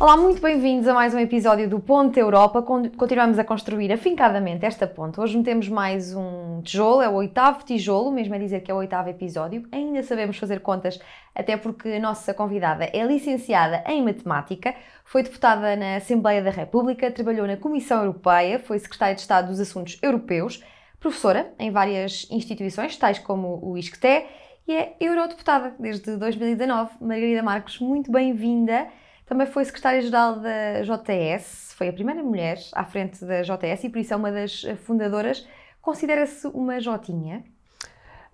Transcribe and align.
Olá, 0.00 0.16
muito 0.16 0.40
bem-vindos 0.40 0.88
a 0.88 0.94
mais 0.94 1.12
um 1.12 1.18
episódio 1.18 1.68
do 1.68 1.78
Ponte 1.78 2.18
Europa. 2.18 2.62
Continuamos 2.62 3.38
a 3.38 3.44
construir 3.44 3.92
afincadamente 3.92 4.64
esta 4.64 4.86
ponte. 4.86 5.20
Hoje 5.20 5.36
metemos 5.36 5.68
mais 5.68 6.14
um 6.14 6.62
tijolo, 6.62 7.02
é 7.02 7.08
o 7.10 7.12
oitavo 7.12 7.62
tijolo, 7.66 8.10
mesmo 8.10 8.34
a 8.34 8.38
dizer 8.38 8.62
que 8.62 8.70
é 8.70 8.74
o 8.74 8.78
oitavo 8.78 9.10
episódio. 9.10 9.68
Ainda 9.70 10.02
sabemos 10.02 10.38
fazer 10.38 10.60
contas, 10.60 10.98
até 11.34 11.54
porque 11.54 11.90
a 11.90 12.00
nossa 12.00 12.32
convidada 12.32 12.86
é 12.86 13.04
licenciada 13.04 13.84
em 13.86 14.02
Matemática, 14.02 14.74
foi 15.04 15.22
deputada 15.22 15.76
na 15.76 15.96
Assembleia 15.96 16.42
da 16.42 16.50
República, 16.50 17.10
trabalhou 17.10 17.46
na 17.46 17.58
Comissão 17.58 17.98
Europeia, 17.98 18.58
foi 18.58 18.78
secretária 18.78 19.14
de 19.14 19.20
Estado 19.20 19.48
dos 19.48 19.60
Assuntos 19.60 19.98
Europeus, 20.00 20.64
professora 20.98 21.52
em 21.58 21.70
várias 21.70 22.26
instituições, 22.30 22.96
tais 22.96 23.18
como 23.18 23.60
o 23.62 23.76
ISCTE, 23.76 24.24
e 24.66 24.72
é 24.72 24.96
eurodeputada 24.98 25.74
desde 25.78 26.16
2019. 26.16 26.92
Margarida 27.02 27.42
Marcos, 27.42 27.78
muito 27.80 28.10
bem-vinda. 28.10 28.88
Também 29.30 29.46
foi 29.46 29.64
secretária-geral 29.64 30.40
da 30.40 30.82
JTS, 30.82 31.72
foi 31.76 31.86
a 31.86 31.92
primeira 31.92 32.20
mulher 32.20 32.58
à 32.72 32.84
frente 32.84 33.24
da 33.24 33.42
JTS 33.42 33.84
e 33.84 33.88
por 33.88 33.98
isso 34.00 34.12
é 34.12 34.16
uma 34.16 34.32
das 34.32 34.62
fundadoras. 34.84 35.46
Considera-se 35.80 36.48
uma 36.48 36.80
Jotinha? 36.80 37.44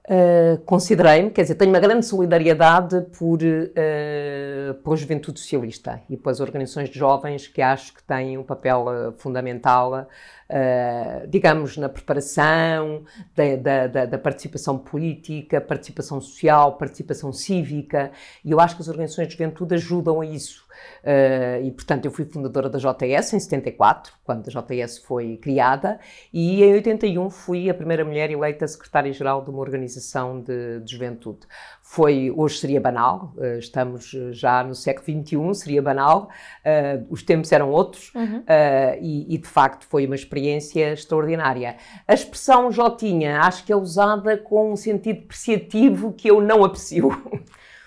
Uh, 0.09 0.57
Considerei-me, 0.65 1.31
quer 1.31 1.43
dizer, 1.43 1.57
tenho 1.57 1.71
uma 1.71 1.81
grande 1.81 2.07
solidariedade 2.07 3.03
por, 3.19 3.41
uh, 3.43 4.75
pela 4.83 4.97
juventude 4.97 5.39
socialista 5.39 6.01
e 6.09 6.17
pelas 6.17 6.41
organizações 6.41 6.89
de 6.89 6.99
jovens 6.99 7.47
que 7.47 7.61
acho 7.61 7.93
que 7.93 8.03
têm 8.03 8.39
um 8.39 8.43
papel 8.43 8.87
uh, 8.87 9.13
fundamental 9.19 10.07
uh, 10.51 11.27
digamos, 11.29 11.77
na 11.77 11.89
preparação 11.89 13.05
da, 13.35 13.87
da, 13.87 14.07
da, 14.07 14.19
participação 14.19 14.79
política, 14.79 15.61
participação 15.61 16.21
social, 16.21 16.77
participação 16.77 17.33
cívica, 17.33 18.11
e 18.45 18.51
eu 18.51 18.61
acho 18.61 18.77
que 18.77 18.83
as 18.83 18.89
organizações 18.89 19.29
de 19.29 19.35
juventude 19.35 19.75
ajudam 19.75 20.21
a 20.21 20.27
isso. 20.27 20.66
Uh, 21.03 21.65
e, 21.65 21.71
portanto, 21.71 22.05
eu 22.05 22.11
fui 22.11 22.25
fundadora 22.25 22.69
da 22.69 22.79
JS 22.79 23.35
em 23.35 23.41
74, 23.41 24.13
quando 24.25 24.49
a 24.49 24.51
JS 24.51 24.99
foi 24.99 25.37
criada, 25.37 25.99
e 26.33 26.63
em 26.63 26.73
81 26.75 27.31
fui 27.31 27.71
a 27.71 27.75
primeira 27.75 28.05
mulher 28.05 28.31
eleita 28.31 28.67
secretária-geral 28.67 29.45
de 29.45 29.51
uma 29.51 29.61
organização 29.61 30.41
de, 30.41 30.81
de 30.81 30.93
juventude 30.93 31.47
foi, 31.89 32.33
hoje 32.37 32.59
seria 32.59 32.81
banal, 32.81 33.33
uh, 33.37 33.59
estamos 33.59 34.11
já 34.33 34.65
no 34.65 34.75
século 34.75 35.25
XXI, 35.25 35.55
seria 35.55 35.81
banal, 35.81 36.29
uh, 36.65 37.07
os 37.09 37.23
tempos 37.23 37.53
eram 37.53 37.71
outros 37.71 38.13
uhum. 38.13 38.41
uh, 38.41 38.99
e, 39.01 39.33
e, 39.33 39.39
de 39.39 39.47
facto 39.47 39.87
foi 39.87 40.05
uma 40.05 40.17
experiência 40.17 40.93
extraordinária. 40.93 41.77
A 42.07 42.13
expressão 42.13 42.73
Jotinha 42.73 43.41
acho 43.41 43.65
que 43.65 43.73
é 43.73 43.77
usada 43.77 44.37
com 44.37 44.73
um 44.73 44.77
sentido 44.77 45.21
depreciativo 45.21 46.13
que 46.13 46.29
eu 46.29 46.41
não 46.41 46.65
aprecio. 46.65 47.09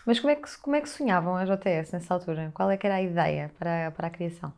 Mas 0.10 0.20
como 0.20 0.32
é 0.32 0.36
que, 0.36 0.58
como 0.58 0.76
é 0.76 0.82
que 0.82 0.90
sonhavam 0.90 1.36
a 1.36 1.46
JTS 1.46 1.92
nessa 1.94 2.16
altura? 2.16 2.52
Qual 2.56 2.72
é 2.72 2.78
que 2.78 2.88
era 2.88 2.96
a 2.96 3.02
ideia 3.04 3.52
para, 3.60 3.92
para 3.92 4.08
a 4.08 4.10
criação? 4.10 4.52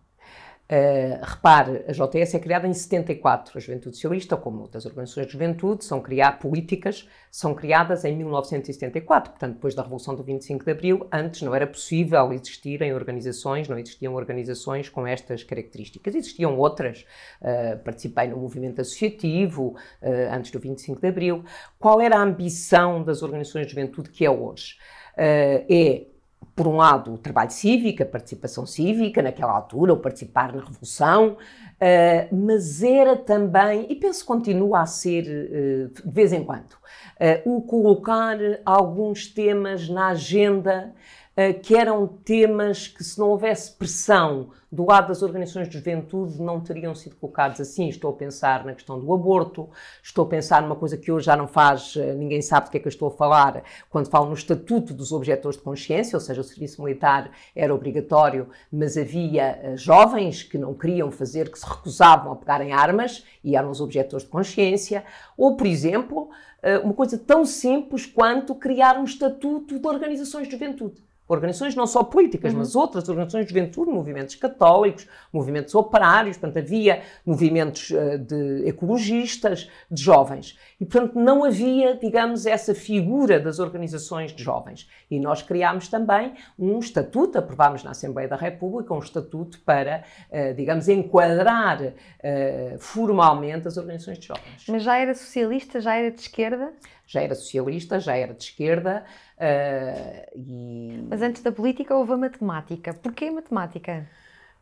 Uh, 0.72 1.20
repare, 1.22 1.84
a 1.86 1.92
JTS 1.92 2.36
é 2.36 2.40
criada 2.40 2.66
em 2.66 2.74
74. 2.74 3.58
A 3.58 3.60
Juventude 3.60 3.98
Socialista, 3.98 4.38
como 4.38 4.62
outras 4.62 4.86
organizações 4.86 5.26
de 5.28 5.34
juventude, 5.34 5.84
são 5.84 6.00
criadas 6.00 6.40
políticas, 6.40 7.06
são 7.30 7.54
criadas 7.54 8.06
em 8.06 8.16
1974, 8.16 9.32
portanto, 9.32 9.56
depois 9.56 9.76
da 9.76 9.82
Revolução 9.82 10.16
do 10.16 10.24
25 10.24 10.64
de 10.64 10.72
Abril. 10.72 11.06
Antes 11.12 11.42
não 11.42 11.54
era 11.54 11.68
possível 11.68 12.32
existirem 12.32 12.94
organizações, 12.94 13.68
não 13.68 13.78
existiam 13.78 14.14
organizações 14.14 14.88
com 14.88 15.06
estas 15.06 15.44
características. 15.44 16.16
Existiam 16.16 16.58
outras. 16.58 17.06
Uh, 17.42 17.78
participei 17.84 18.30
no 18.30 18.38
movimento 18.38 18.80
associativo 18.80 19.76
uh, 20.02 20.34
antes 20.34 20.50
do 20.50 20.62
25 20.62 21.02
de 21.02 21.08
Abril. 21.10 21.44
Qual 21.78 22.00
era 22.00 22.16
a 22.16 22.22
ambição 22.22 23.04
das 23.04 23.22
organizações 23.22 23.68
de 23.68 23.74
juventude 23.74 24.10
que 24.10 24.26
é 24.26 24.32
hoje? 24.32 24.78
É 25.17 26.06
por 26.56 26.67
um 26.67 26.76
lado, 26.76 27.14
o 27.14 27.17
trabalho 27.17 27.52
cívico, 27.52 28.04
a 28.04 28.06
participação 28.06 28.66
cívica, 28.66 29.22
naquela 29.22 29.53
altura, 29.53 29.94
o 29.94 29.98
participar 29.98 30.53
na 30.53 30.62
Revolução, 30.62 31.38
uh, 31.38 32.36
mas 32.36 32.84
era 32.84 33.16
também, 33.16 33.88
e 33.90 33.96
penso 33.96 34.22
que 34.22 34.28
continua 34.28 34.81
a 34.81 34.86
ser 34.86 35.24
uh, 35.24 36.08
de 36.08 36.12
vez 36.12 36.34
em 36.34 36.44
quando, 36.44 36.80
o 37.46 37.62
colocar 37.62 38.36
alguns 38.66 39.28
temas 39.28 39.88
na 39.88 40.08
agenda 40.08 40.91
que 41.64 41.75
eram 41.75 42.08
temas 42.08 42.88
que, 42.88 43.03
se 43.03 43.18
não 43.18 43.30
houvesse 43.30 43.72
pressão 43.72 44.50
do 44.72 44.86
lado 44.86 45.09
das 45.09 45.22
organizações 45.22 45.68
de 45.68 45.74
juventude 45.74 46.42
não 46.42 46.62
teriam 46.62 46.96
sido 46.96 47.18
colocados 47.18 47.59
assim. 47.59 47.90
Estou 47.90 48.12
a 48.12 48.14
pensar 48.14 48.64
na 48.64 48.74
questão 48.74 48.97
do 48.97 49.14
aborto, 49.14 49.69
estou 50.02 50.24
a 50.24 50.28
pensar 50.28 50.62
numa 50.62 50.78
coisa 50.78 50.97
que 50.97 51.12
hoje 51.12 51.25
já 51.25 51.36
não 51.36 51.47
faz, 51.47 51.96
eh, 51.97 52.14
ninguém 52.14 52.42
sabe 52.42 52.68
do 52.68 52.72
que 52.72 52.78
é 52.78 52.80
que 52.80 52.88
eu 52.88 52.92
estou 52.92 53.09
a 53.09 53.12
falar, 53.12 53.64
quando 53.90 54.09
falo 54.09 54.28
no 54.28 54.34
Estatuto 54.34 54.94
dos 54.94 55.12
Objetores 55.12 55.58
de 55.58 55.64
Consciência, 55.64 56.16
ou 56.16 56.22
seja, 56.22 56.40
o 56.40 56.44
serviço 56.44 56.81
militar 56.81 57.31
era 57.53 57.75
obrigatório, 57.75 58.48
mas 58.72 58.96
havia 58.96 59.59
eh, 59.62 59.75
jovens 59.75 60.42
que 60.42 60.58
não 60.58 60.74
queriam 60.74 61.12
fazer, 61.12 61.52
que 61.52 61.59
se 61.59 61.68
recusavam 61.68 62.31
a 62.31 62.36
pegarem 62.38 62.72
armas 62.72 63.25
e 63.44 63.58
eram 63.58 63.69
os 63.69 63.81
objetores 63.81 64.25
de 64.25 64.31
consciência, 64.31 65.03
ou, 65.38 65.58
por 65.58 65.68
exemplo, 65.68 66.30
eh, 66.63 66.80
uma 66.80 66.94
coisa 66.94 67.18
tão 67.18 67.44
simples 67.46 68.06
quanto 68.06 68.56
criar 68.56 68.98
um 68.98 69.03
estatuto 69.03 69.78
de 69.78 69.86
organizações 69.86 70.48
de 70.48 70.53
juventude 70.53 71.11
organizações 71.28 71.76
não 71.76 71.88
só 71.88 72.04
políticas, 72.04 72.52
uhum. 72.52 72.59
mas 72.59 72.76
outras 72.76 73.08
organizações 73.08 73.46
de 73.46 73.54
juventude, 73.54 73.90
movimentos 73.90 74.36
católicos, 74.36 75.08
movimentos 75.32 75.74
operários, 75.76 76.38
portanto 76.38 76.58
havia 76.64 77.02
movimentos 77.26 77.90
uh, 77.92 78.18
de 78.18 78.68
ecologistas, 78.68 79.70
de 79.90 80.02
jovens. 80.02 80.58
E 80.80 80.86
portanto 80.86 81.18
não 81.18 81.44
havia, 81.44 81.96
digamos, 81.96 82.46
essa 82.46 82.76
figura 82.76 83.40
das 83.40 83.60
organizações 83.60 84.34
de 84.34 84.44
jovens. 84.44 84.90
E 85.10 85.20
nós 85.20 85.42
criámos 85.42 85.88
também 85.88 86.34
um 86.60 86.80
estatuto, 86.80 87.38
aprovámos 87.38 87.84
na 87.84 87.92
Assembleia 87.92 88.28
da 88.28 88.36
República 88.36 88.94
um 88.94 89.00
estatuto 89.00 89.60
para, 89.62 90.04
uh, 90.30 90.54
digamos, 90.54 90.90
enquadrar 90.90 91.81
uh, 91.81 92.80
formalmente 92.80 93.68
as 93.68 93.78
organizações 93.78 94.20
de 94.20 94.28
jovens. 94.28 94.66
Mas 94.68 94.84
já 94.84 94.98
era 94.98 95.14
socialista, 95.14 95.80
já 95.80 95.96
era 95.96 96.12
de 96.12 96.20
esquerda? 96.20 96.74
Já 97.12 97.22
era 97.22 97.36
socialista, 97.36 98.00
já 98.00 98.16
era 98.16 98.34
de 98.34 98.44
esquerda. 98.44 99.04
Uh, 99.38 100.40
e... 100.40 101.06
Mas 101.10 101.22
antes 101.22 101.42
da 101.42 101.52
política 101.52 101.94
houve 101.94 102.14
a 102.14 102.18
matemática. 102.18 102.94
Porquê 102.94 103.30
matemática? 103.30 104.08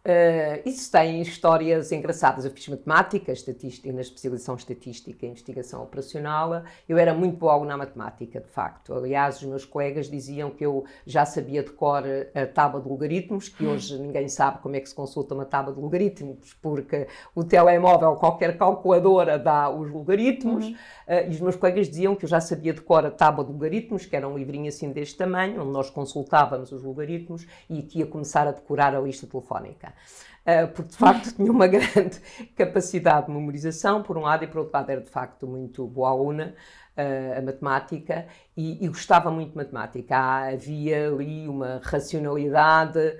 Uh, 0.09 0.67
isso 0.67 0.91
tem 0.91 1.21
histórias 1.21 1.91
engraçadas. 1.91 2.43
Eu 2.43 2.49
fiz 2.49 2.67
matemática, 2.67 3.31
estatística, 3.31 3.93
na 3.93 4.01
especialização 4.01 4.55
estatística 4.55 5.23
e 5.23 5.29
investigação 5.29 5.83
operacional. 5.83 6.63
Eu 6.87 6.97
era 6.97 7.13
muito 7.13 7.37
boa 7.37 7.63
na 7.63 7.77
matemática, 7.77 8.39
de 8.39 8.47
facto. 8.47 8.95
Aliás, 8.95 9.37
os 9.37 9.43
meus 9.43 9.65
colegas 9.65 10.09
diziam 10.09 10.49
que 10.49 10.65
eu 10.65 10.83
já 11.05 11.25
sabia 11.25 11.61
de 11.61 11.69
cor 11.69 12.03
a 12.33 12.47
tábua 12.47 12.81
de 12.81 12.89
logaritmos, 12.89 13.49
que 13.49 13.63
hoje 13.67 13.99
ninguém 13.99 14.27
sabe 14.27 14.59
como 14.63 14.75
é 14.75 14.79
que 14.79 14.89
se 14.89 14.95
consulta 14.95 15.35
uma 15.35 15.45
tábua 15.45 15.73
de 15.73 15.79
logaritmos, 15.79 16.55
porque 16.59 17.07
o 17.35 17.43
telemóvel, 17.43 18.15
qualquer 18.15 18.57
calculadora 18.57 19.37
dá 19.37 19.69
os 19.69 19.91
logaritmos. 19.91 20.65
Uhum. 20.65 20.73
Uh, 21.07 21.27
e 21.27 21.29
os 21.29 21.39
meus 21.39 21.55
colegas 21.55 21.87
diziam 21.87 22.15
que 22.15 22.25
eu 22.25 22.29
já 22.29 22.41
sabia 22.41 22.73
de 22.73 22.81
cor 22.81 23.05
a 23.05 23.11
tábua 23.11 23.45
de 23.45 23.51
logaritmos, 23.51 24.07
que 24.07 24.15
era 24.15 24.27
um 24.27 24.35
livrinho 24.35 24.69
assim 24.69 24.91
deste 24.91 25.17
tamanho, 25.17 25.61
onde 25.61 25.71
nós 25.71 25.91
consultávamos 25.91 26.71
os 26.71 26.81
logaritmos 26.81 27.45
e 27.69 27.83
que 27.83 27.99
ia 27.99 28.07
começar 28.07 28.47
a 28.47 28.51
decorar 28.51 28.95
a 28.95 28.99
lista 28.99 29.27
telefónica. 29.27 29.93
Uh, 30.39 30.67
porque 30.69 30.89
de 30.89 30.97
facto 30.97 31.31
tinha 31.35 31.51
uma 31.51 31.67
grande 31.67 32.19
capacidade 32.55 33.27
de 33.27 33.33
memorização, 33.33 34.01
por 34.01 34.17
um 34.17 34.21
lado, 34.21 34.43
e 34.43 34.47
por 34.47 34.59
outro 34.59 34.73
lado 34.73 34.89
era 34.89 35.01
de 35.01 35.09
facto 35.09 35.45
muito 35.45 35.85
boa 35.85 36.09
aluna 36.09 36.55
uh, 36.97 37.37
a 37.37 37.41
matemática 37.41 38.25
e, 38.57 38.83
e, 38.83 38.87
gostava 38.87 39.29
muito 39.29 39.51
de 39.51 39.57
matemática. 39.57 40.17
Há, 40.17 40.47
havia 40.49 41.07
ali 41.07 41.47
uma 41.47 41.81
racionalidade 41.83 43.17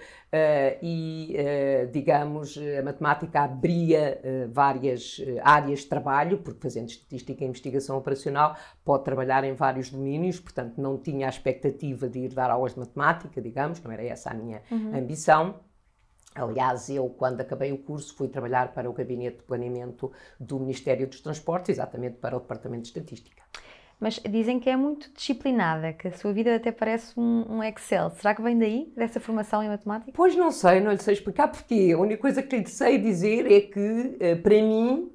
e, 0.82 1.36
digamos, 1.92 2.56
a 2.78 2.84
matemática 2.84 3.42
abria 3.42 4.22
várias 4.52 5.18
áreas 5.42 5.80
de 5.80 5.86
trabalho, 5.88 6.38
porque 6.38 6.62
fazendo 6.62 6.90
estatística 6.90 7.44
e 7.44 7.48
investigação 7.48 7.98
operacional 7.98 8.56
pode 8.86 9.06
trabalhar 9.06 9.44
em 9.44 9.54
vários 9.54 9.90
domínios, 9.90 10.40
portanto 10.40 10.80
não 10.80 11.00
tinha 11.00 11.26
a 11.26 11.30
expectativa 11.30 12.08
de 12.08 12.20
ir 12.20 12.34
dar 12.34 12.52
aulas 12.52 12.74
de 12.74 12.80
matemática, 12.80 13.42
digamos, 13.42 13.82
não 13.82 13.92
era 13.92 14.04
essa 14.04 14.30
a 14.30 14.34
minha 14.36 14.62
uhum. 14.70 14.96
ambição 14.96 15.56
Aliás, 16.36 16.90
eu, 16.90 17.10
quando 17.10 17.42
acabei 17.42 17.72
o 17.72 17.78
curso, 17.78 18.16
fui 18.16 18.28
trabalhar 18.28 18.74
para 18.74 18.90
o 18.90 18.94
Gabinete 18.94 19.38
de 19.38 19.44
Planeamento 19.44 20.12
do 20.40 20.60
Ministério 20.60 21.08
dos 21.08 21.22
Transportes, 21.22 21.70
exatamente 21.70 22.18
para 22.18 22.38
o 22.38 22.40
Departamento 22.40 22.84
de 22.84 22.88
Estatística. 22.90 23.42
Mas 24.00 24.18
dizem 24.20 24.60
que 24.60 24.70
é 24.70 24.78
muito 24.78 25.12
disciplinada, 25.14 25.92
que 25.92 26.08
a 26.08 26.14
sua 26.14 26.32
vida 26.32 26.56
até 26.56 26.72
parece 26.72 27.20
um, 27.20 27.58
um, 27.58 27.64
Excel. 27.64 28.10
Será 28.12 28.34
que 28.34 28.42
vem 28.42 28.58
daí, 28.58 28.94
dessa 28.96 29.20
formação 29.20 29.62
em 29.62 29.68
matemática? 29.68 30.12
Pois 30.16 30.36
não 30.38 30.52
sei, 30.52 30.80
não 30.80 30.92
lhe 30.92 31.00
sei 31.00 31.16
explicar 31.16 31.50
porquê. 31.50 31.92
A 31.94 32.00
única 32.00 32.22
coisa 32.22 32.42
que 32.42 32.58
lhe 32.58 32.68
sei 32.68 32.98
dizer 32.98 33.52
é 33.52 33.60
que, 33.60 34.16
eh, 34.22 34.36
para 34.36 34.56
mim, 34.56 35.12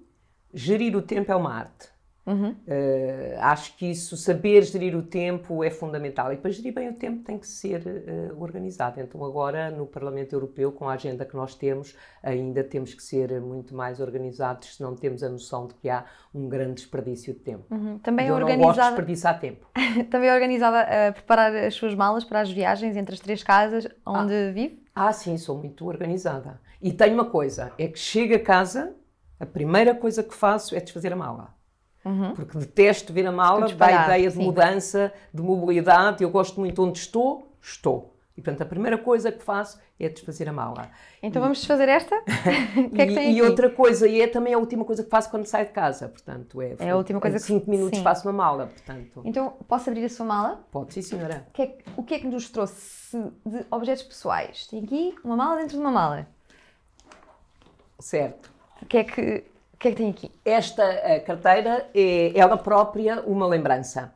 gerir 0.52 0.94
o 0.94 1.00
tempo 1.00 1.32
é 1.32 1.34
uma 1.34 1.54
arte. 1.54 1.93
Uhum. 2.26 2.50
Uh, 2.50 3.38
acho 3.40 3.76
que 3.76 3.90
isso, 3.90 4.16
saber 4.16 4.62
gerir 4.62 4.96
o 4.96 5.02
tempo 5.02 5.62
é 5.62 5.70
fundamental. 5.70 6.32
E 6.32 6.36
para 6.36 6.50
gerir 6.50 6.72
bem 6.72 6.88
o 6.88 6.94
tempo 6.94 7.22
tem 7.22 7.38
que 7.38 7.46
ser 7.46 7.82
uh, 7.86 8.42
organizado. 8.42 9.00
Então, 9.00 9.22
agora, 9.24 9.70
no 9.70 9.86
Parlamento 9.86 10.32
Europeu, 10.32 10.72
com 10.72 10.88
a 10.88 10.94
agenda 10.94 11.24
que 11.24 11.36
nós 11.36 11.54
temos, 11.54 11.94
ainda 12.22 12.64
temos 12.64 12.94
que 12.94 13.02
ser 13.02 13.40
muito 13.40 13.74
mais 13.74 14.00
organizados, 14.00 14.76
se 14.76 14.82
não 14.82 14.96
temos 14.96 15.22
a 15.22 15.28
noção 15.28 15.66
de 15.66 15.74
que 15.74 15.88
há 15.88 16.04
um 16.34 16.48
grande 16.48 16.74
desperdício 16.74 17.34
de 17.34 17.40
tempo. 17.40 17.64
Uhum. 17.70 17.98
Também 17.98 18.28
Eu 18.28 18.34
organizada... 18.34 18.58
não 18.58 18.66
gosto 18.68 18.80
de 18.80 18.86
desperdiçar 18.88 19.40
tempo. 19.40 19.66
Também 20.10 20.30
é 20.30 20.34
organizada 20.34 21.08
a 21.08 21.12
preparar 21.12 21.54
as 21.54 21.74
suas 21.74 21.94
malas 21.94 22.24
para 22.24 22.40
as 22.40 22.50
viagens 22.50 22.96
entre 22.96 23.14
as 23.14 23.20
três 23.20 23.42
casas 23.42 23.86
onde 24.06 24.34
ah. 24.34 24.52
vive? 24.52 24.82
Ah, 24.94 25.12
sim, 25.12 25.36
sou 25.36 25.58
muito 25.58 25.86
organizada. 25.86 26.60
E 26.80 26.92
tenho 26.92 27.14
uma 27.14 27.24
coisa, 27.24 27.72
é 27.78 27.88
que 27.88 27.98
chego 27.98 28.34
a 28.34 28.38
casa, 28.38 28.94
a 29.38 29.46
primeira 29.46 29.94
coisa 29.94 30.22
que 30.22 30.34
faço 30.34 30.76
é 30.76 30.80
desfazer 30.80 31.12
a 31.12 31.16
mala. 31.16 31.54
Uhum. 32.04 32.34
Porque 32.34 32.58
detesto 32.58 33.12
ver 33.12 33.26
a 33.26 33.32
mala, 33.32 33.72
dá 33.72 33.86
a 33.86 34.04
ideia 34.04 34.28
de 34.28 34.36
sim. 34.36 34.44
mudança, 34.44 35.12
de 35.32 35.42
mobilidade. 35.42 36.22
Eu 36.22 36.30
gosto 36.30 36.60
muito 36.60 36.82
onde 36.82 36.98
estou, 36.98 37.52
estou. 37.60 38.14
E 38.36 38.42
portanto, 38.42 38.62
a 38.62 38.66
primeira 38.66 38.98
coisa 38.98 39.30
que 39.30 39.42
faço 39.42 39.80
é 39.98 40.08
desfazer 40.08 40.48
a 40.48 40.52
mala. 40.52 40.90
Então 41.22 41.40
e, 41.40 41.42
vamos 41.42 41.58
desfazer 41.58 41.88
esta? 41.88 42.20
que 42.26 43.00
é 43.00 43.06
que 43.06 43.14
tem 43.14 43.16
e, 43.16 43.30
aqui? 43.30 43.38
E 43.38 43.42
outra 43.42 43.70
coisa, 43.70 44.08
e 44.08 44.20
é 44.20 44.26
também 44.26 44.52
a 44.52 44.58
última 44.58 44.84
coisa 44.84 45.04
que 45.04 45.10
faço 45.10 45.30
quando 45.30 45.46
saio 45.46 45.66
de 45.66 45.72
casa. 45.72 46.08
Portanto, 46.08 46.60
é, 46.60 46.74
é 46.80 46.90
a 46.90 46.96
última 46.96 47.20
coisa 47.20 47.36
em 47.36 47.40
5 47.40 47.70
minutos 47.70 47.98
sim. 47.98 48.04
faço 48.04 48.26
uma 48.26 48.32
mala. 48.32 48.66
Portanto. 48.66 49.22
Então, 49.24 49.54
posso 49.68 49.88
abrir 49.88 50.04
a 50.04 50.08
sua 50.08 50.26
mala? 50.26 50.66
Pode, 50.72 50.92
sim, 50.92 51.02
senhora. 51.02 51.46
Que, 51.52 51.62
é, 51.62 51.78
o 51.96 52.02
que 52.02 52.14
é 52.14 52.18
que 52.18 52.26
nos 52.26 52.50
trouxe 52.50 53.18
de 53.46 53.64
objetos 53.70 54.02
pessoais? 54.02 54.66
Tem 54.66 54.82
aqui 54.82 55.14
uma 55.22 55.36
mala 55.36 55.56
dentro 55.60 55.76
de 55.76 55.80
uma 55.80 55.92
mala. 55.92 56.26
Certo. 58.00 58.52
O 58.82 58.86
que 58.86 58.98
é 58.98 59.04
que 59.04 59.44
que 59.78 59.88
é 59.88 59.90
que 59.90 59.96
tem 59.96 60.10
aqui? 60.10 60.30
Esta 60.44 61.20
carteira 61.20 61.88
é 61.94 62.32
ela 62.38 62.56
própria 62.56 63.20
uma 63.22 63.46
lembrança. 63.46 64.12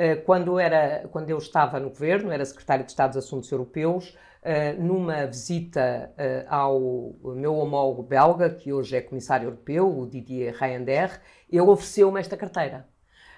Eh, 0.00 0.16
quando, 0.16 0.58
era, 0.58 1.06
quando 1.12 1.28
eu 1.28 1.36
estava 1.36 1.78
no 1.78 1.90
governo, 1.90 2.32
era 2.32 2.42
secretário 2.42 2.86
de 2.86 2.90
Estado 2.90 3.10
dos 3.10 3.26
Assuntos 3.26 3.52
Europeus, 3.52 4.16
eh, 4.42 4.72
numa 4.72 5.26
visita 5.26 6.10
eh, 6.16 6.46
ao 6.48 7.14
meu 7.22 7.54
homólogo 7.56 8.02
belga, 8.02 8.48
que 8.48 8.72
hoje 8.72 8.96
é 8.96 9.02
comissário 9.02 9.48
europeu, 9.48 9.86
o 9.98 10.06
Didier 10.06 10.54
Reynder, 10.54 11.20
ele 11.50 11.60
ofereceu-me 11.60 12.18
esta 12.18 12.34
carteira. 12.34 12.88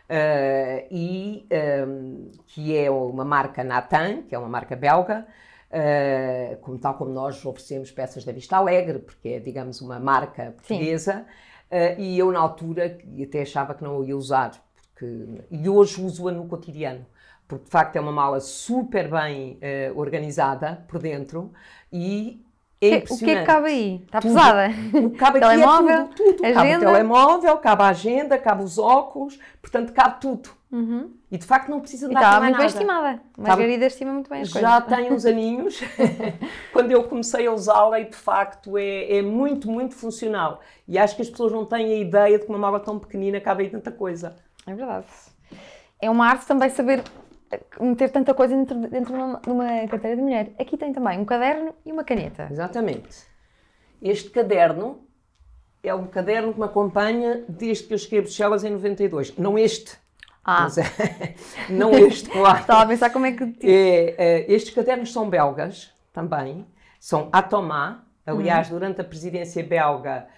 Uh, 0.09 0.87
e 0.91 1.49
um, 1.87 2.31
que 2.47 2.77
é 2.77 2.91
uma 2.91 3.25
marca 3.25 3.65
Natan, 3.65 4.23
que 4.23 4.35
é 4.35 4.39
uma 4.39 4.49
marca 4.49 4.77
belga, 4.77 5.27
uh, 5.71 6.57
como 6.59 6.79
tal 6.79 6.95
como 6.95 7.11
nós 7.11 7.45
oferecemos 7.47 7.91
peças 7.91 8.23
da 8.23 8.31
Vista 8.31 8.59
Alegre, 8.59 8.99
porque 8.99 9.31
é, 9.31 9.41
digamos, 9.41 9.81
uma 9.81 9.99
marca 9.99 10.53
portuguesa. 10.53 11.15
Sim. 11.15 11.25
Uh, 11.73 11.99
e 11.99 12.19
eu, 12.19 12.31
na 12.31 12.39
altura, 12.39 12.99
até 13.23 13.41
achava 13.43 13.73
que 13.73 13.83
não 13.83 14.03
a 14.03 14.05
ia 14.05 14.15
usar. 14.15 14.53
Porque, 14.93 15.43
e 15.51 15.69
hoje 15.69 16.03
uso-a 16.03 16.31
no 16.31 16.47
cotidiano. 16.47 17.07
Porque, 17.49 17.65
de 17.65 17.71
facto, 17.71 17.97
é 17.97 18.01
uma 18.01 18.13
mala 18.13 18.41
super 18.41 19.11
bem 19.11 19.59
uh, 19.59 19.99
organizada 19.99 20.85
por 20.87 21.01
dentro 21.01 21.51
e 21.91 22.45
é 22.83 22.97
o 23.09 23.17
que 23.17 23.31
é 23.31 23.41
que 23.41 23.47
cabe 23.47 23.69
aí? 23.69 24.03
Está 24.05 24.21
tudo. 24.21 24.35
pesada? 24.35 24.69
O 24.93 25.11
que 25.11 25.17
cabe 25.17 25.39
telemóvel, 25.39 25.95
aqui 25.95 26.03
é 26.03 26.17
tudo, 26.17 26.33
tudo. 26.35 26.45
Agenda. 26.45 26.61
Cabe 26.61 26.77
o 26.77 26.81
telemóvel, 26.81 27.59
cabe 27.59 27.83
a 27.83 27.87
agenda, 27.87 28.39
cabe 28.39 28.65
os 28.65 28.77
óculos, 28.77 29.39
portanto, 29.61 29.93
cabe 29.93 30.21
tudo. 30.21 30.51
Uhum. 30.73 31.13
E 31.31 31.37
de 31.37 31.45
facto 31.45 31.69
não 31.69 31.81
precisa 31.81 32.09
de 32.09 32.15
nada. 32.15 32.27
Está 32.27 32.41
muito 32.41 32.57
bem 32.57 32.67
estimada. 32.67 33.23
Margarida 33.37 33.87
estima 33.87 34.13
muito 34.15 34.31
bem 34.31 34.41
as 34.41 34.49
Já 34.49 34.81
coisas. 34.81 34.99
tem 34.99 35.13
uns 35.13 35.27
aninhos. 35.27 35.81
Quando 36.73 36.91
eu 36.91 37.05
comecei 37.05 37.47
a 37.47 37.53
usá-la 37.53 38.01
e 38.01 38.07
de 38.07 38.17
facto 38.17 38.79
é, 38.79 39.19
é, 39.19 39.23
muito, 39.23 39.71
muito 39.71 39.95
funcional. 39.95 40.63
E 40.89 40.99
acho 40.99 41.15
que 41.15 41.21
as 41.21 41.29
pessoas 41.29 41.53
não 41.53 41.67
têm 41.67 41.93
a 41.93 41.97
ideia 41.97 42.39
de 42.39 42.47
que 42.47 42.51
uma 42.51 42.59
mala 42.59 42.81
tão 42.81 42.99
pequenina 42.99 43.39
cabe 43.39 43.65
aí 43.65 43.71
tanta 43.71 43.93
coisa. 43.93 44.35
É 44.67 44.75
verdade. 44.75 45.07
É 46.01 46.09
uma 46.09 46.27
arte 46.27 46.47
também 46.47 46.71
saber 46.71 47.05
meter 47.79 48.11
tanta 48.11 48.33
coisa 48.33 48.57
dentro, 48.57 48.79
dentro 48.89 49.13
de 49.13 49.21
uma, 49.21 49.41
de 49.41 49.51
uma 49.51 49.89
carteira 49.89 50.17
de 50.17 50.23
mulher. 50.23 50.53
Aqui 50.59 50.79
tem 50.79 50.91
também 50.91 51.19
um 51.19 51.25
caderno 51.27 51.75
e 51.85 51.93
uma 51.93 52.03
caneta. 52.03 52.49
Exatamente. 52.51 53.27
Este 54.01 54.31
caderno 54.31 55.07
é 55.83 55.95
um 55.95 56.07
caderno 56.07 56.55
que 56.55 56.59
me 56.59 56.65
acompanha 56.65 57.45
desde 57.47 57.85
que 57.85 57.95
eu 57.95 57.99
cheguei 57.99 58.21
a 58.21 58.23
Bruxelas 58.23 58.65
em 58.65 58.71
92. 58.71 59.37
Não 59.37 59.59
este. 59.59 60.01
Ah. 60.45 60.63
Mas, 60.63 60.79
é, 60.79 60.85
não 61.71 61.91
este, 61.93 62.29
claro. 62.31 62.61
Estava 62.61 62.83
a 62.83 62.87
pensar 62.87 63.11
como 63.11 63.27
é 63.27 63.33
que. 63.33 63.45
É, 63.63 64.15
é, 64.19 64.53
estes 64.53 64.75
cadernos 64.75 65.13
são 65.13 65.29
belgas 65.29 65.93
também. 66.13 66.67
São 66.99 67.29
Atomá. 67.33 68.05
Aliás, 68.25 68.69
uhum. 68.69 68.75
durante 68.79 69.01
a 69.01 69.05
presidência 69.05 69.65
belga, 69.65 70.29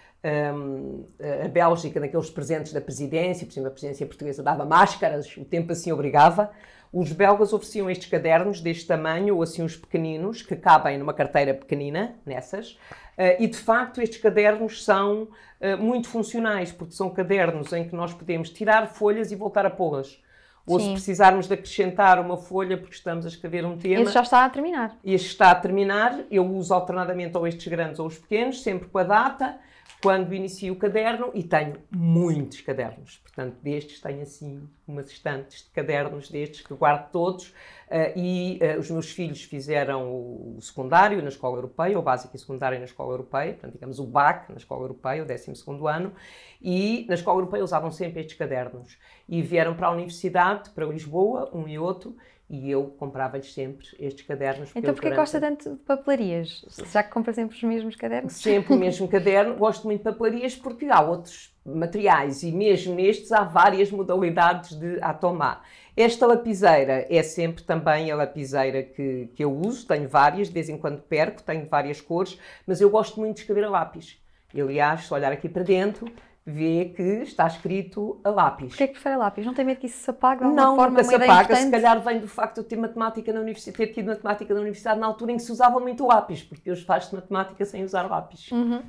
um, 0.55 1.06
a 1.45 1.49
Bélgica, 1.49 2.01
naqueles 2.01 2.31
presentes 2.31 2.73
da 2.73 2.81
presidência, 2.81 3.47
por 3.47 3.53
exemplo, 3.53 3.69
a 3.69 3.73
presidência 3.73 4.06
portuguesa 4.06 4.43
dava 4.43 4.65
máscaras, 4.65 5.37
o 5.37 5.45
tempo 5.45 5.71
assim 5.73 5.93
obrigava. 5.93 6.51
Os 6.94 7.11
belgas 7.11 7.52
ofereciam 7.52 7.91
estes 7.91 8.08
cadernos 8.08 8.61
deste 8.61 8.87
tamanho, 8.87 9.35
ou 9.35 9.43
assim 9.43 9.64
uns 9.64 9.76
pequeninos, 9.76 10.43
que 10.43 10.55
cabem 10.55 10.96
numa 10.96 11.12
carteira 11.12 11.52
pequenina, 11.52 12.14
nessas. 12.25 12.75
Uh, 13.19 13.35
e 13.41 13.49
de 13.49 13.56
facto, 13.56 14.00
estes 14.00 14.23
cadernos 14.23 14.85
são 14.85 15.25
uh, 15.25 15.76
muito 15.76 16.06
funcionais, 16.06 16.70
porque 16.70 16.94
são 16.94 17.11
cadernos 17.11 17.73
em 17.73 17.88
que 17.88 17.96
nós 17.96 18.14
podemos 18.14 18.49
tirar 18.49 18.87
folhas 18.87 19.32
e 19.32 19.35
voltar 19.35 19.67
a 19.67 19.70
pô-las. 19.70 20.23
Ou 20.64 20.79
Sim. 20.79 20.87
se 20.87 20.93
precisarmos 20.93 21.49
de 21.49 21.55
acrescentar 21.55 22.20
uma 22.20 22.37
folha 22.37 22.79
porque 22.79 22.94
estamos 22.94 23.26
a 23.26 23.29
escrever 23.29 23.67
um 23.67 23.76
tema. 23.76 24.02
Este 24.02 24.14
já 24.14 24.23
está 24.23 24.44
a 24.44 24.49
terminar. 24.49 24.96
Este 25.05 25.26
está 25.26 25.50
a 25.50 25.55
terminar. 25.56 26.20
Eu 26.31 26.46
uso 26.46 26.73
alternadamente 26.73 27.37
ou 27.37 27.44
estes 27.44 27.67
grandes 27.67 27.99
ou 27.99 28.06
os 28.06 28.19
pequenos, 28.19 28.62
sempre 28.62 28.88
com 28.88 28.99
a 28.99 29.02
data 29.02 29.58
quando 30.05 30.35
inicio 30.35 30.75
o 30.75 30.77
caderno 30.77 31.31
e 31.33 31.43
tenho 31.43 31.77
muitos 31.91 32.61
cadernos. 32.61 33.17
Portanto, 33.23 33.56
destes 33.62 34.03
tenho 34.03 34.21
assim 34.21 34.69
umas 34.87 35.11
estantes 35.11 35.65
de 35.65 35.71
cadernos 35.71 36.29
destes 36.29 36.61
que 36.61 36.75
guardo 36.75 37.11
todos. 37.11 37.49
Uh, 37.49 38.12
e 38.15 38.61
uh, 38.61 38.79
os 38.81 38.91
meus 38.91 39.11
filhos 39.11 39.45
fizeram 39.45 40.11
o, 40.11 40.56
o, 40.59 40.61
secundário 40.61 41.23
na 41.23 41.29
escola 41.29 41.56
europeia, 41.56 41.99
o 41.99 42.03
básico 42.03 42.37
e 42.37 42.39
secundário 42.39 42.79
na 42.79 42.85
escola 42.85 43.15
europeia, 43.15 43.53
portanto, 43.53 43.73
digamos 43.73 43.99
o 43.99 44.05
BAC 44.05 44.51
na 44.51 44.59
escola 44.59 44.83
europeia, 44.83 45.23
o 45.23 45.27
12 45.27 45.53
ano, 45.91 46.12
e 46.61 47.06
na 47.09 47.15
escola 47.15 47.39
europeia 47.39 47.65
usavam 47.65 47.91
sempre 47.91 48.21
estes 48.21 48.37
cadernos. 48.37 48.99
E 49.27 49.41
vieram 49.41 49.75
para 49.75 49.87
a 49.87 49.91
universidade, 49.91 50.69
para 50.71 50.85
Lisboa, 50.85 51.51
um 51.55 51.67
e 51.67 51.79
outro, 51.79 52.15
e 52.49 52.70
eu 52.70 52.94
comprava-lhes 52.99 53.52
sempre 53.52 53.87
estes 53.99 54.26
cadernos. 54.26 54.70
Então 54.75 54.93
porquê 54.93 55.11
gosta 55.11 55.41
tanto 55.41 55.70
de 55.70 55.76
papelarias? 55.76 56.64
Já 56.93 57.02
que 57.02 57.11
compra 57.11 57.32
sempre 57.32 57.56
os 57.56 57.62
mesmos 57.62 57.96
cadernos? 57.96 58.35
Sempre 58.35 58.75
o 58.75 58.79
mesmo 58.79 59.08
caderno. 59.08 59.55
Gosto 59.56 59.85
muito 59.85 60.00
de 60.00 60.05
papelarias 60.05 60.55
porque 60.55 60.87
há 60.87 61.00
outros 61.00 61.55
materiais 61.64 62.43
e 62.43 62.52
mesmo 62.52 62.94
nestes 62.94 63.32
há 63.32 63.43
várias 63.43 63.91
modalidades 63.91 64.79
de 64.79 64.99
a 65.00 65.14
tomar. 65.14 65.67
Esta 65.96 66.26
lapiseira 66.26 67.06
é 67.08 67.23
sempre 67.23 67.62
também 67.62 68.11
a 68.11 68.17
lapiseira 68.17 68.82
que, 68.82 69.31
que 69.35 69.44
eu 69.44 69.52
uso, 69.52 69.87
tenho 69.87 70.08
várias, 70.08 70.49
de 70.49 70.55
vez 70.55 70.69
em 70.69 70.76
quando 70.76 71.00
perco, 71.00 71.43
tenho 71.43 71.67
várias 71.67 72.00
cores, 72.00 72.38
mas 72.67 72.81
eu 72.81 72.91
gosto 72.91 73.19
muito 73.20 73.37
de 73.37 73.41
escrever 73.43 73.64
a 73.64 73.70
lápis. 73.70 74.19
aliás, 74.52 75.06
se 75.06 75.14
olhar 75.14 75.32
aqui 75.32 75.49
para 75.49 75.62
dentro, 75.62 76.06
vê 76.46 76.93
que 76.94 77.02
está 77.02 77.46
escrito 77.46 78.20
a 78.23 78.29
lápis. 78.29 78.69
Porquê 78.69 78.85
é 78.85 78.87
que 78.88 78.93
prefere 78.94 79.14
a 79.14 79.19
lápis? 79.19 79.46
Não 79.46 79.55
tem 79.55 79.64
medo 79.64 79.81
que 79.81 79.87
isso 79.87 79.99
se 79.99 80.11
apague 80.11 80.44
Não, 80.44 80.76
forma, 80.76 80.91
nunca 80.91 81.05
se 81.05 81.14
apaga. 81.14 81.56
Se 81.56 81.70
calhar 81.70 82.00
vem 82.02 82.20
do 82.20 82.29
facto 82.29 82.56
de 82.56 82.61
eu 82.61 82.64
ter 82.64 82.76
matemática 82.76 83.32
na 83.32 83.41
universidade, 83.41 83.79
ter 83.79 83.94
tido 83.94 84.06
matemática 84.08 84.53
na 84.53 84.60
universidade 84.60 85.01
na 85.01 85.06
altura 85.06 85.32
em 85.32 85.36
que 85.36 85.43
se 85.43 85.51
usava 85.51 85.81
muito 85.81 86.06
lápis, 86.06 86.43
porque 86.43 86.70
hoje 86.70 86.84
faz-se 86.84 87.15
matemática 87.15 87.65
sem 87.65 87.82
usar 87.82 88.03
lápis. 88.10 88.51
Uhum. 88.53 88.82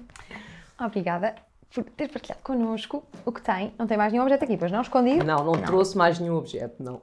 Obrigada 0.80 1.36
por 1.74 1.84
ter 1.86 2.10
partilhado 2.10 2.42
connosco 2.44 3.04
o 3.26 3.32
que 3.32 3.42
tem. 3.42 3.74
Não 3.80 3.88
tem 3.88 3.98
mais 3.98 4.12
nenhum 4.12 4.24
objeto 4.24 4.44
aqui, 4.44 4.58
pois 4.58 4.72
não? 4.72 4.82
Escondido? 4.82 5.24
Não, 5.24 5.44
não, 5.44 5.54
não. 5.54 5.64
trouxe 5.64 5.98
mais 5.98 6.20
nenhum 6.20 6.36
objeto, 6.36 6.84
não. 6.84 7.02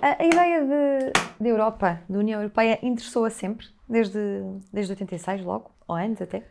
A, 0.00 0.20
a 0.20 0.26
ideia 0.26 0.62
de, 0.62 1.12
de 1.40 1.48
Europa, 1.48 2.00
da 2.08 2.18
União 2.18 2.40
Europeia, 2.40 2.78
interessou-a 2.82 3.30
sempre? 3.30 3.68
Desde, 3.88 4.18
desde 4.72 4.92
86 4.92 5.44
logo? 5.44 5.70
Ou 5.86 5.94
antes 5.94 6.22
até? 6.22 6.42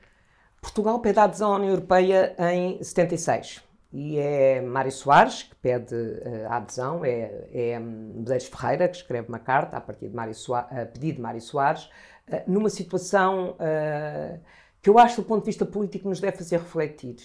Portugal 0.61 0.99
pede 0.99 1.19
adesão 1.19 1.53
à 1.53 1.55
União 1.57 1.71
Europeia 1.71 2.35
em 2.53 2.81
76 2.83 3.63
e 3.91 4.17
é 4.19 4.61
Mário 4.61 4.91
Soares 4.91 5.43
que 5.43 5.55
pede 5.55 5.95
uh, 5.95 6.47
a 6.47 6.57
adesão, 6.57 7.03
é, 7.03 7.47
é 7.51 7.79
Medeiros 7.79 8.45
Ferreira 8.45 8.87
que 8.87 8.95
escreve 8.95 9.27
uma 9.27 9.39
carta 9.39 9.75
a 9.75 9.81
partir 9.81 10.07
de 10.07 10.15
Mário 10.15 10.35
Soares, 10.35 10.77
a 10.77 10.85
pedido 10.85 11.15
de 11.15 11.21
Mário 11.21 11.41
Soares, 11.41 11.85
uh, 12.29 12.43
numa 12.47 12.69
situação 12.69 13.55
uh, 13.59 14.39
que 14.81 14.89
eu 14.89 14.97
acho 14.97 15.21
do 15.21 15.27
ponto 15.27 15.41
de 15.41 15.47
vista 15.47 15.65
político 15.65 16.07
nos 16.07 16.19
deve 16.19 16.37
fazer 16.37 16.57
refletir. 16.57 17.17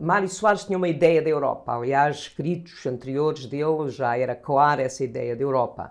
Mário 0.00 0.28
Soares 0.28 0.64
tinha 0.64 0.78
uma 0.78 0.88
ideia 0.88 1.20
da 1.20 1.28
Europa, 1.28 1.74
aliás, 1.74 2.18
escritos 2.18 2.86
anteriores 2.86 3.46
dele 3.46 3.88
já 3.88 4.16
era 4.16 4.36
clara 4.36 4.80
essa 4.80 5.02
ideia 5.02 5.34
da 5.34 5.42
Europa. 5.42 5.90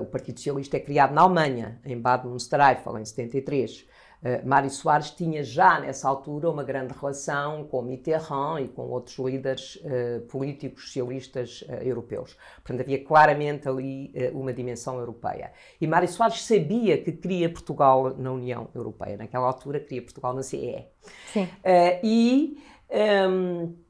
o 0.00 0.06
Partido 0.06 0.38
Socialista 0.38 0.76
é 0.76 0.80
criado 0.80 1.12
na 1.12 1.22
Alemanha, 1.22 1.80
em 1.84 2.00
Bad 2.00 2.24
Münstereifel, 2.28 2.96
em 2.96 3.04
73. 3.04 3.84
Uh, 4.22 4.46
Mário 4.46 4.68
Soares 4.70 5.10
tinha 5.10 5.44
já 5.44 5.80
nessa 5.80 6.08
altura 6.08 6.50
uma 6.50 6.64
grande 6.64 6.92
relação 6.92 7.64
com 7.64 7.82
Mitterrand 7.82 8.60
e 8.60 8.68
com 8.68 8.88
outros 8.88 9.16
líderes 9.18 9.76
uh, 9.76 10.20
políticos 10.28 10.86
socialistas 10.86 11.62
uh, 11.62 11.74
europeus. 11.74 12.36
Portanto, 12.56 12.80
havia 12.80 13.04
claramente 13.04 13.68
ali 13.68 14.12
uma 14.32 14.52
dimensão 14.52 14.98
europeia. 14.98 15.52
E 15.80 15.86
Mário 15.86 16.08
Soares 16.08 16.42
sabia 16.42 16.98
que 17.02 17.12
queria 17.12 17.48
Portugal 17.48 18.14
na 18.16 18.32
União 18.32 18.68
Europeia. 18.74 19.16
Naquela 19.16 19.46
altura, 19.46 19.80
queria 19.80 20.02
Portugal 20.02 20.34
na 20.34 20.42
CE. 20.42 20.86
Sim. 21.32 21.48
e. 22.02 22.58
Um, 22.90 22.96
ehm, 22.96 23.88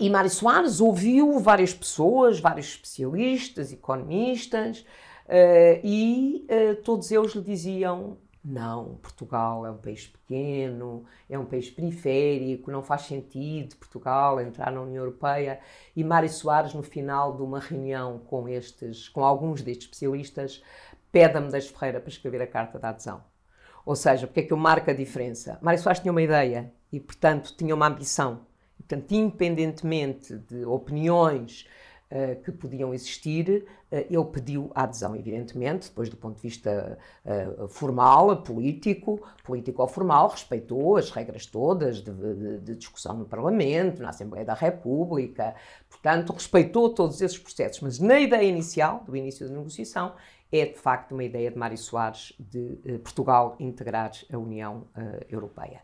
e 0.00 0.08
Mário 0.08 0.30
Soares 0.30 0.80
ouviu 0.80 1.38
várias 1.40 1.74
pessoas, 1.74 2.38
vários 2.38 2.66
especialistas, 2.68 3.72
economistas, 3.72 4.80
uh, 5.26 5.80
e 5.82 6.46
uh, 6.48 6.76
todos 6.82 7.10
eles 7.10 7.32
lhe 7.32 7.42
diziam: 7.42 8.16
não, 8.48 8.96
Portugal 9.02 9.66
é 9.66 9.70
um 9.70 9.76
país 9.76 10.06
pequeno, 10.06 11.04
é 11.28 11.38
um 11.38 11.44
país 11.44 11.70
periférico, 11.70 12.70
não 12.70 12.82
faz 12.82 13.02
sentido 13.02 13.76
Portugal 13.76 14.40
entrar 14.40 14.72
na 14.72 14.80
União 14.80 15.04
Europeia. 15.04 15.60
E 15.94 16.02
Mário 16.02 16.28
Soares, 16.28 16.74
no 16.74 16.82
final 16.82 17.36
de 17.36 17.42
uma 17.42 17.60
reunião 17.60 18.18
com 18.18 18.48
estes, 18.48 19.08
com 19.08 19.24
alguns 19.24 19.62
destes 19.62 19.86
especialistas, 19.86 20.62
pede 21.12 21.36
a 21.36 21.40
Medeiros 21.40 21.68
Ferreira 21.68 22.00
para 22.00 22.10
escrever 22.10 22.42
a 22.42 22.46
carta 22.46 22.78
de 22.78 22.86
adesão. 22.86 23.22
Ou 23.84 23.96
seja, 23.96 24.26
porque 24.26 24.40
é 24.40 24.42
que 24.42 24.52
eu 24.52 24.56
marco 24.56 24.90
a 24.90 24.94
diferença? 24.94 25.58
Mário 25.62 25.80
Soares 25.80 26.00
tinha 26.00 26.12
uma 26.12 26.22
ideia 26.22 26.72
e, 26.92 26.98
portanto, 26.98 27.54
tinha 27.56 27.74
uma 27.74 27.86
ambição 27.86 28.46
Portanto, 28.78 29.12
independentemente 29.12 30.38
de 30.38 30.64
opiniões 30.64 31.66
uh, 32.10 32.42
que 32.42 32.52
podiam 32.52 32.92
existir, 32.94 33.66
uh, 33.92 33.96
ele 33.96 34.24
pediu 34.32 34.70
a 34.74 34.84
adesão, 34.84 35.14
evidentemente, 35.14 35.88
depois 35.88 36.08
do 36.08 36.16
ponto 36.16 36.36
de 36.36 36.42
vista 36.42 36.98
uh, 37.24 37.68
formal, 37.68 38.42
político, 38.42 39.20
político 39.44 39.82
ou 39.82 39.88
formal, 39.88 40.28
respeitou 40.28 40.96
as 40.96 41.10
regras 41.10 41.46
todas 41.46 42.02
de, 42.02 42.12
de, 42.12 42.58
de, 42.58 42.76
discussão 42.76 43.16
no 43.16 43.24
Parlamento, 43.24 44.02
na 44.02 44.10
Assembleia 44.10 44.44
da 44.44 44.54
República, 44.54 45.54
portanto, 45.88 46.32
respeitou 46.32 46.90
todos 46.90 47.20
esses 47.20 47.38
processos. 47.38 47.80
Mas 47.80 47.98
na 47.98 48.18
ideia 48.18 48.46
inicial, 48.46 49.04
do 49.06 49.16
início 49.16 49.48
da 49.48 49.56
negociação, 49.56 50.14
é 50.50 50.66
de 50.66 50.78
facto 50.78 51.12
uma 51.12 51.24
ideia 51.24 51.50
de 51.50 51.58
Mário 51.58 51.78
Soares 51.78 52.32
de 52.38 52.98
Portugal 52.98 53.56
integrar 53.60 54.12
a 54.32 54.38
União 54.38 54.86
Europeia. 55.28 55.80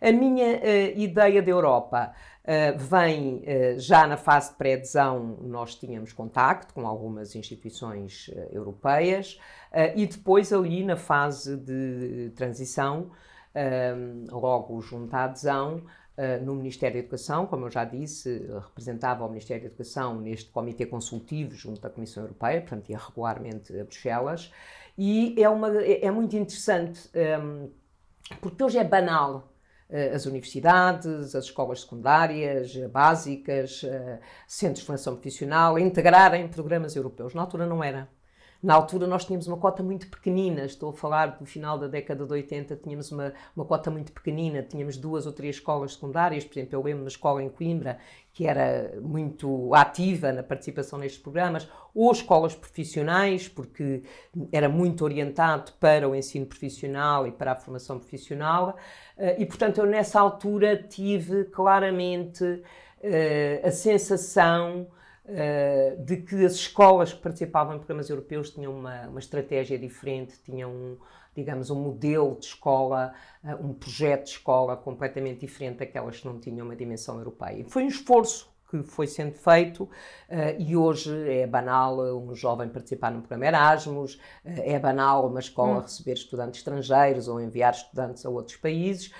A 0.00 0.12
minha 0.12 0.60
ideia 0.94 1.42
da 1.42 1.50
Europa 1.50 2.14
Uh, 2.44 2.76
vem 2.76 3.36
uh, 3.36 3.80
já 3.80 4.06
na 4.06 4.18
fase 4.18 4.50
de 4.50 4.56
pré-adesão, 4.56 5.38
nós 5.40 5.74
tínhamos 5.74 6.12
contacto 6.12 6.74
com 6.74 6.86
algumas 6.86 7.34
instituições 7.34 8.28
uh, 8.28 8.48
europeias 8.52 9.40
e 9.96 10.06
depois 10.06 10.52
ali 10.52 10.84
na 10.84 10.94
fase 10.94 11.56
de 11.56 12.30
transição, 12.36 13.10
logo 14.30 14.80
junto 14.80 15.12
à 15.12 15.24
adesão, 15.24 15.82
no 16.44 16.54
Ministério 16.54 16.94
da 16.94 17.00
Educação, 17.00 17.46
como 17.46 17.66
eu 17.66 17.70
já 17.70 17.84
disse, 17.84 18.46
representava 18.62 19.24
o 19.24 19.28
Ministério 19.28 19.64
da 19.64 19.68
Educação 19.68 20.20
neste 20.20 20.50
comitê 20.50 20.86
consultivo 20.86 21.54
junto 21.54 21.84
à 21.84 21.90
Comissão 21.90 22.22
Europeia, 22.22 22.60
portanto 22.60 22.88
ia 22.90 22.98
regularmente 22.98 23.76
a 23.78 23.84
Bruxelas, 23.84 24.52
e 24.96 25.34
é, 25.42 25.48
uma, 25.48 25.76
é, 25.82 26.10
muito 26.12 26.36
interessante, 26.36 27.10
um, 27.42 27.68
porque 28.40 28.62
hoje 28.62 28.78
é 28.78 28.84
banal 28.84 29.54
eh, 29.88 30.12
as 30.14 30.26
universidades, 30.26 31.34
as 31.34 31.44
escolas 31.44 31.82
secundárias, 31.82 32.74
eh, 32.76 32.88
básicas, 32.88 33.84
eh, 33.84 34.18
centros 34.46 34.80
de 34.80 34.86
formação 34.86 35.14
profissional, 35.14 35.78
integrarem 35.78 36.48
programas 36.48 36.96
europeus. 36.96 37.34
Na 37.34 37.42
altura 37.42 37.66
não 37.66 37.82
era. 37.84 38.08
Na 38.64 38.72
altura 38.72 39.06
nós 39.06 39.26
tínhamos 39.26 39.46
uma 39.46 39.58
cota 39.58 39.82
muito 39.82 40.08
pequenina, 40.08 40.64
estou 40.64 40.88
a 40.88 40.92
falar 40.94 41.36
do 41.36 41.44
final 41.44 41.78
da 41.78 41.86
década 41.86 42.24
de 42.24 42.32
80, 42.32 42.76
tínhamos 42.76 43.12
uma, 43.12 43.34
uma 43.54 43.66
cota 43.66 43.90
muito 43.90 44.10
pequenina, 44.10 44.62
tínhamos 44.62 44.96
duas 44.96 45.26
ou 45.26 45.34
três 45.34 45.56
escolas 45.56 45.92
secundárias, 45.92 46.44
por 46.44 46.58
exemplo, 46.58 46.74
eu 46.74 46.82
lembro 46.82 47.02
uma 47.02 47.08
escola 47.08 47.42
em 47.42 47.50
Coimbra 47.50 47.98
que 48.32 48.46
era 48.46 48.98
muito 49.02 49.74
ativa 49.74 50.32
na 50.32 50.42
participação 50.42 50.98
nestes 50.98 51.20
programas, 51.20 51.68
ou 51.94 52.10
escolas 52.10 52.54
profissionais, 52.54 53.48
porque 53.48 54.02
era 54.50 54.66
muito 54.66 55.04
orientado 55.04 55.72
para 55.78 56.08
o 56.08 56.14
ensino 56.14 56.46
profissional 56.46 57.26
e 57.26 57.32
para 57.32 57.52
a 57.52 57.56
formação 57.56 57.98
profissional, 57.98 58.78
eh, 59.18 59.42
e 59.42 59.44
portanto 59.44 59.76
eu 59.76 59.84
nessa 59.84 60.18
altura 60.18 60.74
tive 60.74 61.44
claramente 61.44 62.62
eh, 63.02 63.60
a 63.62 63.70
sensação 63.70 64.86
uh, 65.24 66.04
de 66.04 66.18
que 66.18 66.44
as 66.44 66.52
escolas 66.52 67.12
que 67.12 67.20
participavam 67.20 67.74
em 67.74 67.78
programas 67.78 68.08
europeus 68.10 68.50
tinham 68.50 68.72
uma, 68.72 69.08
uma 69.08 69.18
estratégia 69.18 69.78
diferente, 69.78 70.34
tinham, 70.44 70.70
um, 70.70 70.96
digamos, 71.34 71.70
um 71.70 71.80
modelo 71.80 72.36
de 72.38 72.46
escola, 72.46 73.12
uh, 73.42 73.66
um 73.66 73.72
projeto 73.72 74.24
de 74.24 74.30
escola 74.30 74.76
completamente 74.76 75.40
diferente 75.40 75.78
daquelas 75.78 76.20
que 76.20 76.26
não 76.26 76.38
tinham 76.38 76.66
uma 76.66 76.76
dimensão 76.76 77.18
europeia. 77.18 77.60
E 77.60 77.64
foi 77.64 77.84
um 77.84 77.88
esforço 77.88 78.52
que 78.70 78.82
foi 78.82 79.06
sendo 79.06 79.34
feito 79.34 79.84
uh, 79.84 79.90
e 80.58 80.76
hoje 80.76 81.12
é 81.28 81.46
banal 81.46 82.00
um 82.16 82.34
jovem 82.34 82.68
participar 82.68 83.10
num 83.10 83.20
programa 83.20 83.46
Erasmus, 83.46 84.14
uh, 84.14 84.18
é 84.44 84.78
banal 84.78 85.28
uma 85.28 85.40
escola 85.40 85.78
hum. 85.78 85.82
receber 85.82 86.14
estudantes 86.14 86.60
estrangeiros 86.60 87.28
ou 87.28 87.40
enviar 87.40 87.72
estudantes 87.72 88.24
a 88.26 88.30
outros 88.30 88.56
países. 88.56 89.12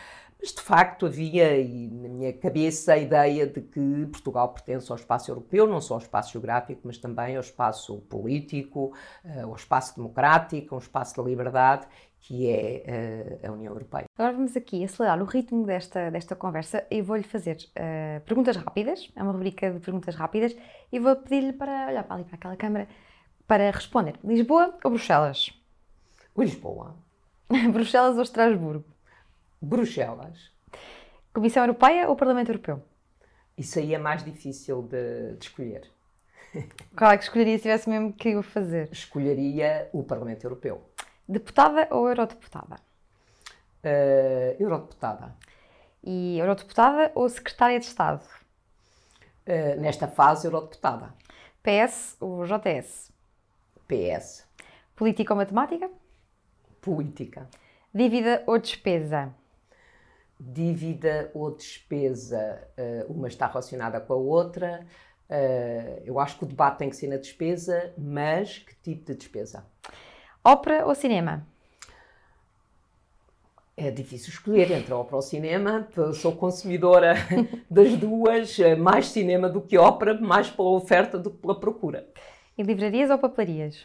Mas 0.44 0.52
de 0.52 0.60
facto 0.60 1.06
havia 1.06 1.58
e 1.58 1.88
na 1.88 2.06
minha 2.06 2.30
cabeça 2.34 2.92
a 2.92 2.98
ideia 2.98 3.46
de 3.46 3.62
que 3.62 4.06
Portugal 4.12 4.52
pertence 4.52 4.92
ao 4.92 4.96
espaço 4.96 5.30
europeu, 5.30 5.66
não 5.66 5.80
só 5.80 5.94
ao 5.94 6.00
espaço 6.00 6.32
geográfico, 6.32 6.82
mas 6.84 6.98
também 6.98 7.34
ao 7.34 7.40
espaço 7.40 8.02
político, 8.10 8.92
eh, 9.24 9.40
ao 9.40 9.54
espaço 9.54 9.96
democrático, 9.96 10.74
ao 10.74 10.82
espaço 10.82 11.16
da 11.16 11.22
liberdade 11.22 11.86
que 12.20 12.50
é 12.50 13.40
uh, 13.42 13.48
a 13.48 13.52
União 13.52 13.72
Europeia. 13.72 14.04
Agora 14.18 14.34
vamos 14.34 14.54
aqui 14.54 14.84
acelerar 14.84 15.20
o 15.20 15.24
ritmo 15.24 15.64
desta, 15.64 16.10
desta 16.10 16.34
conversa 16.34 16.86
e 16.90 17.00
vou-lhe 17.00 17.22
fazer 17.22 17.56
uh, 17.56 18.20
perguntas 18.24 18.56
rápidas, 18.56 19.10
é 19.14 19.22
uma 19.22 19.32
rubrica 19.32 19.70
de 19.70 19.80
perguntas 19.80 20.14
rápidas, 20.14 20.56
e 20.90 20.98
vou 20.98 21.16
pedir-lhe 21.16 21.52
para 21.52 21.86
olhar 21.88 22.02
para 22.04 22.16
ali 22.16 22.24
para 22.24 22.36
aquela 22.36 22.56
câmara 22.56 22.88
para 23.46 23.70
responder. 23.70 24.14
Lisboa 24.24 24.74
ou 24.82 24.90
Bruxelas? 24.90 25.52
Lisboa. 26.36 26.96
Bruxelas 27.72 28.16
ou 28.16 28.22
Estrasburgo? 28.22 28.93
Bruxelas. 29.64 30.52
Comissão 31.32 31.62
Europeia 31.62 32.08
ou 32.08 32.16
Parlamento 32.16 32.50
Europeu? 32.50 32.82
Isso 33.56 33.78
aí 33.78 33.94
é 33.94 33.98
mais 33.98 34.24
difícil 34.24 34.82
de, 34.82 35.34
de 35.34 35.44
escolher. 35.44 35.90
Qual 36.96 37.10
é 37.10 37.16
que 37.16 37.24
escolheria 37.24 37.56
se 37.56 37.62
tivesse 37.62 37.88
mesmo 37.88 38.12
que 38.12 38.36
o 38.36 38.42
fazer? 38.42 38.88
Escolheria 38.92 39.88
o 39.92 40.02
Parlamento 40.02 40.44
Europeu. 40.44 40.82
Deputada 41.28 41.88
ou 41.90 42.08
eurodeputada? 42.08 42.76
Uh, 43.82 44.62
eurodeputada. 44.62 45.34
E 46.02 46.38
eurodeputada 46.38 47.12
ou 47.14 47.28
secretária 47.28 47.78
de 47.78 47.86
Estado? 47.86 48.24
Uh, 49.46 49.80
nesta 49.80 50.06
fase, 50.06 50.46
eurodeputada. 50.46 51.14
PS 51.62 52.16
ou 52.20 52.44
JS? 52.44 53.10
PS. 53.88 54.46
Política 54.94 55.32
ou 55.32 55.38
matemática? 55.38 55.90
Política. 56.80 57.48
Dívida 57.92 58.42
ou 58.46 58.58
despesa? 58.58 59.34
Dívida 60.38 61.30
ou 61.34 61.50
despesa, 61.50 62.66
uh, 62.78 63.12
uma 63.12 63.28
está 63.28 63.46
relacionada 63.46 64.00
com 64.00 64.12
a 64.12 64.16
outra. 64.16 64.86
Uh, 65.28 66.02
eu 66.04 66.18
acho 66.18 66.38
que 66.38 66.44
o 66.44 66.46
debate 66.46 66.78
tem 66.78 66.90
que 66.90 66.96
ser 66.96 67.08
na 67.08 67.16
despesa, 67.16 67.92
mas 67.96 68.58
que 68.58 68.74
tipo 68.76 69.04
de 69.06 69.14
despesa? 69.14 69.64
Ópera 70.44 70.86
ou 70.86 70.94
cinema? 70.94 71.46
É 73.76 73.90
difícil 73.90 74.28
escolher 74.28 74.70
entre 74.70 74.92
a 74.92 74.96
ópera 74.96 75.16
ou 75.16 75.22
cinema. 75.22 75.88
Sou 76.14 76.36
consumidora 76.36 77.14
das 77.68 77.96
duas, 77.96 78.58
eh, 78.60 78.76
mais 78.76 79.08
cinema 79.08 79.48
do 79.48 79.60
que 79.60 79.76
ópera, 79.76 80.14
mais 80.20 80.48
pela 80.48 80.68
oferta 80.68 81.18
do 81.18 81.30
que 81.30 81.38
pela 81.38 81.58
procura. 81.58 82.06
E 82.56 82.62
livrarias 82.62 83.10
ou 83.10 83.18
papelarias? 83.18 83.84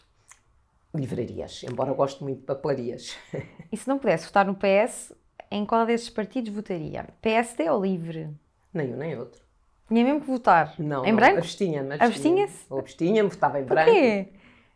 Livrarias, 0.93 1.63
embora 1.63 1.93
goste 1.93 2.23
muito 2.23 2.41
de 2.41 2.45
papelarias. 2.45 3.15
E 3.71 3.77
se 3.77 3.87
não 3.87 3.99
pudesse 3.99 4.25
votar 4.25 4.47
no 4.47 4.55
PS, 4.55 5.13
em 5.51 5.65
qual 5.65 5.85
desses 5.85 6.09
partidos 6.09 6.53
votaria? 6.53 7.07
PSD 7.21 7.69
ou 7.69 7.81
LIVRE? 7.81 8.29
Nem 8.73 8.93
um 8.93 8.97
nem 8.97 9.17
outro. 9.17 9.41
Tinha 9.87 10.03
mesmo 10.03 10.21
que 10.21 10.27
votar? 10.27 10.75
Não. 10.77 11.03
Em 11.03 11.15
branco? 11.15 11.39
Abstinha-me. 11.39 11.95
Abstinha-se? 11.99 12.71
Abstinha-me, 12.71 13.29
votava 13.29 13.59
em 13.59 13.63
branco. 13.63 13.91
Porquê? 13.91 14.27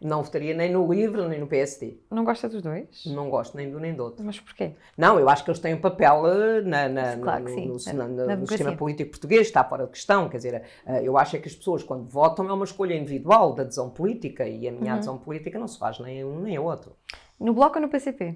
Não 0.01 0.21
votaria 0.21 0.53
nem 0.53 0.69
no 0.69 0.91
LIVRE 0.91 1.27
nem 1.29 1.39
no 1.39 1.47
PSD. 1.47 1.97
Não 2.11 2.25
gosta 2.25 2.49
dos 2.49 2.61
dois? 2.61 3.05
Não 3.05 3.29
gosto 3.29 3.55
nem 3.55 3.71
do 3.71 3.79
nem 3.79 3.93
do 3.93 4.03
outro. 4.03 4.25
Mas 4.25 4.37
porquê? 4.37 4.71
Não, 4.97 5.17
eu 5.17 5.29
acho 5.29 5.45
que 5.45 5.49
eles 5.49 5.61
têm 5.61 5.75
um 5.75 5.79
papel 5.79 6.27
eh, 6.27 6.61
na, 6.61 6.89
na, 6.89 7.17
claro 7.17 7.43
no, 7.43 7.79
sim, 7.79 7.93
no, 7.93 8.07
na, 8.07 8.35
no, 8.35 8.45
sistema 8.45 8.75
político 8.75 9.11
português, 9.11 9.47
está 9.47 9.63
fora 9.63 9.85
de 9.85 9.91
questão. 9.91 10.27
Quer 10.27 10.37
dizer, 10.37 10.63
eh, 10.85 11.01
eu 11.03 11.17
acho 11.17 11.37
é 11.37 11.39
que 11.39 11.47
as 11.47 11.55
pessoas, 11.55 11.83
quando 11.83 12.09
votam, 12.09 12.49
é 12.49 12.53
uma 12.53 12.65
escolha 12.65 12.95
individual 12.95 13.53
da 13.53 13.63
adesão 13.63 13.89
política 13.89 14.45
e 14.45 14.67
a 14.67 14.71
minha 14.71 14.91
uhum. 14.91 14.97
adesão 14.97 15.17
política 15.17 15.57
não 15.57 15.67
se 15.69 15.79
faz 15.79 15.99
nem 15.99 16.25
um 16.25 16.41
nem 16.41 16.59
outro. 16.59 16.97
No 17.39 17.53
Bloco 17.53 17.77
ou 17.77 17.81
no 17.81 17.87
PCP? 17.87 18.35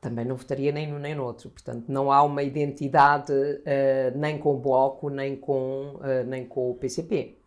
Também 0.00 0.24
não 0.24 0.36
votaria 0.36 0.72
nem 0.72 0.86
no 0.86 0.98
nem 0.98 1.14
no 1.14 1.24
outro. 1.24 1.50
Portanto, 1.50 1.86
não 1.88 2.12
há 2.12 2.22
uma 2.22 2.42
identidade 2.42 3.32
uh, 3.32 4.16
nem 4.16 4.38
com 4.38 4.54
o 4.54 4.58
Bloco, 4.58 5.10
nem 5.10 5.36
com, 5.36 5.96
uh, 5.96 6.24
nem 6.26 6.46
com 6.46 6.70
o 6.70 6.74
PCP. 6.74 7.38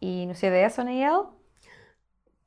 E 0.00 0.26
no 0.26 0.34
CDS 0.34 0.78
ou 0.78 0.84
na 0.84 0.92
IEL? 0.92 1.34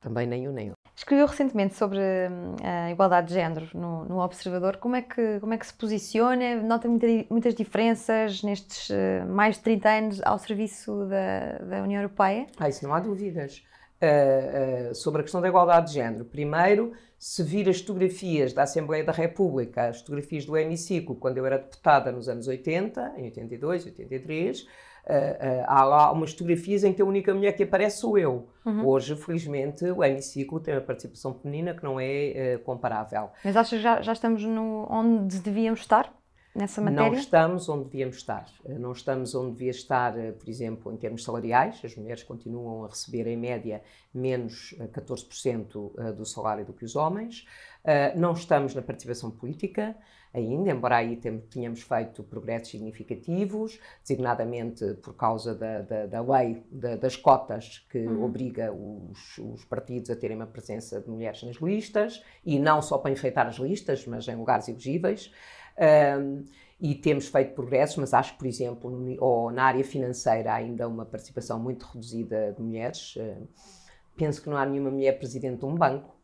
Também 0.00 0.26
nem 0.26 0.48
o 0.48 0.52
nem. 0.52 0.72
Escreveu 0.96 1.26
recentemente 1.26 1.74
sobre 1.74 1.98
hum, 1.98 2.56
a 2.62 2.90
igualdade 2.90 3.28
de 3.28 3.34
género 3.34 3.68
no, 3.74 4.04
no, 4.04 4.20
Observador. 4.20 4.76
Como 4.76 4.94
é, 4.94 5.02
que, 5.02 5.40
como 5.40 5.54
é 5.54 5.58
que 5.58 5.66
se 5.66 5.74
posiciona? 5.74 6.56
Nota 6.62 6.88
muita, 6.88 7.06
muitas 7.30 7.54
diferenças 7.54 8.42
nestes 8.42 8.90
uh, 8.90 9.26
mais 9.28 9.56
de 9.56 9.62
30 9.62 9.88
anos 9.88 10.22
ao 10.22 10.38
serviço 10.38 11.06
da, 11.06 11.58
da 11.58 11.82
União 11.82 12.00
Europeia? 12.02 12.46
Ah, 12.58 12.68
isso 12.68 12.84
não 12.84 12.94
há 12.94 13.00
dúvidas. 13.00 13.64
sobre 14.94 15.20
a 15.20 15.24
questão 15.24 15.40
da 15.40 15.48
igualdade 15.48 15.88
de 15.88 15.94
género. 15.94 16.26
Primeiro, 16.26 16.92
se 17.26 17.42
vir 17.42 17.66
as 17.70 17.80
fotografias 17.80 18.52
da 18.52 18.64
Assembleia 18.64 19.02
da 19.02 19.10
República, 19.10 19.88
as 19.88 20.00
fotografias 20.00 20.44
do 20.44 20.58
hemiciclo, 20.58 21.14
quando 21.14 21.38
eu 21.38 21.46
era 21.46 21.56
deputada 21.56 22.12
nos 22.12 22.28
anos 22.28 22.46
80, 22.46 23.14
em 23.16 23.24
82, 23.24 23.86
83, 23.86 24.60
uh, 24.60 24.66
há 25.66 25.84
lá 25.84 26.12
umas 26.12 26.32
fotografias 26.32 26.84
em 26.84 26.92
que 26.92 27.00
a 27.00 27.04
única 27.06 27.32
mulher 27.32 27.52
que 27.52 27.62
aparece 27.62 28.02
sou 28.02 28.18
eu. 28.18 28.46
Uhum. 28.62 28.86
Hoje, 28.86 29.16
felizmente, 29.16 29.86
o 29.86 30.04
hemiciclo 30.04 30.60
tem 30.60 30.74
uma 30.74 30.82
participação 30.82 31.32
feminina 31.32 31.72
que 31.72 31.82
não 31.82 31.98
é 31.98 32.60
comparável. 32.62 33.30
Mas 33.42 33.56
achas 33.56 33.70
que 33.70 33.82
já, 33.82 34.02
já 34.02 34.12
estamos 34.12 34.44
no, 34.44 34.86
onde 34.90 35.38
devíamos 35.38 35.80
estar? 35.80 36.14
Nessa 36.54 36.80
matéria? 36.80 37.10
Não 37.10 37.18
estamos 37.18 37.68
onde 37.68 37.84
devíamos 37.84 38.16
estar. 38.16 38.46
Eh, 38.64 38.78
não 38.78 38.92
estamos 38.92 39.34
onde 39.34 39.52
devia 39.52 39.70
estar, 39.70 40.18
eh, 40.18 40.32
por 40.32 40.48
exemplo, 40.48 40.92
em 40.92 40.96
termos 40.96 41.24
salariais. 41.24 41.80
As 41.84 41.96
mulheres 41.96 42.22
continuam 42.22 42.84
a 42.84 42.88
receber, 42.88 43.26
em 43.26 43.36
média, 43.36 43.82
menos 44.12 44.74
14% 44.92 45.92
eh, 45.98 46.12
do 46.12 46.24
salário 46.24 46.64
do 46.64 46.72
que 46.72 46.84
os 46.84 46.96
homens. 46.96 47.46
Não 48.16 48.32
estamos 48.32 48.74
na 48.74 48.80
participação 48.80 49.30
política 49.30 49.94
ainda, 50.34 50.70
embora 50.70 50.96
aí 50.96 51.16
tenhamos 51.48 51.82
feito 51.82 52.24
progressos 52.24 52.70
significativos, 52.70 53.78
designadamente 54.02 54.94
por 54.94 55.14
causa 55.14 55.54
da, 55.54 55.80
da, 55.82 56.06
da 56.06 56.20
lei 56.20 56.64
da, 56.72 56.96
das 56.96 57.14
cotas 57.14 57.86
que 57.88 57.98
uhum. 57.98 58.24
obriga 58.24 58.72
os, 58.72 59.38
os, 59.38 59.64
partidos 59.64 60.10
a 60.10 60.16
terem 60.16 60.36
uma 60.36 60.46
presença 60.46 61.00
de 61.00 61.08
mulheres 61.08 61.42
nas 61.44 61.56
listas, 61.56 62.22
e 62.44 62.58
não 62.58 62.82
só 62.82 62.98
para 62.98 63.12
enfeitar 63.12 63.46
as 63.46 63.56
listas, 63.56 64.04
mas 64.06 64.26
em 64.26 64.34
lugares 64.34 64.66
elegíveis. 64.66 65.30
Um, 65.78 66.44
e 66.80 66.94
temos 66.94 67.28
feito 67.28 67.54
progressos, 67.54 67.96
mas 67.96 68.12
acho 68.12 68.32
que, 68.32 68.38
por 68.38 68.46
exemplo, 68.46 69.16
ou 69.18 69.50
na 69.50 69.64
área 69.64 69.84
financeira 69.84 70.52
há 70.52 70.56
ainda 70.56 70.86
uma 70.86 71.06
participação 71.06 71.58
muito 71.58 71.86
reduzida 71.86 72.52
de 72.52 72.62
mulheres. 72.62 73.16
Uh, 73.16 73.48
penso 74.16 74.42
que 74.42 74.50
não 74.50 74.56
há 74.56 74.66
nenhuma 74.66 74.90
mulher 74.90 75.18
presidente 75.18 75.60
de 75.60 75.64
um 75.64 75.74
banco, 75.74 76.14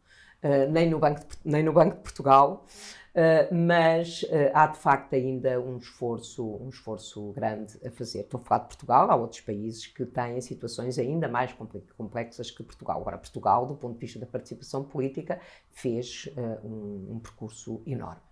uh, 0.42 0.70
nem, 0.70 0.90
no 0.90 0.98
banco 0.98 1.20
de, 1.20 1.26
nem 1.44 1.62
no 1.62 1.72
Banco 1.72 1.96
de 1.96 2.02
Portugal, 2.02 2.66
uh, 3.14 3.54
mas 3.54 4.24
há 4.52 4.66
de 4.66 4.76
facto 4.76 5.14
ainda 5.14 5.58
um 5.60 5.78
esforço, 5.78 6.44
um 6.44 6.68
esforço 6.68 7.32
grande 7.32 7.78
a 7.86 7.90
fazer. 7.90 8.20
Estou 8.20 8.40
a 8.40 8.44
falar 8.44 8.60
de 8.62 8.68
Portugal, 8.68 9.10
há 9.10 9.16
outros 9.16 9.40
países 9.40 9.86
que 9.86 10.04
têm 10.04 10.40
situações 10.40 10.98
ainda 10.98 11.26
mais 11.26 11.56
complexas 11.96 12.50
que 12.50 12.62
Portugal. 12.62 13.00
Agora, 13.00 13.16
Portugal, 13.16 13.66
do 13.66 13.76
ponto 13.76 13.94
de 13.94 14.00
vista 14.00 14.18
da 14.18 14.26
participação 14.26 14.84
política, 14.84 15.40
fez 15.70 16.28
um, 16.62 17.14
um 17.14 17.18
percurso 17.18 17.80
enorme. 17.86 18.29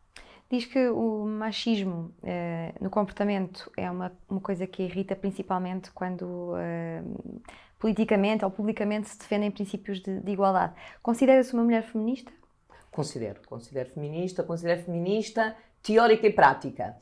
Diz 0.50 0.64
que 0.64 0.88
o 0.88 1.26
machismo 1.26 2.14
uh, 2.22 2.82
no 2.82 2.88
comportamento 2.88 3.70
é 3.76 3.90
uma, 3.90 4.10
uma 4.30 4.40
coisa 4.40 4.66
que 4.66 4.82
irrita 4.82 5.14
principalmente 5.14 5.90
quando 5.90 6.22
uh, 6.22 7.42
politicamente 7.78 8.46
ou 8.46 8.50
publicamente 8.50 9.10
se 9.10 9.18
defendem 9.18 9.50
princípios 9.50 10.00
de, 10.00 10.20
de 10.20 10.32
igualdade. 10.32 10.72
Considera-se 11.02 11.52
uma 11.52 11.64
mulher 11.64 11.82
feminista? 11.82 12.32
Considero, 12.90 13.40
considero 13.46 13.90
feminista, 13.90 14.42
considero 14.42 14.82
feminista 14.84 15.54
teórica 15.82 16.26
e 16.26 16.32
prática, 16.32 16.96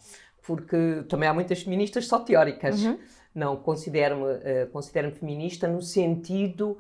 porque 0.44 1.04
também 1.08 1.28
há 1.28 1.32
muitas 1.32 1.62
feministas 1.62 2.08
só 2.08 2.18
teóricas. 2.18 2.84
Uhum. 2.84 2.98
Não, 3.32 3.56
considero-me 3.56 4.24
uh, 4.24 4.70
considero 4.72 5.12
feminista 5.12 5.68
no 5.68 5.80
sentido 5.80 6.76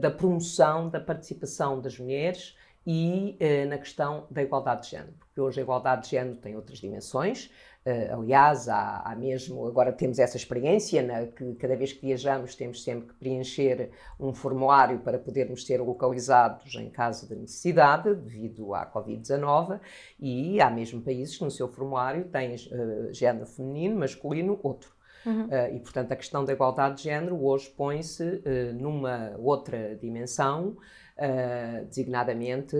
da 0.00 0.10
promoção 0.10 0.88
da 0.88 0.98
participação 0.98 1.80
das 1.80 1.98
mulheres 1.98 2.56
e 2.86 3.36
uh, 3.40 3.68
na 3.68 3.78
questão 3.78 4.26
da 4.30 4.42
igualdade 4.42 4.82
de 4.84 4.90
género, 4.90 5.14
porque 5.18 5.40
hoje 5.40 5.58
a 5.58 5.62
igualdade 5.62 6.04
de 6.04 6.10
género 6.10 6.36
tem 6.36 6.54
outras 6.54 6.78
dimensões. 6.78 7.50
Uh, 7.84 8.14
aliás, 8.14 8.68
há, 8.68 9.00
há, 9.04 9.14
mesmo, 9.16 9.66
agora 9.66 9.92
temos 9.92 10.18
essa 10.18 10.36
experiência, 10.36 11.02
né, 11.02 11.26
que 11.26 11.54
cada 11.54 11.76
vez 11.76 11.92
que 11.92 12.06
viajamos 12.06 12.54
temos 12.54 12.82
sempre 12.82 13.08
que 13.08 13.14
preencher 13.14 13.90
um 14.18 14.32
formulário 14.32 15.00
para 15.00 15.18
podermos 15.18 15.66
ser 15.66 15.80
localizados 15.80 16.74
em 16.74 16.90
caso 16.90 17.28
de 17.28 17.34
necessidade, 17.34 18.14
devido 18.14 18.74
à 18.74 18.86
Covid-19, 18.86 19.80
e 20.18 20.60
há 20.60 20.70
mesmo 20.70 21.00
países 21.00 21.36
que 21.36 21.44
no 21.44 21.50
seu 21.50 21.68
formulário 21.68 22.24
têm 22.24 22.54
uh, 22.54 23.12
género 23.12 23.46
feminino, 23.46 23.98
masculino, 23.98 24.58
outro. 24.62 24.95
Uhum. 25.26 25.46
Uh, 25.46 25.74
e, 25.74 25.80
portanto, 25.80 26.12
a 26.12 26.16
questão 26.16 26.44
da 26.44 26.52
igualdade 26.52 26.98
de 26.98 27.02
género 27.02 27.44
hoje 27.44 27.68
põe-se 27.76 28.22
uh, 28.22 28.72
numa 28.74 29.34
outra 29.38 29.96
dimensão, 29.96 30.76
uh, 31.18 31.84
designadamente 31.86 32.76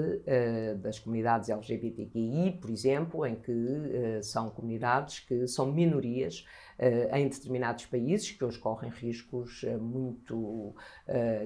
das 0.78 0.98
comunidades 0.98 1.48
LGBTQI, 1.48 2.58
por 2.60 2.70
exemplo, 2.70 3.26
em 3.26 3.34
que 3.34 4.20
são 4.22 4.50
comunidades 4.50 5.20
que 5.20 5.46
são 5.48 5.72
minorias 5.72 6.44
em 7.12 7.28
determinados 7.28 7.86
países 7.86 8.30
que 8.30 8.44
hoje 8.44 8.58
correm 8.58 8.90
riscos 8.90 9.64
muito 9.80 10.74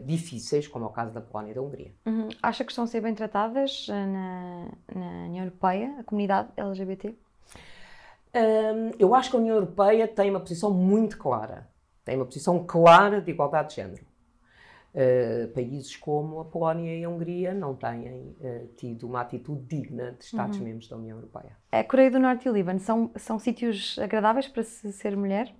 difíceis, 0.05 0.67
como 0.67 0.85
é 0.85 0.89
o 0.89 0.91
caso 0.91 1.13
da 1.15 1.21
Polónia 1.21 1.53
e 1.53 1.55
da 1.55 1.63
Hungria. 1.63 1.93
Uhum. 2.05 2.29
Acha 2.43 2.65
que 2.65 2.73
estão 2.73 2.85
a 2.85 2.87
ser 2.87 3.01
bem 3.01 3.15
tratadas 3.15 3.87
na, 3.89 4.69
na 4.95 5.27
União 5.27 5.45
Europeia, 5.45 5.95
a 6.01 6.05
comunidade 6.05 6.49
LGBT? 6.57 7.15
Um, 8.35 8.91
eu 8.99 9.15
acho 9.15 9.31
que 9.31 9.37
a 9.37 9.39
União 9.39 9.55
Europeia 9.55 10.07
tem 10.07 10.31
uma 10.31 10.41
posição 10.41 10.73
muito 10.73 11.19
clara. 11.19 11.69
Tem 12.05 12.17
uma 12.17 12.25
posição 12.25 12.65
clara 12.65 13.21
de 13.21 13.31
igualdade 13.31 13.71
de 13.71 13.77
género. 13.77 14.11
Uh, 14.93 15.47
países 15.53 15.97
como 15.97 16.41
a 16.41 16.45
Polónia 16.45 16.97
e 16.99 17.05
a 17.05 17.09
Hungria 17.09 17.55
não 17.55 17.77
têm 17.77 18.35
uh, 18.41 18.67
tido 18.77 19.07
uma 19.07 19.21
atitude 19.21 19.63
digna 19.63 20.13
de 20.19 20.25
Estados-membros 20.25 20.91
uhum. 20.91 20.97
da 20.97 21.03
União 21.03 21.17
Europeia. 21.19 21.57
A 21.71 21.85
Coreia 21.85 22.11
do 22.11 22.19
Norte 22.19 22.47
e 22.47 22.51
o 22.51 22.53
Líbano 22.53 22.81
são, 22.81 23.13
são 23.17 23.39
sítios 23.39 23.97
agradáveis 24.01 24.49
para 24.49 24.65
se 24.65 24.93
ser 24.93 25.17
mulher? 25.17 25.55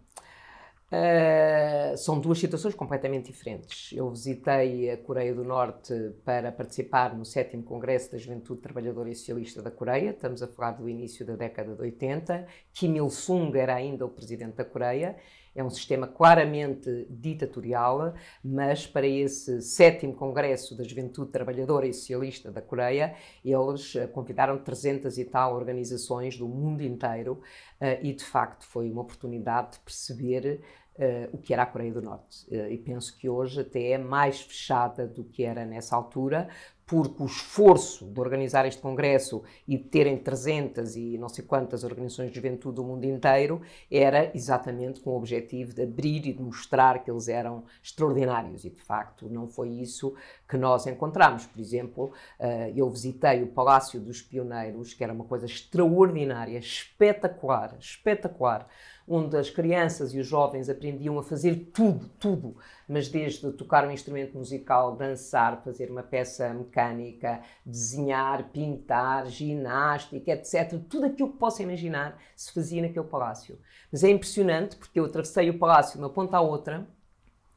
Uh, 0.93 1.97
são 1.97 2.19
duas 2.19 2.41
situações 2.41 2.75
completamente 2.75 3.31
diferentes. 3.31 3.93
Eu 3.93 4.11
visitei 4.11 4.91
a 4.91 4.97
Coreia 4.97 5.33
do 5.33 5.45
Norte 5.45 5.95
para 6.25 6.51
participar 6.51 7.17
no 7.17 7.25
7 7.25 7.57
Congresso 7.63 8.11
da 8.11 8.19
Juventude 8.19 8.61
Trabalhadora 8.61 9.09
e 9.09 9.15
Socialista 9.15 9.63
da 9.63 9.71
Coreia. 9.71 10.11
Estamos 10.11 10.43
a 10.43 10.49
falar 10.49 10.73
do 10.73 10.89
início 10.89 11.25
da 11.25 11.37
década 11.37 11.77
de 11.77 11.81
80. 11.81 12.45
Kim 12.75 12.97
Il-sung 12.97 13.57
era 13.57 13.77
ainda 13.77 14.05
o 14.05 14.09
presidente 14.09 14.57
da 14.57 14.65
Coreia. 14.65 15.17
É 15.55 15.65
um 15.65 15.71
sistema 15.71 16.07
claramente 16.07 17.07
ditatorial, 17.11 18.15
mas 18.43 18.87
para 18.87 19.07
esse 19.07 19.61
sétimo 19.61 20.15
Congresso 20.15 20.77
da 20.77 20.85
Juventude 20.85 21.33
Trabalhadora 21.33 21.89
e 21.89 21.93
Socialista 21.93 22.53
da 22.53 22.63
Coreia, 22.63 23.17
eles 23.45 23.97
eh, 23.97 24.07
convidaram 24.07 24.59
300 24.59 25.19
e 25.19 25.25
tal 25.25 25.57
organizações 25.57 26.39
do 26.39 26.47
mundo 26.47 26.83
inteiro 26.83 27.41
uh, 27.81 27.99
e, 28.01 28.13
de 28.13 28.25
facto, 28.25 28.65
foi 28.65 28.91
uma 28.91 29.03
oportunidade 29.03 29.73
de 29.73 29.81
perceber 29.81 30.61
uh, 30.97 31.29
o 31.33 31.39
que 31.39 31.53
era 31.53 31.63
a 31.63 31.67
Coreia 31.67 31.93
do 31.93 32.03
Norte. 32.03 32.47
Uh, 32.49 32.69
e 32.71 32.79
penso 32.79 33.17
que 33.17 33.29
hoje 33.29 33.61
até 33.61 33.91
é 33.91 33.99
mais 33.99 34.41
fechada 34.41 35.07
do 35.07 35.25
que 35.25 35.43
era 35.45 35.65
nessa 35.65 35.97
altura, 35.97 36.49
porque 36.91 37.23
o 37.23 37.27
esforço 37.27 38.05
de 38.05 38.19
organizar 38.19 38.67
este 38.67 38.83
congresso 38.83 39.45
e 39.69 39.77
de 39.77 39.85
terem 39.85 40.19
300 40.19 40.97
e 40.97 41.17
não 41.19 41.29
sei 41.29 41.45
quantas 41.45 41.85
organizações 41.85 42.31
de 42.31 42.35
juventude 42.35 42.75
do 42.75 42.83
mundo 42.83 43.05
inteiro 43.05 43.63
era 43.89 44.33
exatamente 44.35 44.99
com 44.99 45.11
o 45.11 45.17
objetivo 45.17 45.73
de 45.73 45.83
abrir 45.83 46.27
e 46.27 46.33
de 46.33 46.43
mostrar 46.43 47.05
que 47.05 47.09
eles 47.09 47.29
eram 47.29 47.63
extraordinários 47.81 48.65
e 48.65 48.71
de 48.71 48.83
facto 48.83 49.29
não 49.29 49.47
foi 49.47 49.69
isso 49.69 50.17
que 50.49 50.57
nós 50.57 50.85
encontramos. 50.85 51.47
Por 51.47 51.61
exemplo, 51.61 52.07
uh, 52.41 52.73
eu 52.75 52.91
visitei 52.91 53.41
o 53.41 53.47
Palácio 53.47 54.01
dos 54.01 54.21
Pioneiros, 54.21 54.93
que 54.93 55.05
era 55.05 55.13
uma 55.13 55.25
coisa 55.25 55.47
extraordinária, 55.47 56.59
espetacular, 56.59 57.77
espetacular 57.79 58.67
onde 59.13 59.37
as 59.37 59.51
crianças 59.51 60.15
e 60.15 60.21
os 60.21 60.27
jovens 60.27 60.69
aprendiam 60.69 61.19
a 61.19 61.23
fazer 61.25 61.71
tudo, 61.75 62.09
tudo, 62.21 62.57
mas 62.89 63.09
desde 63.09 63.51
tocar 63.53 63.85
um 63.85 63.91
instrumento 63.91 64.39
musical, 64.39 64.95
dançar, 64.95 65.61
fazer 65.65 65.91
uma 65.91 66.05
peça 66.05 66.55
mecânica, 66.55 67.43
desenhar, 67.67 68.51
pintar, 68.51 69.27
ginástica, 69.27 70.31
etc. 70.31 70.79
Tudo 70.89 71.07
aquilo 71.07 71.33
que 71.33 71.39
possa 71.39 71.61
imaginar 71.61 72.17
se 72.37 72.53
fazia 72.53 72.81
naquele 72.81 73.07
palácio. 73.07 73.59
Mas 73.91 74.05
é 74.05 74.11
impressionante 74.11 74.77
porque 74.77 75.01
eu 75.01 75.07
atravessei 75.07 75.51
o 75.51 75.59
palácio 75.59 75.99
de 75.99 76.05
uma 76.05 76.11
ponta 76.11 76.37
à 76.37 76.41
outra 76.41 76.87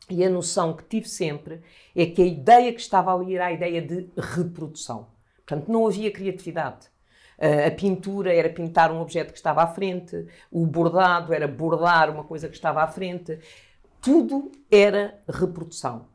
e 0.10 0.26
a 0.26 0.30
noção 0.32 0.74
que 0.76 0.84
tive 0.84 1.08
sempre 1.08 1.62
é 1.96 2.08
que 2.08 2.22
a 2.24 2.26
ideia 2.26 2.74
que 2.74 2.82
estava 2.82 3.14
ali 3.14 3.36
era 3.36 3.46
a 3.46 3.52
ideia 3.52 3.80
de 3.80 4.10
reprodução. 4.18 5.08
Portanto, 5.46 5.72
não 5.72 5.86
havia 5.86 6.12
criatividade. 6.12 6.93
A 7.68 7.72
pintura 7.72 8.34
era 8.34 8.50
pintar 8.50 8.92
um 8.92 9.02
objeto 9.02 9.34
que 9.34 9.38
estava 9.38 9.62
à 9.64 9.68
frente, 9.68 10.26
o 10.50 10.66
bordado 10.66 11.34
era 11.34 11.46
bordar 11.48 12.10
uma 12.10 12.24
coisa 12.24 12.48
que 12.48 12.56
estava 12.56 12.82
à 12.82 12.88
frente. 12.88 13.38
Tudo 14.02 14.52
era 14.72 15.20
reprodução. 15.28 16.08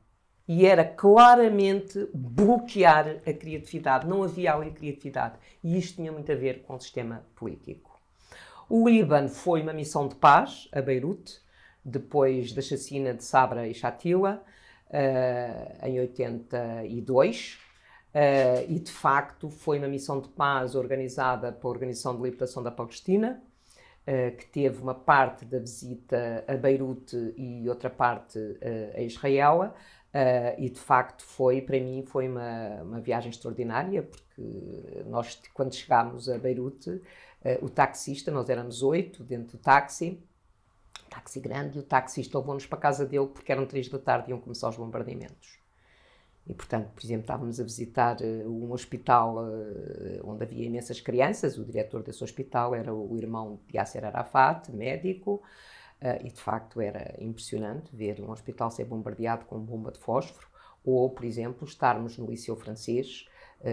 E 0.47 0.65
era 0.65 0.83
claramente 0.83 2.09
bloquear 2.15 3.19
a 3.27 3.33
criatividade. 3.35 4.07
Não 4.07 4.23
havia 4.23 4.55
ali 4.55 4.71
criatividade. 4.71 5.39
E 5.63 5.77
isto 5.77 5.97
tinha 5.97 6.11
muito 6.11 6.33
a 6.33 6.35
ver 6.35 6.63
com 6.63 6.75
o 6.75 6.81
sistema 6.81 7.27
político. 7.37 8.01
O 8.69 8.89
Líbano 8.89 9.29
foi 9.29 9.61
uma 9.61 9.75
missão 9.75 10.09
de 10.09 10.15
paz 10.15 10.69
a 10.73 10.81
Beirute, 10.81 11.41
depois 11.85 12.53
da 12.53 12.63
chacina 12.63 13.13
de 13.13 13.25
Sabra 13.25 13.69
e 13.69 13.75
Shatila, 13.75 14.43
uh, 14.89 15.87
em 15.87 16.01
82. 16.01 17.68
Uh, 18.09 18.65
e 18.69 18.81
de 18.81 18.91
facto 18.91 19.51
foi 19.51 19.79
uma 19.79 19.89
missão 19.89 20.21
de 20.21 20.29
paz 20.29 20.75
organizada 20.75 21.53
pela 21.53 21.73
Organização 21.73 22.17
de 22.17 22.23
Libertação 22.23 22.63
da 22.63 22.71
Palestina, 22.71 23.43
uh, 24.07 24.37
que 24.37 24.47
teve 24.47 24.81
uma 24.81 24.95
parte 24.95 25.45
da 25.45 25.59
visita 25.59 26.45
a 26.49 26.55
Beirute 26.55 27.35
e 27.37 27.69
outra 27.69 27.91
parte 27.91 28.39
uh, 28.39 28.97
a 28.97 29.03
Israel. 29.03 29.75
e 30.59 30.71
de 30.71 30.81
facto 30.81 31.23
foi, 31.23 31.61
para 31.61 31.79
mim, 31.79 32.03
foi 32.07 32.29
uma, 32.29 32.83
uma 32.83 33.01
viagem 33.01 33.31
extraordinária, 33.31 34.03
porque 34.03 35.05
nós, 35.07 35.41
quando 35.53 35.75
chegámos 35.75 36.29
a 36.29 36.39
Beirute, 36.39 37.03
o 37.63 37.69
taxista, 37.69 38.31
nós 38.33 38.49
éramos 38.49 38.83
oito 38.83 39.23
dentro 39.23 39.59
do 39.59 39.63
táxi, 39.63 40.21
táxi 41.11 41.41
grande, 41.41 41.77
e 41.79 41.81
o 41.81 41.85
taxista 41.85 42.39
levou-nos 42.39 42.67
para 42.67 42.79
a 42.79 42.81
casa 42.81 43.07
dele 43.07 43.29
porque 43.29 43.53
eram 43.53 43.67
três 43.67 43.89
da 43.89 43.99
tarde 43.99 44.29
e 44.29 44.31
iam 44.31 44.41
começar 44.41 44.69
os 44.71 44.77
bombardeamentos. 44.77 45.58
E, 46.49 46.55
portanto, 46.55 46.91
por 46.95 47.05
exemplo, 47.05 47.23
estávamos 47.23 47.61
a 47.61 47.63
visitar 47.63 48.17
uh, 48.23 48.49
um 48.49 48.73
hospital 48.73 49.37
uh, 49.37 50.21
onde 50.25 50.45
havia 50.45 50.65
imensas 50.65 50.99
crianças. 51.01 51.59
O 51.59 51.65
diretor 51.65 52.03
desse 52.03 52.25
hospital 52.25 52.75
era 52.75 52.95
o 52.95 53.17
irmão 53.17 53.61
de 53.69 53.77
Yasser 53.77 54.05
Arafat, 54.05 54.73
médico. 54.73 55.43
Uh, 56.01 56.27
e, 56.27 56.31
de 56.31 56.41
facto, 56.41 56.81
era 56.81 57.15
impressionante 57.23 57.95
ver 57.95 58.21
um 58.23 58.31
hospital 58.31 58.71
ser 58.71 58.87
bombardeado 58.87 59.45
com 59.45 59.59
bomba 59.59 59.93
de 59.93 59.99
fósforo. 59.99 60.49
Ou, 60.85 61.11
por 61.11 61.25
exemplo, 61.25 61.67
estarmos 61.69 62.17
no 62.17 62.25
Liceu 62.25 62.57
Francês 62.57 63.27
eh, 63.27 63.28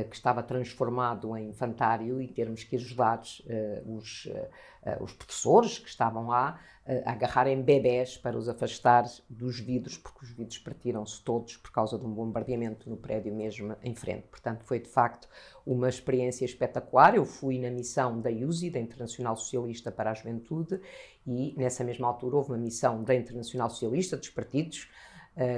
que 0.10 0.16
estava 0.16 0.42
transformado 0.42 1.38
em 1.38 1.50
infantário 1.50 2.20
e 2.20 2.28
termos 2.28 2.64
que 2.64 2.76
ajudar 2.76 3.20
uh, 3.20 3.96
os, 3.96 4.26
uh, 4.26 5.04
os 5.04 5.14
professores 5.14 5.78
que 5.78 5.88
estavam 5.88 6.28
lá 6.28 6.60
a 7.04 7.14
agarrarem 7.14 7.64
bebés 7.64 8.16
para 8.16 8.38
os 8.38 8.48
afastar 8.48 9.06
dos 9.28 9.60
vidros, 9.60 9.98
porque 9.98 10.24
os 10.24 10.30
vidros 10.30 10.60
partiram-se 10.60 11.20
todos 11.24 11.58
por 11.58 11.72
causa 11.72 11.98
de 11.98 12.06
um 12.06 12.14
bombardeamento 12.14 12.88
no 12.88 12.96
prédio 12.96 13.34
mesmo 13.34 13.76
em 13.82 13.96
frente. 13.96 14.28
Portanto, 14.28 14.64
foi 14.64 14.80
de 14.80 14.88
facto 14.88 15.28
uma 15.66 15.90
experiência 15.90 16.46
espetacular. 16.46 17.16
Eu 17.16 17.26
fui 17.26 17.58
na 17.58 17.72
missão 17.72 18.22
da 18.22 18.30
IUSI, 18.30 18.70
da 18.70 18.80
Internacional 18.80 19.36
Socialista 19.36 19.92
para 19.92 20.12
a 20.12 20.14
Juventude, 20.14 20.80
e 21.26 21.56
nessa 21.58 21.84
mesma 21.84 22.08
altura 22.08 22.36
houve 22.36 22.52
uma 22.52 22.60
missão 22.60 23.04
da 23.04 23.16
Internacional 23.16 23.72
Socialista, 23.72 24.16
dos 24.16 24.30
partidos, 24.30 24.88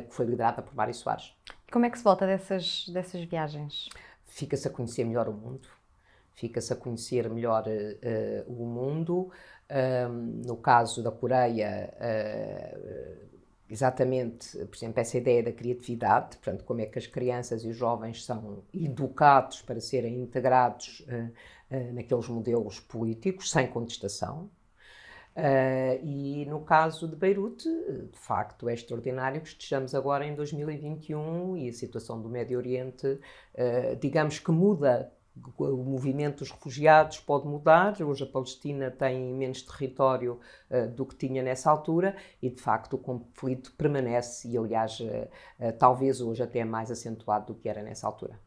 que 0.08 0.16
foi 0.16 0.26
liderada 0.26 0.62
por 0.62 0.74
Mário 0.74 0.94
Soares. 0.94 1.36
Como 1.70 1.86
é 1.86 1.90
que 1.90 1.98
se 1.98 2.04
volta 2.06 2.26
dessas, 2.26 2.88
dessas 2.88 3.22
viagens? 3.26 3.90
Fica-se 4.38 4.68
a 4.68 4.72
conhecer 4.72 5.04
melhor 5.04 5.28
o 5.28 5.34
mundo, 5.34 5.68
fica-se 6.36 6.72
a 6.72 6.76
conhecer 6.76 7.28
melhor 7.28 7.66
uh, 7.68 8.52
o 8.52 8.66
mundo. 8.66 9.32
No 10.46 10.56
caso 10.56 11.04
da 11.04 11.12
Coreia, 11.12 11.94
uh, 11.98 13.28
exatamente, 13.70 14.58
por 14.66 14.76
exemplo, 14.78 15.02
essa 15.02 15.18
ideia 15.18 15.44
da 15.44 15.52
criatividade, 15.52 16.38
portanto, 16.38 16.64
como 16.64 16.80
é 16.80 16.86
que 16.86 17.00
as 17.00 17.08
crianças 17.08 17.66
e 17.66 17.68
os 17.68 17.76
jovens 17.76 18.24
são 18.24 18.64
educados 18.74 19.62
para 19.62 19.82
serem 19.82 20.22
integrados 20.22 21.06
uh, 21.10 21.94
naqueles 21.94 22.30
modelos 22.30 22.80
políticos, 22.80 23.52
sem 23.52 23.68
contestação. 23.68 24.50
Uh, 25.38 26.04
e 26.04 26.48
no 26.48 26.62
caso 26.62 27.08
de 27.08 27.16
Beirute, 27.16 27.70
de 28.12 28.18
facto, 28.18 28.68
é 28.68 28.74
extraordinário 28.74 29.40
que 29.40 29.50
estejamos 29.50 29.94
agora 29.94 30.26
em 30.26 30.34
2021 30.34 31.56
e 31.58 31.70
a 31.70 31.74
situação 31.74 32.20
do 32.20 32.28
Médio 32.28 32.58
Oriente, 32.58 33.06
uh, 33.06 33.96
digamos 34.02 34.40
que 34.40 34.52
muda. 34.52 35.14
O 35.56 35.84
movimento 35.84 36.40
dos 36.40 36.50
refugiados 36.50 37.20
pode 37.20 37.46
mudar. 37.48 38.02
Hoje 38.02 38.24
a 38.24 38.26
Palestina 38.28 38.90
tem 38.90 39.32
menos 39.36 39.62
território 39.62 40.40
uh, 40.72 40.88
do 40.88 41.06
que 41.06 41.16
tinha 41.16 41.44
nessa 41.44 41.70
altura 41.70 42.16
e, 42.42 42.50
de 42.50 42.60
facto, 42.60 42.96
o 42.96 42.98
conflito 42.98 43.72
permanece 43.78 44.48
e, 44.48 44.58
aliás, 44.58 44.98
talvez 45.78 46.22
hoje 46.22 46.42
até 46.42 46.66
mais 46.66 46.90
acentuado 46.90 47.54
do 47.54 47.60
que 47.60 47.70
era 47.70 47.84
nessa 47.84 48.08
altura. 48.08 48.47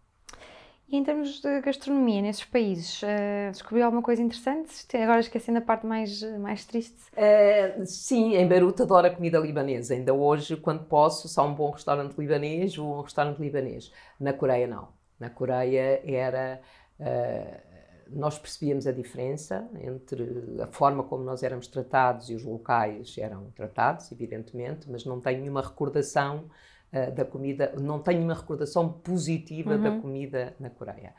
E 0.90 0.96
em 0.96 1.04
termos 1.04 1.40
de 1.40 1.60
gastronomia 1.60 2.20
nesses 2.20 2.44
países, 2.44 3.00
uh, 3.02 3.52
descobriu 3.52 3.84
alguma 3.84 4.02
coisa 4.02 4.20
interessante? 4.20 4.84
Agora 4.96 5.20
esquecendo 5.20 5.58
a 5.58 5.60
parte 5.60 5.86
mais, 5.86 6.20
mais 6.40 6.64
triste. 6.64 6.98
Uh, 7.12 7.86
sim, 7.86 8.34
em 8.34 8.48
Beirute 8.48 8.82
adoro 8.82 9.06
a 9.06 9.10
comida 9.10 9.38
libanesa. 9.38 9.94
Ainda 9.94 10.12
hoje, 10.12 10.56
quando 10.56 10.82
posso, 10.84 11.28
só 11.28 11.46
um 11.46 11.54
bom 11.54 11.70
restaurante 11.70 12.16
libanês 12.18 12.76
ou 12.76 12.98
um 12.98 13.02
restaurante 13.02 13.38
libanês. 13.38 13.92
Na 14.18 14.32
Coreia, 14.32 14.66
não. 14.66 14.88
Na 15.18 15.30
Coreia 15.30 16.02
era. 16.04 16.60
Uh, 16.98 17.70
nós 18.12 18.36
percebíamos 18.36 18.88
a 18.88 18.92
diferença 18.92 19.70
entre 19.80 20.56
a 20.60 20.66
forma 20.66 21.04
como 21.04 21.22
nós 21.22 21.44
éramos 21.44 21.68
tratados 21.68 22.28
e 22.28 22.34
os 22.34 22.42
locais 22.42 23.14
eram 23.16 23.52
tratados, 23.52 24.10
evidentemente, 24.10 24.90
mas 24.90 25.04
não 25.04 25.20
tenho 25.20 25.38
nenhuma 25.38 25.62
recordação 25.62 26.50
uh, 26.92 27.14
da 27.14 27.24
comida, 27.24 27.72
não 27.78 27.98
tenho 27.98 28.22
uma 28.22 28.34
recordação 28.34 28.92
positiva 28.92 29.74
uhum. 29.74 29.82
da 29.82 29.90
comida 30.00 30.54
na 30.58 30.70
Coreia. 30.70 31.14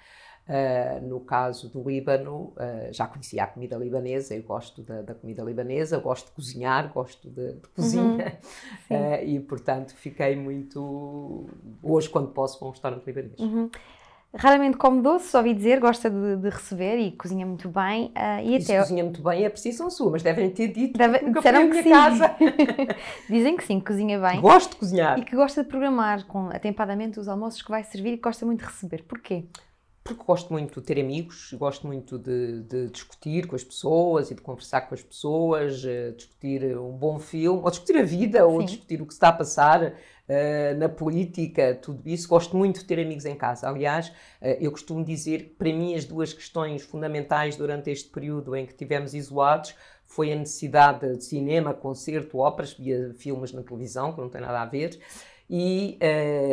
Uh, 0.48 1.08
no 1.08 1.20
caso 1.20 1.70
do 1.70 1.88
Líbano, 1.88 2.54
uh, 2.58 2.92
já 2.92 3.06
conhecia 3.06 3.44
a 3.44 3.48
comida 3.48 3.78
libanesa, 3.78 4.36
eu 4.36 4.42
gosto 4.42 4.82
da, 4.82 5.02
da, 5.02 5.14
comida 5.14 5.44
libanesa, 5.44 6.00
gosto 6.00 6.26
de 6.28 6.32
cozinhar, 6.32 6.92
gosto 6.92 7.30
de, 7.30 7.54
de 7.54 7.68
cozinha 7.70 8.40
uhum. 8.90 8.98
uh, 8.98 9.24
e, 9.24 9.40
portanto, 9.40 9.94
fiquei 9.96 10.36
muito. 10.36 11.48
Hoje, 11.82 12.10
quando 12.10 12.30
posso, 12.30 12.60
vou 12.60 12.68
a 12.68 12.70
um 12.70 12.72
restaurante 12.72 13.06
libanês. 13.06 13.40
Uhum. 13.40 13.70
Raramente 14.34 14.78
come 14.78 15.02
doce, 15.02 15.36
ouvi 15.36 15.54
dizer, 15.54 15.80
gosta 15.80 16.10
de, 16.10 16.38
de 16.38 16.50
receber 16.50 16.98
e 16.98 17.12
cozinha 17.12 17.46
muito 17.46 17.68
bem. 17.68 18.14
Uh, 18.16 18.48
e 18.48 18.56
até... 18.56 18.80
cozinha 18.80 19.04
muito 19.04 19.22
bem 19.22 19.44
é 19.44 19.50
preciso 19.50 19.90
sua, 19.90 20.12
mas 20.12 20.24
devem 20.24 20.50
ter 20.50 20.70
dito 20.70 20.98
Deve... 20.98 21.20
que 21.20 21.26
nunca 21.26 21.40
Disseram 21.40 21.70
que 21.70 21.84
sim. 21.84 21.90
casa. 21.90 22.36
Dizem 23.30 23.58
que 23.58 23.64
sim, 23.66 23.80
cozinha 23.82 24.20
bem. 24.20 24.40
Gosto 24.40 24.72
de 24.72 24.76
cozinhar. 24.78 25.20
E 25.20 25.26
que 25.26 25.36
gosta 25.36 25.64
de 25.64 25.70
programar 25.70 26.26
com 26.28 26.48
atempadamente 26.48 27.20
os 27.20 27.28
almoços 27.28 27.62
que 27.62 27.70
vai 27.70 27.84
servir 27.84 28.14
e 28.14 28.18
que 28.18 28.24
gosta 28.24 28.46
muito 28.46 28.60
de 28.60 28.68
receber. 28.68 29.04
Porquê? 29.04 29.44
Porque 30.04 30.24
gosto 30.24 30.52
muito 30.52 30.82
de 30.82 30.88
ter 30.88 31.00
amigos, 31.00 31.54
gosto 31.54 31.86
muito 31.86 32.18
de, 32.18 32.64
de, 32.64 32.88
discutir 32.88 33.46
com 33.46 33.56
as 33.56 33.64
pessoas 33.64 34.32
e 34.32 34.36
de 34.36 34.42
conversar 34.42 34.82
com 34.82 34.96
as 34.96 35.04
pessoas, 35.04 35.84
uh, 35.84 36.12
discutir 36.16 36.76
um 36.76 36.92
bom 36.92 37.20
filme, 37.20 37.62
ou 37.64 37.70
discutir 37.70 37.98
a 37.98 38.04
vida, 38.04 38.40
Sim. 38.40 38.46
ou 38.46 38.64
discutir 38.64 39.00
o 39.00 39.06
que 39.06 39.14
está 39.14 39.28
a 39.28 39.34
passar 39.34 39.84
uh, 39.84 40.78
na 40.80 40.90
política, 40.90 41.78
tudo 41.80 42.02
isso. 42.10 42.28
Gosto 42.28 42.58
muito 42.58 42.80
de 42.80 42.86
ter 42.86 43.00
amigos 43.00 43.26
em 43.26 43.36
casa. 43.36 43.70
Aliás, 43.70 44.08
uh, 44.10 44.48
eu 44.60 44.72
costumo 44.72 45.06
dizer 45.06 45.44
que 45.44 45.50
para 45.52 45.72
mim 45.72 45.94
as 45.94 46.04
duas 46.04 46.34
questões 46.34 46.82
fundamentais 46.82 47.56
durante 47.56 47.92
este 47.92 48.10
período 48.10 48.56
em 48.56 48.66
que 48.66 48.74
tivemos 48.74 49.14
isolados 49.14 49.76
foi 50.04 50.34
a 50.34 50.36
necessidade 50.36 51.16
de 51.16 51.24
cinema, 51.24 51.76
concerto, 51.76 52.40
óperas, 52.40 52.74
via 52.74 53.14
filmes 53.14 53.54
na 53.54 53.62
televisão, 53.62 54.14
que 54.14 54.20
não 54.20 54.30
tem 54.30 54.42
nada 54.42 54.62
a 54.62 54.66
ver, 54.66 55.00
e, 55.50 55.98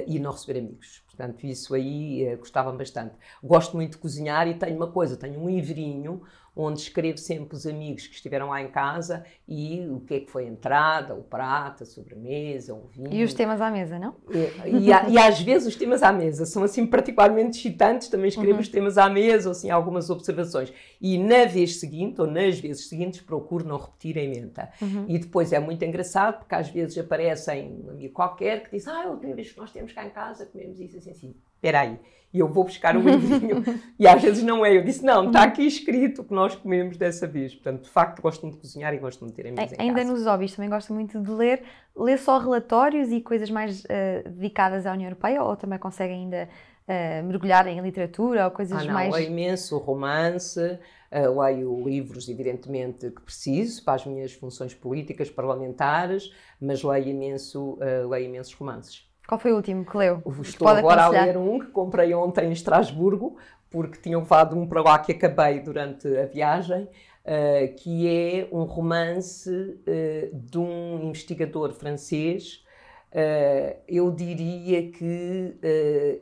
e 0.07 0.19
não 0.21 0.31
receber 0.31 0.61
amigos. 0.61 1.03
Portanto, 1.19 1.45
isso 1.45 1.75
aí 1.75 2.23
eh, 2.23 2.37
gostava 2.37 2.71
bastante. 2.71 3.17
Gosto 3.43 3.75
muito 3.75 3.93
de 3.93 3.99
cozinhar 3.99 4.47
e 4.47 4.55
tenho 4.55 4.77
uma 4.77 4.87
coisa, 4.87 5.17
tenho 5.17 5.41
um 5.41 5.51
livrinho 5.51 6.23
onde 6.61 6.81
escrevo 6.81 7.19
sempre 7.19 7.57
os 7.57 7.65
amigos 7.67 8.09
que 8.09 8.15
estiveram 8.17 8.49
lá 8.49 8.61
em 8.61 8.69
casa 8.69 9.25
e 9.47 9.87
o 9.89 10.01
que 10.01 10.15
é 10.15 10.21
que 10.21 10.31
foi 10.31 10.45
a 10.45 10.49
entrada, 10.49 11.15
o 11.15 11.23
prato, 11.23 11.85
a 11.85 11.87
sobremesa, 11.87 12.75
o 12.75 12.89
vinho. 12.89 13.13
E 13.13 13.23
os 13.23 13.33
temas 13.33 13.61
à 13.61 13.71
mesa, 13.71 13.97
não? 13.97 14.17
E, 14.29 14.69
e, 14.69 15.13
e 15.13 15.19
às 15.19 15.41
vezes 15.41 15.69
os 15.69 15.77
temas 15.77 16.03
à 16.03 16.13
mesa 16.13 16.45
são 16.45 16.65
assim 16.65 16.85
particularmente 16.85 17.59
excitantes, 17.59 18.09
também 18.09 18.29
escrevo 18.29 18.55
uhum. 18.55 18.61
os 18.61 18.69
temas 18.69 18.99
à 18.99 19.09
mesa 19.09 19.49
ou 19.49 19.53
assim 19.53 19.71
algumas 19.71 20.11
observações. 20.11 20.73
E 21.01 21.17
na 21.17 21.45
vez 21.45 21.79
seguinte 21.79 22.21
ou 22.21 22.27
nas 22.27 22.59
vezes 22.59 22.89
seguintes 22.89 23.21
procuro 23.21 23.65
não 23.65 23.79
repetir 23.79 24.19
a 24.19 24.23
emenda. 24.23 24.69
Uhum. 24.83 25.05
E 25.07 25.17
depois 25.17 25.53
é 25.53 25.61
muito 25.61 25.85
engraçado 25.85 26.41
porque 26.41 26.57
às 26.57 26.69
vezes 26.69 26.99
aparecem 26.99 27.85
um 27.85 27.91
amigo 27.91 28.13
qualquer 28.13 28.65
que 28.65 28.73
diz 28.73 28.89
ah, 28.89 29.05
a 29.05 29.11
última 29.11 29.35
vez 29.35 29.53
que 29.53 29.59
nós 29.59 29.71
temos 29.71 29.93
cá 29.93 30.05
em 30.05 30.11
casa 30.11 30.45
comemos 30.47 30.81
isso 30.81 30.97
assim, 30.97 31.11
assim. 31.11 31.35
Espera 31.59 31.81
aí, 31.81 31.99
e 32.33 32.41
eu 32.41 32.49
vou 32.49 32.65
buscar 32.65 32.95
o 32.97 33.01
livrinho. 33.01 33.65
e 33.99 34.07
às 34.07 34.21
vezes 34.21 34.43
não 34.43 34.65
é. 34.65 34.77
Eu 34.77 34.85
disse, 34.85 35.05
não, 35.05 35.27
está 35.27 35.43
aqui 35.43 35.67
escrito 35.67 36.23
o 36.23 36.25
que 36.25 36.33
nós 36.33 36.55
comemos 36.55 36.97
dessa 36.97 37.27
vez. 37.27 37.55
Portanto, 37.55 37.85
de 37.85 37.91
facto, 37.91 38.23
gosto 38.23 38.43
muito 38.43 38.57
de 38.57 38.61
cozinhar 38.61 38.95
e 38.95 38.99
gosto 38.99 39.21
muito 39.21 39.35
de 39.35 39.43
ter 39.43 39.49
amigos 39.49 39.73
em 39.73 39.83
Ainda 39.83 40.01
casa. 40.01 40.13
nos 40.13 40.27
hobbies, 40.27 40.55
também 40.55 40.71
gosto 40.71 40.93
muito 40.93 41.21
de 41.21 41.31
ler. 41.31 41.63
Lê 41.97 42.17
só 42.17 42.39
relatórios 42.39 43.11
e 43.11 43.21
coisas 43.21 43.51
mais 43.51 43.83
uh, 43.85 44.29
dedicadas 44.29 44.87
à 44.87 44.93
União 44.93 45.09
Europeia 45.09 45.43
ou 45.43 45.57
também 45.57 45.79
consegue 45.79 46.13
ainda 46.13 46.49
uh, 46.87 47.27
mergulhar 47.27 47.67
em 47.67 47.81
literatura 47.81 48.45
ou 48.45 48.51
coisas 48.51 48.83
ah, 48.83 48.85
não, 48.85 48.95
mais... 48.95 49.13
leio 49.13 49.29
imenso 49.29 49.79
romance, 49.79 50.61
uh, 50.61 51.41
leio 51.41 51.83
livros, 51.83 52.29
evidentemente, 52.29 53.11
que 53.11 53.23
preciso 53.23 53.83
para 53.83 53.95
as 53.95 54.07
minhas 54.07 54.33
funções 54.33 54.75
políticas, 54.75 55.31
parlamentares, 55.31 56.31
mas 56.61 56.83
leio 56.83 57.09
imenso, 57.09 57.79
leio 58.09 58.27
imensos 58.27 58.53
romances. 58.53 59.08
Qual 59.29 59.39
foi 59.39 59.53
o 59.53 59.57
último 59.57 59.85
que 59.85 59.95
leu? 59.95 60.23
Estou 60.41 60.67
agora 60.67 61.05
a 61.05 61.09
ler 61.11 61.37
um 61.37 61.59
que 61.59 61.67
comprei 61.67 62.15
ontem 62.15 62.47
em 62.47 62.53
Estrasburgo, 62.53 63.37
porque 63.69 64.01
tinha 64.01 64.17
levado 64.17 64.59
um 64.59 64.67
para 64.67 64.81
lá 64.81 64.99
que 64.99 65.13
acabei 65.13 65.61
durante 65.61 66.09
a 66.17 66.25
viagem, 66.25 66.85
uh, 66.85 67.75
que 67.77 68.09
é 68.09 68.49
um 68.51 68.63
romance 68.65 69.51
uh, 69.51 70.35
de 70.35 70.59
um 70.59 71.09
investigador 71.09 71.75
francês. 71.75 72.65
Uh, 73.13 73.77
eu 73.87 74.11
diria 74.11 74.91
que 74.91 75.59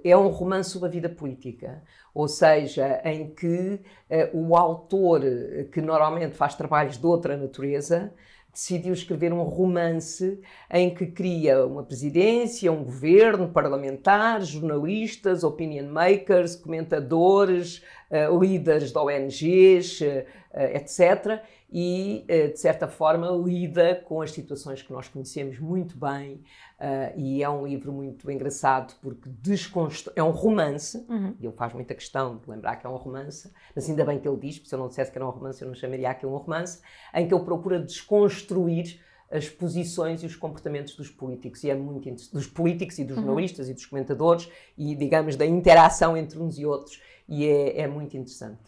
é 0.02 0.16
um 0.16 0.26
romance 0.26 0.70
sobre 0.70 0.88
a 0.88 0.90
vida 0.90 1.08
política, 1.08 1.84
ou 2.12 2.26
seja, 2.26 3.00
em 3.04 3.32
que 3.32 3.80
o 4.32 4.56
autor, 4.56 5.20
que 5.70 5.80
normalmente 5.80 6.34
faz 6.34 6.56
trabalhos 6.56 6.98
de 6.98 7.06
outra 7.06 7.36
natureza, 7.36 8.12
decidiu 8.56 8.94
escrever 8.94 9.34
um 9.34 9.42
romance 9.42 10.40
em 10.72 10.88
que 10.88 11.04
cria 11.06 11.66
uma 11.66 11.82
presidência, 11.82 12.72
um 12.72 12.82
governo, 12.82 13.50
parlamentares, 13.50 14.48
jornalistas, 14.48 15.44
opinion 15.44 15.88
makers, 15.92 16.56
comentadores, 16.56 17.82
uh, 18.10 18.40
líderes 18.40 18.92
de 18.92 18.98
ONGs, 18.98 20.00
uh, 20.00 20.04
uh, 20.54 20.74
etc. 20.74 21.42
E, 21.70 22.24
eh, 22.28 22.48
de 22.48 22.60
certa 22.60 22.86
forma, 22.86 23.28
lida 23.30 23.96
com 24.06 24.22
as 24.22 24.30
situações 24.30 24.82
que 24.82 24.92
nós 24.92 25.08
conhecemos 25.08 25.58
muito 25.58 25.98
bem. 25.98 26.42
e 27.16 27.42
é 27.42 27.48
um 27.48 27.66
livro 27.66 27.90
muito 27.90 28.30
engraçado 28.30 28.94
porque 29.00 29.30
desconstrói. 29.40 30.14
É 30.16 30.22
um 30.22 30.30
romance, 30.30 31.04
uhum. 31.08 31.34
e 31.40 31.46
ele 31.46 31.54
faz 31.56 31.72
muita 31.72 31.94
questão 31.94 32.36
de 32.36 32.48
lembrar 32.50 32.76
que 32.76 32.86
é 32.86 32.90
um 32.90 32.96
romance, 32.96 33.50
mas 33.74 33.88
ainda 33.88 34.04
bem 34.04 34.18
que 34.18 34.28
ele 34.28 34.36
diz, 34.36 34.58
porque 34.58 34.68
se 34.68 34.74
eu 34.74 34.78
não 34.78 34.88
dissesse 34.88 35.10
que 35.10 35.16
era 35.16 35.26
um 35.26 35.30
romance, 35.30 35.62
eu 35.62 35.68
não 35.68 35.74
chamaria 35.74 36.10
aquilo 36.10 36.34
um 36.34 36.36
romance, 36.36 36.80
em 37.14 37.26
que 37.26 37.34
ele 37.34 37.44
procura 37.44 37.80
desconstruir 37.80 39.00
as 39.30 39.48
posições 39.48 40.22
e 40.22 40.26
os 40.26 40.36
comportamentos 40.36 40.94
dos 40.94 41.10
políticos 41.10 41.64
e 41.64 41.70
é 41.70 41.74
muito 41.74 42.08
dos 42.32 42.46
políticos 42.46 42.98
e 42.98 43.04
dos 43.04 43.16
uhum. 43.16 43.24
jornalistas 43.24 43.66
uhum. 43.66 43.72
e 43.72 43.74
dos 43.74 43.86
comentadores 43.86 44.48
e 44.78 44.94
digamos 44.94 45.36
da 45.36 45.44
interação 45.44 46.16
entre 46.16 46.38
uns 46.38 46.58
e 46.58 46.64
outros 46.64 47.00
e 47.28 47.46
é, 47.46 47.80
é 47.80 47.86
muito 47.88 48.16
interessante. 48.16 48.58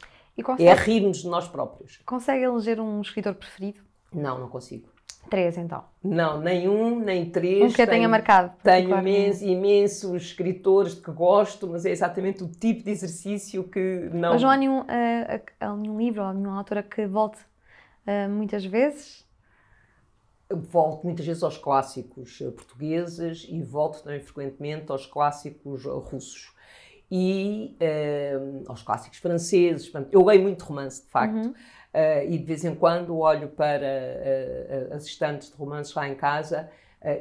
Consegue, 0.43 0.69
é 0.69 0.75
rir-nos 0.75 1.19
de 1.19 1.29
nós 1.29 1.49
próprios. 1.49 2.01
Consegue 2.07 2.45
eleger 2.45 2.81
um 2.81 3.01
escritor 3.01 3.35
preferido? 3.35 3.81
Não, 4.13 4.39
não 4.39 4.49
consigo. 4.49 4.89
Três, 5.29 5.59
então? 5.59 5.85
Não, 6.03 6.41
nem 6.41 6.69
um, 6.69 7.01
nem 7.01 7.31
três. 7.31 7.63
Um 7.63 7.69
que 7.69 7.77
tenho, 7.77 7.89
tenha 7.89 8.09
marcado. 8.09 8.53
Tenho 8.63 8.99
imenso, 8.99 9.45
imensos 9.45 10.23
escritores 10.23 10.95
que 10.95 11.11
gosto, 11.11 11.67
mas 11.67 11.85
é 11.85 11.91
exatamente 11.91 12.43
o 12.43 12.49
tipo 12.49 12.83
de 12.83 12.91
exercício 12.91 13.65
que 13.65 14.09
não. 14.13 14.33
Mas 14.33 14.43
não 14.43 14.49
há 14.49 14.57
nenhum, 14.57 14.81
uh, 14.81 15.77
nenhum 15.77 15.99
livro 15.99 16.23
ou 16.23 16.33
nenhuma 16.33 16.57
autora 16.59 16.83
que 16.83 17.07
volte 17.07 17.39
uh, 18.07 18.29
muitas 18.31 18.65
vezes? 18.65 19.27
Volto 20.51 21.05
muitas 21.05 21.27
vezes 21.27 21.43
aos 21.43 21.59
clássicos 21.59 22.39
portugueses 22.57 23.47
e 23.51 23.63
volto 23.63 24.03
também 24.03 24.21
frequentemente 24.21 24.91
aos 24.91 25.05
clássicos 25.05 25.85
russos 25.85 26.55
e 27.11 27.77
uh, 27.81 28.65
aos 28.69 28.83
clássicos 28.83 29.19
franceses. 29.19 29.91
Eu 30.13 30.25
leio 30.25 30.43
muito 30.43 30.65
romance, 30.65 31.03
de 31.03 31.11
facto. 31.11 31.37
Uhum. 31.37 31.55
Uh, 31.95 32.31
e 32.31 32.39
de 32.39 32.45
vez 32.45 32.65
em 32.65 32.75
quando 32.75 33.17
olho 33.17 33.49
para 33.49 33.87
uh, 34.91 34.95
as 34.95 35.07
estantes 35.07 35.51
de 35.51 35.57
romances 35.57 35.95
lá 35.95 36.09
em 36.09 36.15
casa 36.15 36.69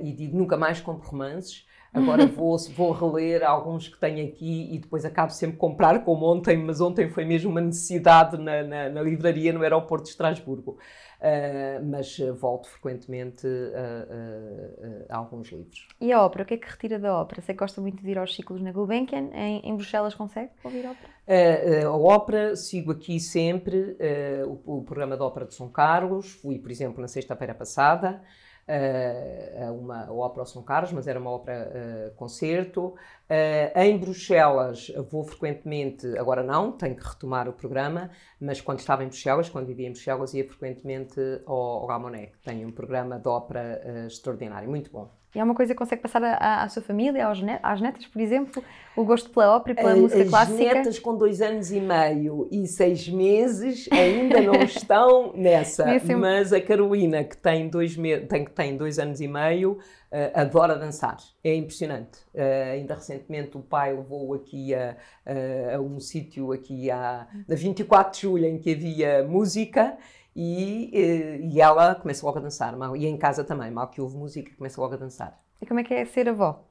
e 0.01 0.11
digo 0.11 0.35
nunca 0.35 0.57
mais 0.57 0.81
compro 0.81 1.07
romances. 1.07 1.66
Agora 1.97 2.25
vou, 2.27 2.57
vou 2.75 2.91
reler 2.91 3.43
alguns 3.43 3.87
que 3.87 3.99
tenho 3.99 4.27
aqui 4.27 4.73
e 4.73 4.79
depois 4.79 5.05
acabo 5.05 5.31
sempre 5.31 5.57
comprar 5.57 6.03
como 6.03 6.25
ontem, 6.25 6.57
mas 6.57 6.79
ontem 6.79 7.09
foi 7.09 7.25
mesmo 7.25 7.49
uma 7.49 7.61
necessidade 7.61 8.37
na, 8.37 8.63
na, 8.63 8.89
na 8.89 9.01
livraria 9.01 9.51
no 9.51 9.61
aeroporto 9.61 10.05
de 10.05 10.11
Estrasburgo. 10.11 10.77
Uh, 11.17 11.83
mas 11.83 12.15
volto 12.39 12.67
frequentemente 12.67 13.47
a, 13.47 15.13
a, 15.13 15.15
a, 15.15 15.17
alguns 15.17 15.51
livros. 15.51 15.87
E 15.99 16.11
a 16.11 16.21
ópera? 16.23 16.43
O 16.43 16.45
que 16.45 16.53
é 16.53 16.57
que 16.57 16.69
retira 16.69 16.99
da 16.99 17.19
ópera? 17.19 17.41
Você 17.41 17.53
gosta 17.53 17.81
muito 17.81 18.03
de 18.03 18.11
ir 18.11 18.19
aos 18.19 18.35
ciclos 18.35 18.61
na 18.61 18.71
Gulbenkian. 18.71 19.29
Em, 19.33 19.67
em 19.67 19.75
Bruxelas 19.75 20.13
consegue 20.13 20.51
ouvir 20.63 20.85
ópera? 20.85 21.09
Uh, 21.27 21.87
a 21.87 21.97
ópera, 21.97 22.55
sigo 22.55 22.91
aqui 22.91 23.19
sempre 23.19 23.97
o, 24.45 24.77
o, 24.77 24.83
programa 24.83 25.17
da 25.17 25.25
Ópera 25.25 25.47
de 25.47 25.55
São 25.55 25.69
Carlos. 25.69 26.33
Fui, 26.33 26.59
por 26.59 26.69
exemplo, 26.69 27.01
na 27.01 27.07
sexta-feira 27.07 27.55
passada 27.55 28.21
uh, 28.67 29.73
uma 29.73 30.11
ópera 30.11 30.45
São 30.45 30.61
Carlos, 30.61 30.91
mas 30.91 31.07
era 31.07 31.19
uma 31.19 31.31
ópera 31.31 31.71
uh, 32.11 32.15
concerto. 32.15 32.95
Uh, 33.29 33.79
em 33.79 33.97
Bruxelas 33.97 34.91
vou 35.09 35.23
frequentemente, 35.23 36.05
agora 36.17 36.43
não, 36.43 36.71
tenho 36.71 36.95
que 36.95 37.07
retomar 37.07 37.47
o 37.47 37.53
programa, 37.53 38.09
mas 38.39 38.61
quando 38.61 38.79
estava 38.79 39.03
em 39.03 39.07
Bruxelas, 39.07 39.49
quando 39.49 39.67
vivia 39.67 39.87
em 39.87 39.91
Bruxelas, 39.91 40.33
ia 40.33 40.47
frequentemente 40.47 41.19
ao, 41.45 41.91
ao 41.91 42.11
que 42.11 42.39
tem 42.43 42.65
um 42.65 42.71
programa 42.71 43.19
de 43.19 43.27
ópera 43.27 44.05
extraordinário, 44.07 44.69
muito 44.69 44.91
bom. 44.91 45.09
E 45.35 45.39
é 45.39 45.43
uma 45.43 45.53
coisa 45.53 45.73
que 45.73 45.77
consegue 45.77 46.01
passar 46.01 46.23
à, 46.23 46.63
à 46.63 46.69
sua 46.69 46.81
família, 46.81 47.25
aos 47.27 47.41
net, 47.41 47.59
às 47.61 47.81
netas, 47.81 48.05
por 48.07 48.21
exemplo, 48.21 48.63
o 48.95 49.03
gosto 49.03 49.29
pela 49.29 49.55
ópera 49.55 49.73
e 49.73 49.75
pela 49.75 49.93
As 49.93 49.99
música 49.99 50.25
clássica? 50.25 50.67
As 50.67 50.73
netas 50.75 50.99
com 50.99 51.15
dois 51.15 51.41
anos 51.41 51.71
e 51.71 51.79
meio 51.79 52.47
e 52.51 52.65
seis 52.65 53.07
meses 53.09 53.87
ainda 53.91 54.41
não 54.41 54.55
estão 54.63 55.33
nessa, 55.35 55.85
mas 56.17 56.53
a 56.53 56.61
Carolina, 56.61 57.23
que 57.23 57.37
tem 57.37 57.69
dois, 57.69 57.95
tem, 58.27 58.45
tem 58.45 58.77
dois 58.77 58.97
anos 58.97 59.19
e 59.19 59.27
meio, 59.27 59.73
uh, 59.73 60.31
adora 60.33 60.75
dançar. 60.75 61.17
É 61.43 61.53
impressionante. 61.53 62.19
Uh, 62.33 62.71
ainda 62.73 62.95
recentemente 62.95 63.57
o 63.57 63.61
pai 63.61 63.93
levou 63.93 64.33
aqui 64.33 64.73
a, 64.73 64.95
a, 65.25 65.75
a 65.75 65.79
um 65.79 65.99
sítio 65.99 66.51
aqui 66.51 66.89
a, 66.89 67.27
na 67.47 67.55
24 67.55 68.13
de 68.13 68.21
julho 68.21 68.45
em 68.45 68.57
que 68.57 68.71
havia 68.71 69.23
música 69.23 69.97
e, 70.39 70.91
eh, 70.93 71.39
e 71.41 71.59
ela 71.59 71.95
começa 71.95 72.23
logo 72.23 72.37
a 72.37 72.41
dançar, 72.41 72.77
mal, 72.77 72.95
e 72.95 73.07
em 73.07 73.17
casa 73.17 73.43
também, 73.43 73.71
mal 73.71 73.87
que 73.87 73.99
ouve 73.99 74.15
música, 74.15 74.51
começa 74.55 74.79
logo 74.79 74.93
a 74.93 74.97
dançar. 74.97 75.41
E 75.59 75.65
como 75.65 75.79
é 75.79 75.83
que 75.83 75.95
é 75.95 76.05
ser 76.05 76.29
avó? 76.29 76.63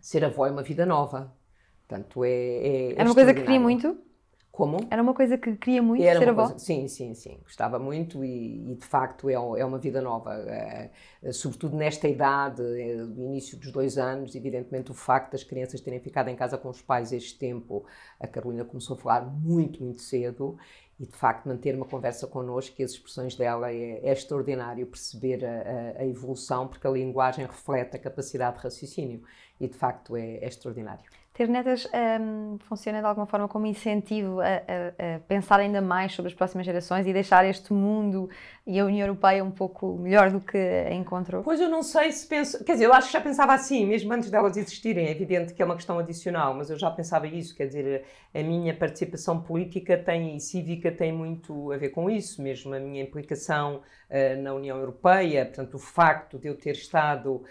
Ser 0.00 0.24
avó 0.24 0.46
é 0.46 0.50
uma 0.50 0.64
vida 0.64 0.84
nova. 0.84 1.32
Portanto, 1.86 2.24
é. 2.24 2.30
É, 2.30 2.94
é 2.96 3.04
uma 3.04 3.14
coisa 3.14 3.32
que 3.32 3.40
queria 3.40 3.60
muito? 3.60 3.96
Como? 4.50 4.78
Era 4.90 5.00
uma 5.00 5.14
coisa 5.14 5.38
que 5.38 5.56
queria 5.56 5.80
muito 5.80 6.02
Era 6.02 6.18
ser 6.18 6.28
avó? 6.28 6.48
Coisa, 6.48 6.58
sim, 6.58 6.88
sim, 6.88 7.14
sim. 7.14 7.38
Gostava 7.44 7.78
muito 7.78 8.24
e, 8.24 8.72
e 8.72 8.74
de 8.74 8.84
facto 8.84 9.30
é, 9.30 9.34
é 9.34 9.64
uma 9.64 9.78
vida 9.78 10.02
nova. 10.02 10.34
É, 10.34 10.90
é, 11.22 11.32
sobretudo 11.32 11.76
nesta 11.76 12.08
idade, 12.08 12.62
é, 12.62 12.96
do 12.96 13.22
início 13.22 13.56
dos 13.56 13.70
dois 13.70 13.96
anos, 13.96 14.34
evidentemente 14.34 14.90
o 14.90 14.94
facto 14.94 15.32
das 15.32 15.44
crianças 15.44 15.80
terem 15.80 16.00
ficado 16.00 16.28
em 16.28 16.36
casa 16.36 16.58
com 16.58 16.68
os 16.68 16.82
pais 16.82 17.12
este 17.12 17.38
tempo, 17.38 17.86
a 18.18 18.26
Carolina 18.26 18.64
começou 18.64 18.96
a 18.96 18.98
falar 18.98 19.24
muito, 19.24 19.82
muito 19.82 20.02
cedo 20.02 20.58
e 21.02 21.06
de 21.06 21.16
facto 21.16 21.48
manter 21.48 21.74
uma 21.74 21.84
conversa 21.84 22.28
connosco, 22.28 22.76
que 22.76 22.82
as 22.84 22.92
expressões 22.92 23.34
dela 23.34 23.72
é, 23.72 23.98
é 24.04 24.12
extraordinário 24.12 24.86
perceber 24.86 25.44
a, 25.44 25.98
a, 25.98 26.02
a, 26.02 26.06
evolução, 26.06 26.68
porque 26.68 26.86
a 26.86 26.90
linguagem 26.90 27.44
reflete 27.44 27.96
a 27.96 27.98
capacidade 27.98 28.58
de 28.58 28.62
raciocínio 28.62 29.20
e 29.60 29.66
de 29.66 29.76
facto 29.76 30.16
é, 30.16 30.36
é 30.36 30.46
extraordinário. 30.46 31.04
Ter 31.34 31.48
netas 31.48 31.88
um, 32.20 32.58
funciona 32.68 33.00
de 33.00 33.06
alguma 33.06 33.26
forma 33.26 33.48
como 33.48 33.64
incentivo 33.64 34.40
a, 34.40 34.44
a, 34.44 35.16
a, 35.16 35.20
pensar 35.20 35.60
ainda 35.60 35.80
mais 35.80 36.12
sobre 36.12 36.30
as 36.30 36.34
próximas 36.34 36.66
gerações 36.66 37.06
e 37.06 37.12
deixar 37.12 37.42
este 37.46 37.72
mundo 37.72 38.28
e 38.66 38.78
a 38.78 38.84
União 38.84 39.06
Europeia 39.06 39.42
um 39.42 39.50
pouco 39.50 39.96
melhor 39.96 40.30
do 40.30 40.40
que 40.40 40.58
a 40.58 40.92
encontrou? 40.92 41.42
Pois 41.42 41.58
eu 41.58 41.70
não 41.70 41.82
sei 41.82 42.12
se 42.12 42.26
penso. 42.26 42.62
Quer 42.62 42.72
dizer, 42.72 42.84
eu 42.84 42.92
acho 42.92 43.06
que 43.06 43.14
já 43.14 43.20
pensava 43.20 43.54
assim, 43.54 43.86
mesmo 43.86 44.12
antes 44.12 44.30
delas 44.30 44.58
existirem. 44.58 45.06
É 45.06 45.10
evidente 45.10 45.54
que 45.54 45.62
é 45.62 45.64
uma 45.64 45.74
questão 45.74 45.98
adicional, 45.98 46.52
mas 46.52 46.68
eu 46.68 46.78
já 46.78 46.90
pensava 46.90 47.26
isso. 47.26 47.56
Quer 47.56 47.66
dizer, 47.66 48.04
a 48.34 48.42
minha 48.42 48.76
participação 48.76 49.42
política 49.42 49.96
tem, 49.96 50.36
e 50.36 50.40
cívica 50.40 50.92
tem 50.92 51.12
muito 51.12 51.72
a 51.72 51.78
ver 51.78 51.88
com 51.88 52.10
isso, 52.10 52.42
mesmo 52.42 52.74
a 52.74 52.78
minha 52.78 53.02
implicação 53.02 53.80
uh, 54.10 54.42
na 54.42 54.52
União 54.52 54.76
Europeia. 54.76 55.46
Portanto, 55.46 55.74
o 55.74 55.80
facto 55.80 56.38
de 56.38 56.46
eu 56.48 56.56
ter 56.56 56.72
estado 56.72 57.42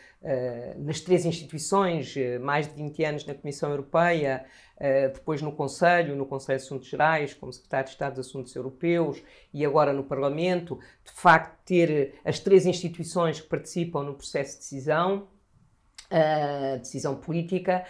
nas 0.77 0.99
três 0.99 1.25
instituições, 1.25 2.15
uh, 2.15 2.39
mais 2.39 2.67
de 2.67 2.75
20 2.75 3.03
anos 3.03 3.25
na 3.25 3.33
Comissão 3.33 3.71
Europeia, 3.71 4.45
uh, 4.77 5.13
depois 5.13 5.41
no 5.41 5.51
Conselho, 5.51 6.15
no 6.15 6.27
Conselho 6.27 6.59
de 6.59 6.65
Assuntos 6.65 6.87
Gerais, 6.87 7.33
como 7.33 7.51
Secretário 7.51 7.85
de 7.85 7.91
Estado 7.91 8.13
de 8.13 8.19
Assuntos 8.19 8.55
Europeus 8.55 9.21
e 9.51 9.65
agora 9.65 9.91
no 9.91 10.03
Parlamento, 10.03 10.79
de 11.03 11.11
facto 11.11 11.57
ter 11.65 12.19
as 12.23 12.39
três 12.39 12.67
instituições 12.67 13.41
que 13.41 13.47
participam 13.47 14.03
no 14.03 14.13
processo 14.13 14.53
de 14.53 14.57
decisão, 14.59 15.27
decisão 16.79 17.15
política, 17.15 17.85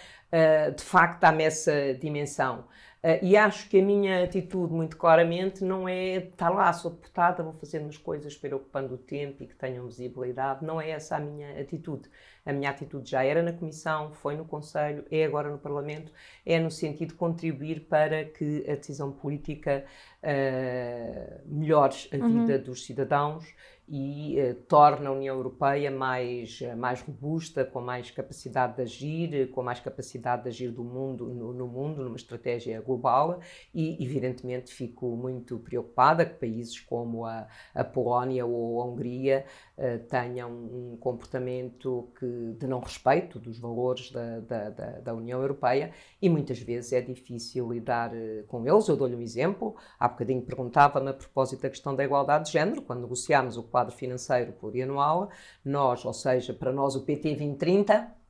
de 0.76 0.84
facto 0.84 1.22
dá-me 1.22 1.44
essa 1.44 1.96
dimensão. 1.96 2.66
Uh, 3.04 3.18
e 3.24 3.36
acho 3.36 3.68
que 3.68 3.80
a 3.80 3.84
minha 3.84 4.24
atitude, 4.24 4.72
muito 4.72 4.96
claramente, 4.96 5.64
não 5.64 5.90
é 5.90 6.18
estar 6.18 6.50
lá, 6.50 6.72
sou 6.72 6.92
deputada, 6.92 7.42
vou 7.42 7.54
fazer 7.54 7.80
umas 7.80 7.98
coisas 7.98 8.38
preocupando 8.38 8.94
o 8.94 8.98
tempo 8.98 9.42
e 9.42 9.48
que 9.48 9.56
tenham 9.56 9.88
visibilidade. 9.88 10.64
Não 10.64 10.80
é 10.80 10.92
essa 10.92 11.16
a 11.16 11.20
minha 11.20 11.60
atitude. 11.60 12.08
A 12.46 12.54
minha 12.54 12.70
atitude 12.70 13.10
já 13.10 13.24
era 13.24 13.42
na 13.42 13.54
Comissão, 13.54 14.12
foi 14.14 14.36
no 14.36 14.46
Conselho, 14.46 15.04
é 15.10 15.26
agora 15.26 15.50
no 15.50 15.58
Parlamento, 15.58 16.12
é 16.46 16.60
no 16.60 16.70
sentido 16.70 17.10
de 17.10 17.16
contribuir 17.16 17.82
para 17.82 18.26
que 18.26 18.64
a 18.70 18.76
decisão 18.76 19.12
política 19.12 19.84
uh, 20.22 21.42
melhore 21.46 22.08
a 22.12 22.18
uhum. 22.18 22.46
vida 22.46 22.60
dos 22.60 22.86
cidadãos 22.86 23.52
e 23.94 24.38
uh, 24.40 24.56
torna 24.70 25.10
a 25.10 25.12
União 25.12 25.36
Europeia 25.36 25.92
mais, 25.92 26.62
uh, 26.62 26.78
mais 26.78 27.02
robusta, 27.02 27.66
com 27.66 27.82
mais 27.82 28.10
capacidade 28.10 28.78
de 28.78 28.82
agir, 28.84 29.52
com 29.52 29.62
mais 29.62 29.82
capacidade 29.82 30.44
de 30.44 30.48
agir 30.48 30.72
do 30.72 30.82
mundo, 30.82 31.28
no, 31.28 31.52
no, 31.52 31.68
mundo, 31.68 32.02
numa 32.02 32.16
estratégia 32.16 32.80
global 32.80 33.42
e, 33.76 34.02
evidentemente, 34.02 34.74
fico 34.74 35.08
muito 35.18 35.60
preocupada 35.60 36.26
que 36.26 36.36
países 36.36 36.80
como 36.80 37.26
a, 37.26 37.46
a 37.76 37.84
Polónia 37.84 38.46
ou 38.46 38.82
a 38.82 38.86
Hungria 38.86 39.46
uh, 39.78 40.00
tenham 40.08 40.50
um 40.50 40.98
comportamento 40.98 42.14
que, 42.18 42.56
de 42.58 42.68
não 42.68 42.80
respeito 42.80 43.40
dos 43.40 43.60
valores 43.60 44.10
da, 44.10 44.40
da, 44.40 44.70
da, 44.70 44.86
da 45.00 45.14
União 45.14 45.42
Europeia 45.42 45.92
e 46.22 46.30
muitas 46.30 46.60
vezes 46.60 46.94
é 46.94 47.02
difícil 47.02 47.70
lidar 47.70 48.12
com 48.48 48.66
eles. 48.66 48.88
Eu 48.88 48.96
dou-lhe 48.96 49.18
um 49.18 49.22
exemplo. 49.22 49.76
Há 50.00 50.08
bocadinho 50.08 50.42
perguntava-me 50.42 51.10
a 51.10 51.14
propósito 51.14 51.64
da 51.64 51.70
questão 51.70 51.94
da 51.94 52.06
igualdade 52.06 52.46
de 52.46 52.54
género, 52.54 52.82
quando 52.82 53.02
negociámos 53.02 53.58
o 53.58 53.64
quadro 53.64 53.81
financeiro 53.90 54.52
plurianual, 54.52 55.32
nós, 55.66 56.06
ou 56.06 56.14
seja, 56.14 56.54
para 56.54 56.72
nós 56.72 56.96
o 56.96 57.02
PT 57.02 57.30
2030, 57.30 58.22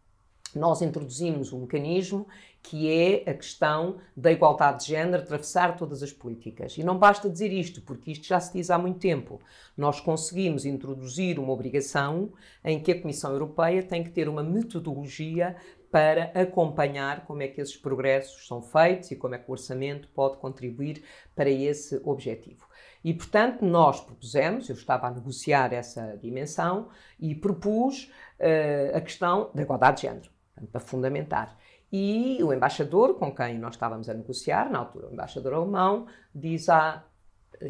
nós 0.56 0.82
introduzimos 0.82 1.54
um 1.54 1.62
mecanismo 1.62 2.28
que 2.62 2.92
é 2.92 3.30
a 3.30 3.34
questão 3.34 3.98
da 4.16 4.32
igualdade 4.32 4.84
de 4.84 4.90
género 4.90 5.24
atravessar 5.24 5.76
todas 5.78 6.04
as 6.04 6.12
políticas. 6.12 6.78
E 6.78 6.84
não 6.84 6.98
basta 6.98 7.30
dizer 7.30 7.52
isto, 7.52 7.82
porque 7.82 8.12
isto 8.12 8.28
já 8.28 8.40
se 8.40 8.54
diz 8.54 8.70
há 8.70 8.78
muito 8.78 9.00
tempo. 9.00 9.40
Nós 9.76 10.00
conseguimos 10.00 10.66
introduzir 10.66 11.40
uma 11.40 11.54
obrigação 11.54 12.32
em 12.64 12.80
que 12.80 12.92
a 12.92 13.02
Comissão 13.02 13.32
Europeia 13.32 13.82
tem 13.82 14.04
que 14.04 14.12
ter 14.12 14.30
uma 14.30 14.44
metodologia 14.44 15.56
para 15.92 16.32
acompanhar 16.40 17.26
como 17.26 17.42
é 17.42 17.48
que 17.48 17.60
esses 17.60 17.76
progressos 17.76 18.48
são 18.48 18.62
feitos 18.62 19.12
e 19.12 19.16
como 19.16 19.36
é 19.36 19.38
que 19.38 19.50
o 19.50 19.52
orçamento 19.52 20.08
pode 20.10 20.38
contribuir 20.38 21.04
para 21.36 21.50
esse 21.50 22.00
objetivo. 22.06 22.66
E, 23.04 23.14
portanto, 23.14 23.66
nós 23.66 24.00
propusemos, 24.00 24.70
eu 24.70 24.76
estava 24.76 25.08
a 25.08 25.12
negociar 25.12 25.74
essa 25.74 26.18
dimensão 26.22 26.90
e 27.20 27.34
propus 27.34 28.12
uh, 28.40 28.96
a 28.96 29.02
questão 29.02 29.50
da 29.54 29.64
igualdade 29.64 30.02
de 30.02 30.08
género, 30.08 30.30
para 30.72 30.80
fundamentar. 30.80 31.58
E 31.92 32.42
o 32.44 32.54
embaixador 32.54 33.16
com 33.16 33.34
quem 33.34 33.58
nós 33.58 33.74
estávamos 33.74 34.08
a 34.08 34.14
negociar, 34.14 34.70
na 34.70 34.80
altura 34.80 35.08
o 35.08 35.14
embaixador 35.14 35.54
alemão, 35.54 36.08
diz: 36.34 36.70
Ah, 36.70 37.04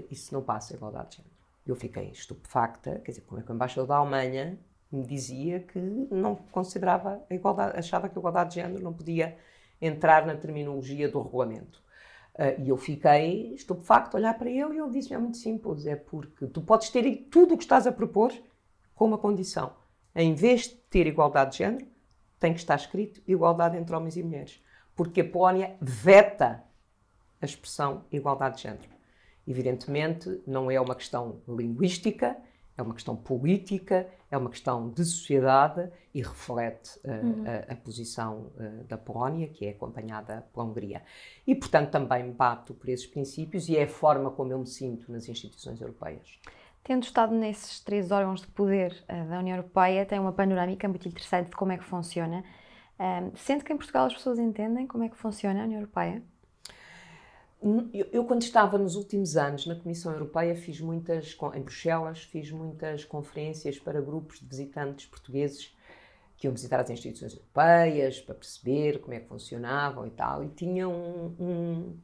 isso 0.09 0.33
não 0.33 0.43
passa 0.43 0.73
a 0.73 0.77
igualdade 0.77 1.11
de 1.11 1.17
género. 1.17 1.35
Eu 1.65 1.75
fiquei 1.75 2.09
estupefacta, 2.09 2.99
quer 3.03 3.11
dizer, 3.11 3.21
como 3.21 3.39
é 3.39 3.43
que 3.43 3.51
o 3.51 3.55
embaixador 3.55 3.87
da 3.87 3.95
Alemanha 3.95 4.59
me 4.91 5.05
dizia 5.05 5.59
que 5.61 5.79
não 5.79 6.35
considerava 6.35 7.23
a 7.29 7.33
igualdade, 7.33 7.77
achava 7.77 8.09
que 8.09 8.17
a 8.17 8.19
igualdade 8.19 8.49
de 8.49 8.55
género 8.55 8.83
não 8.83 8.93
podia 8.93 9.37
entrar 9.81 10.25
na 10.25 10.35
terminologia 10.35 11.09
do 11.09 11.21
regulamento. 11.21 11.81
Uh, 12.33 12.61
e 12.63 12.69
eu 12.69 12.77
fiquei 12.77 13.53
estupefacto 13.53 14.15
a 14.15 14.19
olhar 14.19 14.33
para 14.37 14.49
ele 14.49 14.75
e 14.75 14.79
ele 14.79 14.89
disse-me: 14.89 15.15
é 15.15 15.19
muito 15.19 15.37
simples, 15.37 15.85
é 15.85 15.95
porque 15.95 16.47
tu 16.47 16.61
podes 16.61 16.89
ter 16.89 17.27
tudo 17.29 17.53
o 17.53 17.57
que 17.57 17.63
estás 17.63 17.85
a 17.85 17.91
propor 17.91 18.31
com 18.95 19.05
uma 19.05 19.17
condição. 19.17 19.73
Em 20.15 20.33
vez 20.33 20.63
de 20.63 20.75
ter 20.75 21.07
igualdade 21.07 21.51
de 21.51 21.57
género, 21.59 21.87
tem 22.39 22.53
que 22.53 22.59
estar 22.59 22.75
escrito 22.75 23.21
igualdade 23.27 23.77
entre 23.77 23.95
homens 23.95 24.17
e 24.17 24.23
mulheres. 24.23 24.61
Porque 24.95 25.21
a 25.21 25.29
Polónia 25.29 25.75
veta 25.81 26.63
a 27.41 27.45
expressão 27.45 28.05
igualdade 28.11 28.57
de 28.57 28.63
género. 28.63 28.89
Evidentemente, 29.47 30.41
não 30.45 30.69
é 30.69 30.79
uma 30.79 30.95
questão 30.95 31.41
linguística, 31.47 32.37
é 32.81 32.83
uma 32.83 32.93
questão 32.93 33.15
política, 33.15 34.07
é 34.29 34.37
uma 34.37 34.49
questão 34.49 34.89
de 34.89 35.05
sociedade 35.05 35.89
e 36.13 36.21
reflete 36.21 36.99
uh, 37.05 37.11
uhum. 37.11 37.43
a, 37.45 37.73
a, 37.73 37.75
posição 37.75 38.51
uh, 38.57 38.83
da 38.85 38.97
Polónia, 38.97 39.47
que 39.47 39.65
é 39.65 39.69
acompanhada 39.69 40.45
pela 40.53 40.65
Hungria. 40.65 41.01
E, 41.45 41.55
portanto, 41.55 41.91
também 41.91 42.31
bato 42.31 42.73
por 42.73 42.89
esses 42.89 43.05
princípios 43.05 43.69
e 43.69 43.77
é 43.77 43.83
a 43.83 43.87
forma 43.87 44.31
como 44.31 44.51
eu 44.51 44.59
me 44.59 44.67
sinto 44.67 45.11
nas 45.11 45.27
instituições 45.29 45.79
europeias. 45.79 46.39
Tendo 46.83 47.03
estado 47.03 47.33
nesses 47.33 47.79
três 47.79 48.11
órgãos 48.11 48.41
de 48.41 48.47
poder 48.47 48.91
uh, 49.03 49.29
da 49.29 49.39
União 49.39 49.55
Europeia, 49.57 50.05
tem 50.05 50.19
uma 50.19 50.33
panorâmica 50.33 50.87
muito 50.87 51.07
interessante 51.07 51.49
de 51.49 51.55
como 51.55 51.71
é 51.71 51.77
que 51.77 51.83
funciona. 51.83 52.43
Um, 52.99 53.35
sente 53.35 53.63
que 53.63 53.73
em 53.73 53.77
Portugal 53.77 54.05
as 54.05 54.13
pessoas 54.13 54.37
entendem 54.37 54.85
como 54.85 55.03
é 55.03 55.09
que 55.09 55.17
funciona 55.17 55.61
a 55.61 55.63
União 55.65 55.79
Europeia? 55.79 56.21
Eu, 57.63 58.07
eu, 58.11 58.25
quando 58.25 58.41
estava 58.41 58.75
nos 58.79 58.95
últimos 58.95 59.37
anos 59.37 59.67
na 59.67 59.75
Comissão 59.75 60.11
Europeia, 60.11 60.55
fiz 60.55 60.81
muitas, 60.81 61.37
em 61.53 61.61
Bruxelas, 61.61 62.23
fiz 62.23 62.49
muitas 62.49 63.05
conferências 63.05 63.77
para 63.77 64.01
grupos 64.01 64.39
de 64.39 64.47
visitantes 64.47 65.05
portugueses 65.05 65.71
que 66.37 66.47
iam 66.47 66.53
visitar 66.53 66.79
as 66.79 66.89
instituições 66.89 67.33
europeias 67.33 68.19
para 68.19 68.33
perceber 68.33 68.99
como 68.99 69.13
é 69.13 69.19
que 69.19 69.27
funcionavam 69.27 70.07
e 70.07 70.09
tal. 70.09 70.43
E 70.43 70.49
tinha 70.49 70.89
um, 70.89 71.35
um, 71.39 71.97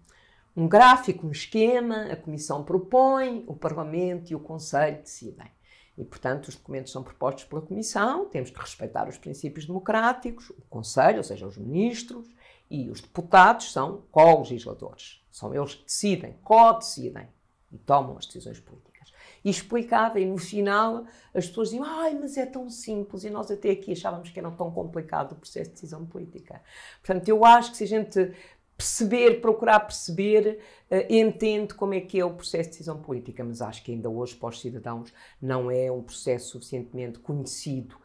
um 0.56 0.68
gráfico, 0.68 1.26
um 1.26 1.32
esquema, 1.32 2.04
a 2.04 2.16
Comissão 2.16 2.64
propõe, 2.64 3.44
o 3.48 3.56
Parlamento 3.56 4.30
e 4.30 4.36
o 4.36 4.40
Conselho 4.40 5.02
decidem. 5.02 5.52
E, 5.98 6.06
portanto, 6.06 6.50
os 6.50 6.56
documentos 6.56 6.92
são 6.92 7.02
propostos 7.02 7.46
pela 7.46 7.64
Comissão, 7.64 8.26
temos 8.26 8.52
que 8.52 8.60
respeitar 8.60 9.10
os 9.10 9.18
princípios 9.18 9.66
democráticos, 9.66 10.52
o 10.52 10.62
Conselho, 10.70 11.18
ou 11.18 11.24
seja, 11.24 11.48
os 11.48 11.58
ministros, 11.58 12.28
e 12.70 12.92
os 12.92 13.02
deputados 13.02 13.72
são 13.72 14.04
co-legisladores. 14.12 15.26
São 15.38 15.54
eles 15.54 15.76
que 15.76 15.84
decidem, 15.84 16.36
co-decidem 16.44 17.28
e 17.72 17.78
tomam 17.78 18.18
as 18.18 18.26
decisões 18.26 18.60
políticas. 18.60 19.14
E 19.46 19.52
explicava, 19.52 20.20
e 20.20 20.26
no 20.26 20.40
final 20.40 21.06
as 21.32 21.46
pessoas 21.46 21.70
diziam: 21.70 21.86
ai, 21.86 22.16
mas 22.16 22.38
é 22.38 22.46
tão 22.48 22.68
simples, 22.72 23.24
e 23.24 23.30
nós 23.30 23.52
até 23.52 23.70
aqui 23.70 23.92
achávamos 23.92 24.32
que 24.32 24.40
era 24.40 24.50
tão 24.50 24.72
complicado 24.72 25.34
o 25.34 25.36
processo 25.36 25.70
de 25.70 25.74
decisão 25.76 26.08
política. 26.08 26.60
Portanto, 27.04 27.30
eu 27.30 27.46
acho 27.46 27.70
que 27.70 27.78
se 27.78 27.84
a 27.84 27.88
gente 27.88 28.34
perceber, 28.76 29.40
procurar 29.40 29.82
perceber, 29.82 30.60
uh, 30.90 31.14
entende 31.14 31.76
como 31.76 31.94
é 31.94 32.02
que 32.02 32.20
é 32.20 32.26
o 32.26 32.34
processo 32.34 32.64
de 32.64 32.70
decisão 32.70 33.00
política, 33.00 33.44
mas 33.44 33.62
acho 33.62 33.84
que 33.84 33.92
ainda 33.92 34.10
hoje 34.10 34.34
para 34.34 34.50
os 34.50 34.60
cidadãos 34.60 35.14
não 35.40 35.70
é 35.70 35.92
um 35.92 36.02
processo 36.02 36.54
suficientemente 36.54 37.20
conhecido 37.20 37.96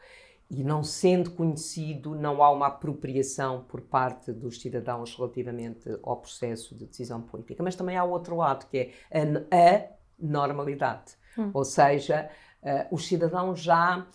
e 0.53 0.63
não 0.63 0.85
sendo 0.85 1.31
conhecido, 1.31 2.15
não 2.15 2.43
há 2.43 2.51
uma 2.51 2.67
apropriação 2.67 3.65
por 3.65 3.81
parte 3.81 4.31
dos 4.33 4.61
cidadãos 4.61 5.17
relativamente 5.17 5.89
ao 6.03 6.19
processo 6.19 6.75
de 6.75 6.85
decisão 6.85 7.23
política. 7.23 7.63
Mas 7.63 7.75
também 7.75 7.97
há 7.97 8.05
outro 8.05 8.37
lado, 8.37 8.67
que 8.69 8.93
é 9.11 9.31
a, 9.51 9.91
normalidade. 10.19 11.15
Hum. 11.39 11.51
Ou 11.55 11.65
seja, 11.65 12.31
uh, 12.63 12.95
os 12.95 13.09
cidadãos 13.09 13.61
já 13.61 14.07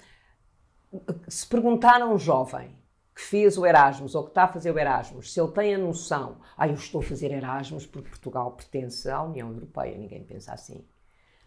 se 1.27 1.47
perguntaram 1.47 2.11
a 2.11 2.13
um 2.13 2.19
jovem 2.19 2.77
que 3.15 3.21
fez 3.21 3.57
o 3.57 3.65
Erasmus 3.65 4.13
ou 4.13 4.23
que 4.23 4.29
está 4.29 4.43
a 4.43 4.47
fazer 4.47 4.69
o 4.69 4.77
Erasmus, 4.77 5.33
se 5.33 5.41
ele 5.41 5.51
tem 5.51 5.73
a 5.73 5.77
noção, 5.79 6.37
ah, 6.55 6.67
eu 6.67 6.75
estou 6.75 7.01
a 7.01 7.03
fazer 7.03 7.31
Erasmus 7.31 7.87
porque 7.87 8.09
Portugal 8.09 8.51
pertence 8.51 9.09
à 9.09 9.23
União 9.23 9.49
Europeia, 9.49 9.97
ninguém 9.97 10.23
pensa 10.23 10.53
assim. 10.53 10.85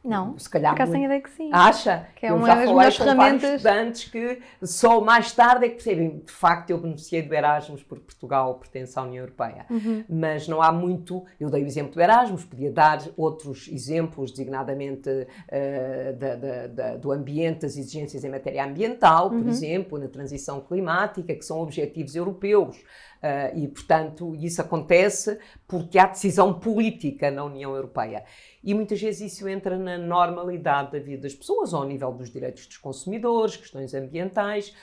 Não, 0.03 0.39
se 0.39 0.49
calhar. 0.49 0.75
Muito... 0.75 0.97
ideia 0.97 1.21
que 1.21 1.31
sim. 1.31 1.51
Acha? 1.53 2.07
Que 2.17 2.27
é 2.27 2.33
uma 2.33 2.47
das 2.47 2.59
melhores 2.61 2.97
ferramentas. 2.97 3.51
estudantes 3.57 4.05
que 4.05 4.41
só 4.63 5.01
mais 5.01 5.33
tarde 5.33 5.67
é 5.67 5.69
que 5.69 5.75
percebem. 5.75 6.23
De 6.25 6.33
facto, 6.33 6.71
eu 6.71 6.79
beneficiei 6.79 7.23
do 7.23 7.35
Erasmus 7.35 7.83
porque 7.83 8.05
Portugal 8.05 8.55
pertence 8.55 8.99
à 8.99 9.03
União 9.03 9.23
Europeia. 9.23 9.67
Uhum. 9.69 10.05
Mas 10.09 10.49
não 10.49 10.63
há 10.63 10.73
muito. 10.73 11.25
Eu 11.39 11.51
dei 11.51 11.63
o 11.63 11.67
exemplo 11.67 11.93
do 11.93 12.01
Erasmus, 12.01 12.45
podia 12.45 12.73
dar 12.73 13.03
outros 13.15 13.69
exemplos, 13.69 14.31
designadamente 14.31 15.11
uh, 15.11 16.17
da, 16.17 16.35
da, 16.37 16.67
da, 16.67 16.97
do 16.97 17.13
ambiente, 17.13 17.61
das 17.61 17.77
exigências 17.77 18.25
em 18.25 18.31
matéria 18.31 18.65
ambiental, 18.65 19.29
por 19.29 19.41
uhum. 19.41 19.49
exemplo, 19.49 19.99
na 19.99 20.09
transição 20.09 20.61
climática, 20.61 21.35
que 21.35 21.45
são 21.45 21.61
objetivos 21.61 22.17
europeus. 22.17 22.83
Uh, 23.21 23.59
e, 23.59 23.69
portanto, 23.69 24.35
isso 24.35 24.63
acontece 24.63 25.39
porque 25.69 25.99
há 25.99 26.07
decisão 26.07 26.59
política 26.59 27.31
na 27.31 27.45
União 27.45 27.75
Europeia. 27.75 28.25
E 28.65 28.73
muitas 28.73 29.01
vezes 29.01 29.35
isso 29.35 29.47
entra 29.47 29.79
na 29.79 29.99
normalidade 29.99 30.93
da 30.93 30.99
vida 30.99 31.23
das 31.23 31.35
pessoas, 31.35 31.75
ao 31.75 31.85
nível 31.85 32.13
dos 32.13 32.31
direitos 32.31 32.67
dos 32.67 32.79
consumidores, 32.79 33.57
questões 33.57 33.93
ambientais. 33.93 34.75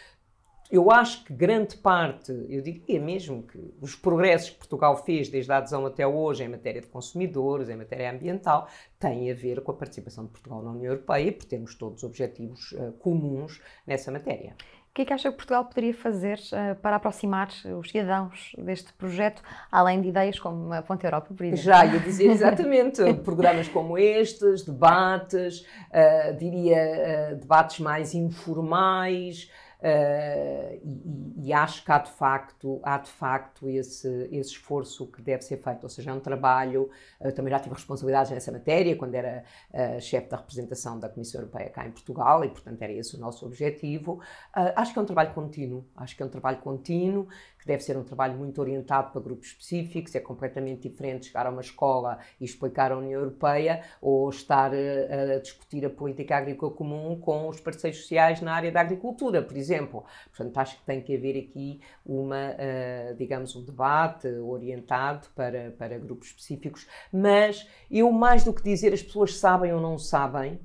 Eu 0.69 0.91
acho 0.91 1.23
que 1.23 1.33
grande 1.33 1.77
parte, 1.77 2.31
eu 2.49 2.61
diria 2.61 2.99
mesmo 2.99 3.41
que 3.41 3.57
os 3.81 3.95
progressos 3.95 4.49
que 4.49 4.57
Portugal 4.57 4.97
fez 5.03 5.29
desde 5.29 5.51
a 5.51 5.57
adesão 5.57 5.85
até 5.85 6.05
hoje 6.05 6.43
em 6.43 6.49
matéria 6.49 6.81
de 6.81 6.87
consumidores, 6.87 7.69
em 7.69 7.77
matéria 7.77 8.11
ambiental, 8.11 8.67
têm 8.99 9.31
a 9.31 9.33
ver 9.33 9.61
com 9.61 9.71
a 9.71 9.75
participação 9.75 10.25
de 10.25 10.31
Portugal 10.31 10.61
na 10.61 10.71
União 10.71 10.91
Europeia, 10.91 11.31
porque 11.31 11.47
temos 11.47 11.73
todos 11.73 12.03
objetivos 12.03 12.73
uh, 12.73 12.91
comuns 12.99 13.61
nessa 13.85 14.11
matéria 14.11 14.55
que 14.97 15.03
é 15.03 15.05
que 15.05 15.13
acha 15.13 15.29
que 15.29 15.37
Portugal 15.37 15.63
poderia 15.63 15.93
fazer 15.93 16.39
uh, 16.39 16.75
para 16.81 16.95
aproximar 16.95 17.49
os 17.79 17.91
cidadãos 17.91 18.51
deste 18.57 18.91
projeto, 18.93 19.43
além 19.71 20.01
de 20.01 20.07
ideias 20.07 20.39
como 20.39 20.73
a 20.73 20.81
Ponte 20.81 21.05
Europa, 21.05 21.27
por 21.35 21.43
exemplo? 21.45 21.63
Já 21.63 21.85
ia 21.85 21.99
dizer 21.99 22.25
exatamente, 22.33 23.13
programas 23.23 23.67
como 23.67 23.95
estes, 23.95 24.63
debates, 24.63 25.59
uh, 25.59 26.35
diria 26.35 27.33
uh, 27.33 27.35
debates 27.35 27.79
mais 27.79 28.15
informais, 28.15 29.51
Uh, 29.79 30.73
e, 30.83 31.49
e, 31.49 31.53
acho 31.53 31.85
que 31.85 31.91
há 31.91 31.99
de 31.99 32.09
facto, 32.09 32.79
há 32.81 32.97
de 32.97 33.11
facto 33.11 33.69
esse, 33.69 34.27
esse 34.31 34.51
esforço 34.51 35.05
que 35.05 35.21
deve 35.21 35.43
ser 35.43 35.57
feito, 35.57 35.83
ou 35.83 35.89
seja, 35.89 36.09
é 36.09 36.13
um 36.13 36.19
trabalho, 36.19 36.89
uh, 37.21 37.31
também 37.31 37.51
já 37.51 37.59
tive 37.59 37.75
responsabilidades 37.75 38.31
nessa 38.31 38.51
matéria, 38.51 38.95
quando 38.95 39.13
era 39.13 39.43
uh, 39.71 40.01
chefe 40.01 40.29
da 40.29 40.37
representação 40.37 40.99
da 40.99 41.07
Comissão 41.07 41.41
Europeia 41.41 41.69
cá 41.69 41.85
em 41.85 41.91
Portugal, 41.91 42.43
e 42.43 42.49
portanto 42.49 42.81
era 42.81 42.91
esse 42.91 43.15
o 43.15 43.19
nosso 43.19 43.45
objetivo. 43.45 44.19
acho 44.51 44.93
que 44.93 44.97
é 44.97 45.01
um 45.01 45.05
trabalho 45.05 45.33
contínuo, 45.35 45.85
acho 45.95 46.15
que 46.15 46.23
é 46.23 46.25
um 46.25 46.29
trabalho 46.29 46.57
contínuo, 46.57 47.27
deve 47.67 47.83
ser 47.83 47.97
um 47.97 48.03
trabalho 48.03 48.37
muito 48.37 48.59
orientado 48.59 49.11
para 49.11 49.21
grupos 49.21 49.49
específicos, 49.49 50.15
é 50.15 50.19
completamente 50.19 50.87
diferente 50.89 51.27
chegar 51.27 51.45
a 51.45 51.49
uma 51.49 51.61
escola 51.61 52.17
e 52.39 52.45
explicar 52.45 52.91
a 52.91 52.97
União 52.97 53.19
Europeia 53.19 53.83
ou 54.01 54.29
estar 54.29 54.71
a, 54.73 55.35
a 55.35 55.39
discutir 55.39 55.85
a 55.85 55.89
política 55.89 56.37
agrícola 56.37 56.71
comum 56.71 57.19
com 57.19 57.49
os 57.49 57.59
parceiros 57.59 57.99
sociais 57.99 58.41
na 58.41 58.53
área 58.53 58.71
da 58.71 58.81
agricultura, 58.81 59.41
por 59.41 59.57
exemplo. 59.57 60.05
Portanto, 60.29 60.57
acho 60.57 60.77
que 60.77 60.85
tem 60.85 61.01
que 61.01 61.15
haver 61.15 61.37
aqui 61.37 61.81
uma, 62.05 62.51
uh, 62.51 63.15
digamos, 63.15 63.55
um 63.55 63.63
debate 63.63 64.27
orientado 64.27 65.27
para, 65.35 65.71
para 65.77 65.99
grupos 65.99 66.29
específicos, 66.29 66.87
mas 67.11 67.67
eu 67.91 68.09
mais 68.11 68.43
do 68.43 68.53
que 68.53 68.63
dizer 68.63 68.93
as 68.93 69.03
pessoas 69.03 69.37
sabem 69.37 69.73
ou 69.73 69.81
não 69.81 69.97
sabem, 69.97 70.59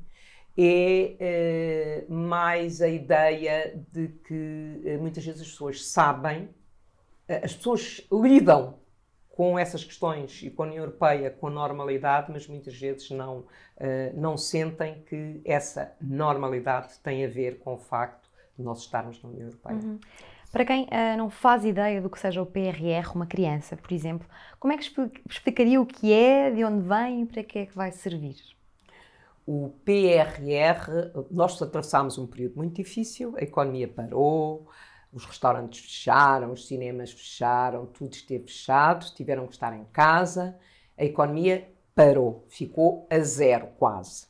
é 0.57 2.05
uh, 2.09 2.13
mais 2.13 2.81
a 2.81 2.89
ideia 2.89 3.83
de 3.91 4.09
que 4.09 4.99
muitas 5.01 5.25
vezes 5.25 5.41
as 5.41 5.49
pessoas 5.49 5.87
sabem 5.87 6.43
eh, 6.45 6.62
as 7.29 7.55
pessoas 7.55 8.07
lidam 8.11 8.83
com 9.33 9.59
essas 9.59 9.83
questões 9.83 10.43
e 10.43 10.51
com 10.51 10.63
a 10.63 10.67
União 10.67 10.85
Europeia 10.85 11.31
com 11.31 11.49
normalidade, 11.49 12.31
mas 12.31 12.47
muitas 12.47 12.79
vezes 12.79 13.11
não, 13.11 13.39
uh, 13.39 13.47
não 14.15 14.37
sentem 14.37 15.03
que 15.09 15.41
essa 15.45 15.93
normalidade 16.01 16.99
tem 17.03 17.25
a 17.25 17.29
ver 17.29 17.59
com 17.59 17.75
o 17.75 17.79
facto 17.79 18.29
de 18.57 18.63
nós 18.63 18.81
estarmos 18.81 19.23
na 19.23 19.31
União 19.31 19.47
Europeia. 19.47 19.77
Uhum. 19.77 19.99
Para 20.53 20.67
quem 20.67 20.85
uh, 20.85 21.17
não 21.17 21.31
faz 21.31 21.65
ideia 21.65 22.03
do 22.03 22.11
que 22.11 22.21
seja 22.21 22.43
o 22.43 22.47
PRR, 22.47 23.11
uma 23.15 23.27
criança, 23.27 23.75
por 23.75 23.93
exemplo, 23.93 24.29
como 24.61 24.75
é 24.75 24.77
que 24.77 24.85
explicaria 25.29 25.81
o 25.81 25.87
que 25.87 26.13
é, 26.13 26.51
de 26.51 26.63
onde 26.63 26.87
vem 26.87 27.23
e 27.23 27.27
para 27.27 27.43
que 27.43 27.61
é 27.61 27.67
que 27.67 27.75
vai 27.75 27.91
servir? 27.91 28.37
O 29.47 29.71
PRR, 29.85 31.11
nós 31.31 31.61
atravessámos 31.61 32.19
um 32.19 32.27
período 32.27 32.57
muito 32.57 32.77
difícil, 32.77 33.35
a 33.39 33.43
economia 33.43 33.89
parou, 33.89 34.69
os 35.13 35.25
restaurantes 35.25 35.81
fecharam, 35.81 36.53
os 36.53 36.67
cinemas 36.67 37.13
fecharam, 37.13 37.87
tudo 37.87 38.15
esteve 38.15 38.45
fechado, 38.45 39.07
tiveram 39.15 39.47
que 39.47 39.53
estar 39.53 39.77
em 39.77 39.85
casa, 39.87 40.59
a 40.97 41.05
economia 41.05 41.71
parou, 41.95 42.47
ficou 42.49 43.07
a 43.11 43.21
zero 43.21 43.69
quase. 43.79 44.27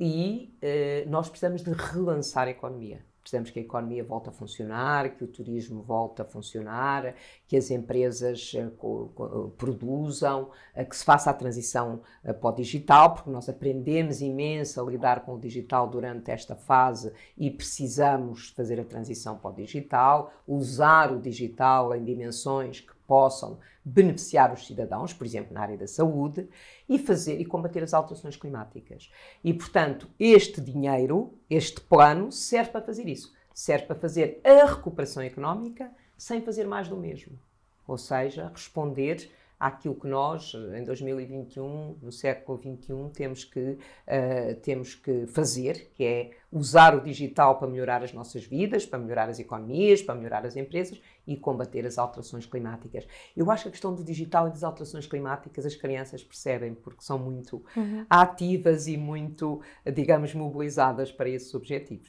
E 0.00 0.56
eh, 0.60 1.04
nós 1.06 1.28
precisamos 1.28 1.62
de 1.62 1.70
relançar 1.72 2.48
a 2.48 2.50
economia. 2.50 3.05
Precisamos 3.26 3.50
que 3.50 3.58
a 3.58 3.62
economia 3.62 4.04
volte 4.04 4.28
a 4.28 4.32
funcionar, 4.32 5.16
que 5.16 5.24
o 5.24 5.26
turismo 5.26 5.82
volte 5.82 6.22
a 6.22 6.24
funcionar, 6.24 7.16
que 7.48 7.56
as 7.56 7.72
empresas 7.72 8.52
uh, 8.54 9.52
produzam, 9.58 10.52
uh, 10.76 10.84
que 10.88 10.96
se 10.96 11.04
faça 11.04 11.28
a 11.28 11.34
transição 11.34 12.02
uh, 12.24 12.32
para 12.32 12.50
o 12.50 12.52
digital, 12.52 13.14
porque 13.14 13.28
nós 13.28 13.48
aprendemos 13.48 14.20
imenso 14.20 14.80
a 14.80 14.88
lidar 14.88 15.24
com 15.24 15.34
o 15.34 15.40
digital 15.40 15.88
durante 15.88 16.30
esta 16.30 16.54
fase 16.54 17.12
e 17.36 17.50
precisamos 17.50 18.50
fazer 18.50 18.78
a 18.78 18.84
transição 18.84 19.36
para 19.36 19.50
o 19.50 19.54
digital, 19.54 20.32
usar 20.46 21.10
o 21.10 21.20
digital 21.20 21.96
em 21.96 22.04
dimensões 22.04 22.80
que 22.80 22.95
possam 23.06 23.58
beneficiar 23.84 24.52
os 24.52 24.66
cidadãos, 24.66 25.12
por 25.12 25.24
exemplo, 25.24 25.54
na 25.54 25.60
área 25.60 25.76
da 25.76 25.86
saúde, 25.86 26.48
e 26.88 26.98
fazer 26.98 27.40
e 27.40 27.44
combater 27.44 27.82
as 27.82 27.94
alterações 27.94 28.36
climáticas. 28.36 29.10
E, 29.42 29.54
portanto, 29.54 30.08
este 30.18 30.60
dinheiro, 30.60 31.32
este 31.48 31.80
plano, 31.80 32.32
serve 32.32 32.70
para 32.70 32.82
fazer 32.82 33.08
isso. 33.08 33.32
Serve 33.54 33.86
para 33.86 33.96
fazer 33.96 34.40
a 34.44 34.66
recuperação 34.66 35.22
económica 35.22 35.90
sem 36.18 36.42
fazer 36.42 36.66
mais 36.66 36.88
do 36.88 36.96
mesmo. 36.96 37.38
Ou 37.86 37.96
seja, 37.96 38.50
responder 38.52 39.30
àquilo 39.58 39.94
que 39.94 40.06
nós, 40.06 40.52
em 40.76 40.84
2021, 40.84 41.96
no 42.02 42.12
século 42.12 42.58
XXI, 42.58 43.10
temos 43.14 43.44
que, 43.44 43.60
uh, 43.60 44.54
temos 44.62 44.94
que 44.94 45.26
fazer, 45.26 45.90
que 45.94 46.04
é 46.04 46.30
usar 46.52 46.94
o 46.94 47.00
digital 47.00 47.58
para 47.58 47.66
melhorar 47.66 48.02
as 48.02 48.12
nossas 48.12 48.44
vidas, 48.44 48.84
para 48.84 48.98
melhorar 48.98 49.28
as 49.28 49.38
economias, 49.38 50.02
para 50.02 50.14
melhorar 50.14 50.44
as 50.44 50.56
empresas 50.56 51.00
e 51.26 51.36
combater 51.36 51.86
as 51.86 51.98
alterações 51.98 52.46
climáticas. 52.46 53.06
Eu 53.36 53.50
acho 53.50 53.64
que 53.64 53.68
a 53.68 53.72
questão 53.72 53.94
do 53.94 54.04
digital 54.04 54.48
e 54.48 54.50
das 54.50 54.62
alterações 54.62 55.06
climáticas 55.06 55.64
as 55.64 55.74
crianças 55.74 56.22
percebem, 56.22 56.74
porque 56.74 57.02
são 57.02 57.18
muito 57.18 57.64
uhum. 57.76 58.06
ativas 58.08 58.86
e 58.86 58.96
muito, 58.96 59.60
digamos, 59.92 60.34
mobilizadas 60.34 61.10
para 61.10 61.28
esses 61.28 61.52
objetivos. 61.54 62.08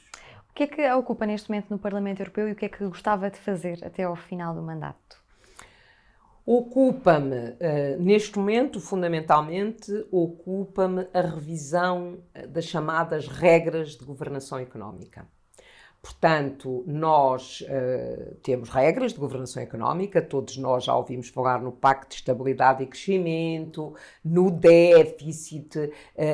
O 0.50 0.54
que 0.54 0.64
é 0.64 0.66
que 0.66 0.92
ocupa 0.92 1.24
neste 1.24 1.48
momento 1.48 1.70
no 1.70 1.78
Parlamento 1.78 2.20
Europeu 2.20 2.48
e 2.48 2.52
o 2.52 2.56
que 2.56 2.64
é 2.64 2.68
que 2.68 2.84
gostava 2.86 3.30
de 3.30 3.38
fazer 3.38 3.84
até 3.84 4.04
ao 4.04 4.16
final 4.16 4.54
do 4.54 4.62
mandato? 4.62 5.17
Ocupa-me, 6.50 7.36
uh, 7.36 8.02
neste 8.02 8.38
momento, 8.38 8.80
fundamentalmente, 8.80 9.92
ocupa-me 10.10 11.06
a 11.12 11.20
revisão 11.20 12.22
eh, 12.32 12.46
das 12.46 12.64
chamadas 12.64 13.28
regras 13.28 13.98
de 13.98 14.04
governação 14.06 14.58
económica. 14.58 15.28
Portanto, 16.08 16.84
nós 16.86 17.60
uh, 17.60 18.34
temos 18.36 18.70
regras 18.70 19.12
de 19.12 19.18
governação 19.18 19.62
económica, 19.62 20.22
todos 20.22 20.56
nós 20.56 20.84
já 20.84 20.96
ouvimos 20.96 21.28
falar 21.28 21.60
no 21.60 21.70
Pacto 21.70 22.08
de 22.08 22.14
Estabilidade 22.14 22.82
e 22.82 22.86
Crescimento, 22.86 23.94
no 24.24 24.50
déficit, 24.50 25.76
uh, 25.76 25.90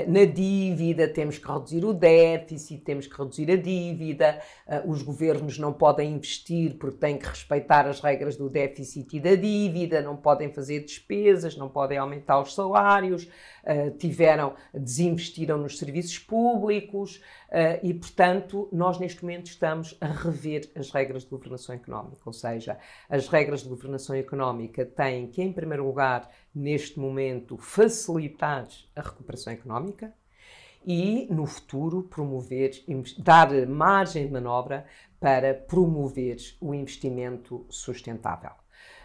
na 0.07 0.27
dívida, 0.27 1.09
temos 1.09 1.39
que 1.39 1.51
reduzir 1.51 1.85
o 1.85 1.93
déficit, 1.93 2.83
temos 2.83 3.09
que 3.09 3.19
reduzir 3.19 3.51
a 3.51 3.57
dívida, 3.57 4.41
uh, 4.69 4.89
os 4.89 5.03
governos 5.03 5.59
não 5.59 5.73
podem 5.73 6.13
investir 6.13 6.77
porque 6.79 6.99
têm 6.99 7.19
que 7.19 7.27
respeitar 7.27 7.89
as 7.89 8.01
regras 8.01 8.37
do 8.37 8.49
déficit 8.49 9.17
e 9.17 9.19
da 9.19 9.35
dívida, 9.35 10.01
não 10.01 10.15
podem 10.15 10.53
fazer 10.53 10.85
despesas, 10.85 11.57
não 11.57 11.69
podem 11.69 11.99
aumentar 11.99 12.41
os 12.41 12.55
salários, 12.55 13.29
tiveram, 13.99 14.53
desinvestiram 14.75 15.57
nos 15.57 15.79
serviços 15.79 16.19
públicos 16.19 17.23
e, 17.83 17.95
portanto, 17.95 18.69
nós 18.73 18.99
neste 18.99 19.23
momento 19.23 19.47
estamos 19.47 19.97
a 20.01 20.07
rever 20.07 20.71
as 20.75 20.91
regras 20.91 21.23
de 21.23 21.31
governação 21.31 21.75
económica, 21.75 22.23
ou 22.25 22.33
seja, 22.33 22.79
as 23.09 23.29
regras 23.29 23.63
de 23.63 23.69
governação 23.69 24.17
económica 24.17 24.85
têm 24.85 25.29
que, 25.29 25.41
em 25.41 25.53
primeiro 25.53 25.87
lugar, 25.87 26.29
neste 26.55 26.99
momento, 26.99 27.57
facilitar 27.57 28.67
a 28.97 29.01
recuperação 29.01 29.53
económica 29.53 30.13
e, 30.85 31.27
no 31.31 31.47
futuro, 31.47 32.03
promover, 32.03 32.73
dar 33.19 33.51
margem 33.67 34.27
de 34.27 34.33
manobra 34.33 34.85
para 35.21 35.55
promover 35.55 36.37
o 36.61 36.75
investimento 36.75 37.65
sustentável. 37.71 38.64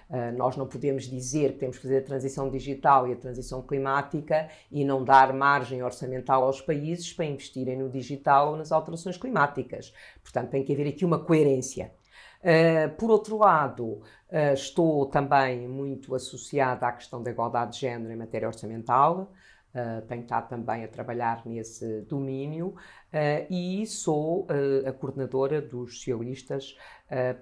Uh, 0.10 0.36
nós 0.36 0.58
não 0.58 0.66
podemos 0.66 1.04
dizer 1.04 1.54
que 1.54 1.60
temos 1.60 1.78
que 1.78 1.84
fazer 1.84 2.00
a 2.00 2.02
transição 2.02 2.50
digital 2.50 3.08
e 3.08 3.14
a 3.14 3.16
transição 3.16 3.62
climática 3.62 4.50
e 4.72 4.84
não 4.84 5.04
dar 5.04 5.32
margem 5.34 5.84
orçamental 5.84 6.44
aos 6.44 6.60
países 6.60 7.14
para 7.14 7.26
investirem 7.26 7.78
no 7.78 7.90
digital 7.90 8.52
ou 8.52 8.58
nas 8.58 8.72
alterações 8.72 9.18
climáticas. 9.18 9.94
Portanto, 10.24 10.50
tem 10.50 10.64
que 10.64 10.74
haver 10.74 10.88
aqui 10.88 11.06
uma 11.06 11.20
coerência. 11.20 11.92
Uh, 12.40 12.90
por 12.96 13.12
outro 13.12 13.38
lado, 13.38 13.86
uh, 13.86 14.54
estou 14.54 15.06
também 15.06 15.68
muito 15.68 16.16
associada 16.16 16.88
à 16.88 16.92
questão 16.92 17.22
da 17.22 17.30
igualdade 17.30 17.74
de 17.74 17.82
género 17.82 18.12
em 18.12 18.16
matéria 18.16 18.48
orçamental. 18.48 19.32
Uh, 19.70 20.02
tenho 20.08 20.24
estado 20.24 20.50
também 20.50 20.84
a 20.84 20.88
trabalhar 20.88 21.46
nesse 21.46 22.02
domínio 22.02 22.70
uh, 22.70 23.54
e 23.54 23.86
sou 23.86 24.46
uh, 24.46 24.88
a 24.88 24.92
coordenadora 24.92 25.62
dos 25.62 26.00
socialistas 26.00 26.76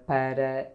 para 0.05 0.71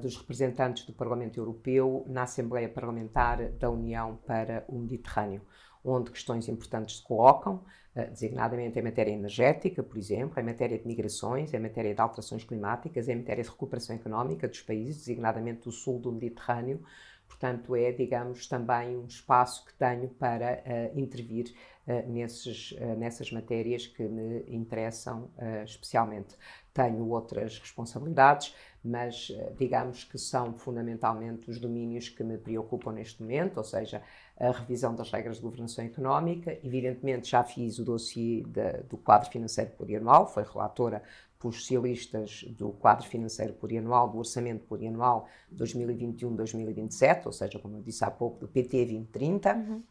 dos 0.00 0.16
representantes 0.16 0.86
do 0.86 0.92
Parlamento 0.92 1.36
Europeu 1.36 2.04
na 2.06 2.22
Assembleia 2.22 2.68
Parlamentar 2.68 3.50
da 3.50 3.68
União 3.68 4.20
para 4.24 4.64
o 4.68 4.78
Mediterrâneo, 4.78 5.42
onde 5.84 6.12
questões 6.12 6.48
importantes 6.48 6.98
se 6.98 7.02
colocam, 7.02 7.64
designadamente 8.08 8.78
em 8.78 8.82
matéria 8.82 9.10
energética, 9.10 9.82
por 9.82 9.98
exemplo, 9.98 10.38
em 10.38 10.44
matéria 10.44 10.78
de 10.78 10.86
migrações, 10.86 11.52
em 11.52 11.58
matéria 11.58 11.92
de 11.92 12.00
alterações 12.00 12.44
climáticas, 12.44 13.08
em 13.08 13.16
matéria 13.16 13.42
de 13.42 13.50
recuperação 13.50 13.96
económica 13.96 14.46
dos 14.46 14.62
países, 14.62 14.98
designadamente 14.98 15.62
do 15.64 15.72
sul 15.72 15.98
do 15.98 16.12
Mediterrâneo, 16.12 16.80
Portanto, 17.28 17.76
é, 17.76 17.92
digamos, 17.92 18.46
também 18.46 18.96
um 18.96 19.06
espaço 19.06 19.64
que 19.64 19.74
tenho 19.74 20.08
para 20.08 20.62
uh, 20.64 20.98
intervir 20.98 21.54
uh, 21.86 22.10
nesses, 22.10 22.72
uh, 22.72 22.96
nessas 22.96 23.30
matérias 23.30 23.86
que 23.86 24.02
me 24.02 24.44
interessam 24.48 25.30
especialmente. 25.64 26.36
Tenho 26.72 27.08
outras 27.08 27.58
responsabilidades, 27.58 28.54
mas 28.84 29.32
digamos 29.58 30.04
que 30.04 30.18
são 30.18 30.52
fundamentalmente 30.54 31.50
os 31.50 31.58
domínios 31.58 32.08
que 32.08 32.22
me 32.22 32.36
preocupam 32.36 32.92
neste 32.92 33.22
momento, 33.22 33.56
ou 33.56 33.64
seja, 33.64 34.02
a 34.38 34.50
revisão 34.50 34.94
das 34.94 35.10
regras 35.10 35.36
de 35.36 35.42
governação 35.42 35.84
económica. 35.84 36.58
Evidentemente, 36.62 37.30
já 37.30 37.42
fiz 37.42 37.78
o 37.78 37.84
dossiê 37.84 38.42
de, 38.42 38.82
do 38.82 38.98
quadro 38.98 39.30
financeiro 39.30 39.70
plurianual, 39.70 40.26
foi 40.26 40.44
relatora 40.44 41.02
pelos 41.38 41.56
socialistas 41.60 42.44
do 42.56 42.70
quadro 42.70 43.06
financeiro 43.06 43.52
plurianual, 43.54 44.08
do 44.08 44.18
orçamento 44.18 44.64
plurianual 44.64 45.28
2021-2027, 45.54 47.26
ou 47.26 47.32
seja, 47.32 47.58
como 47.58 47.76
eu 47.76 47.82
disse 47.82 48.04
há 48.04 48.10
pouco, 48.10 48.38
do 48.40 48.48
PT 48.48 48.78
2030. 48.78 49.54
Uhum. 49.54 49.82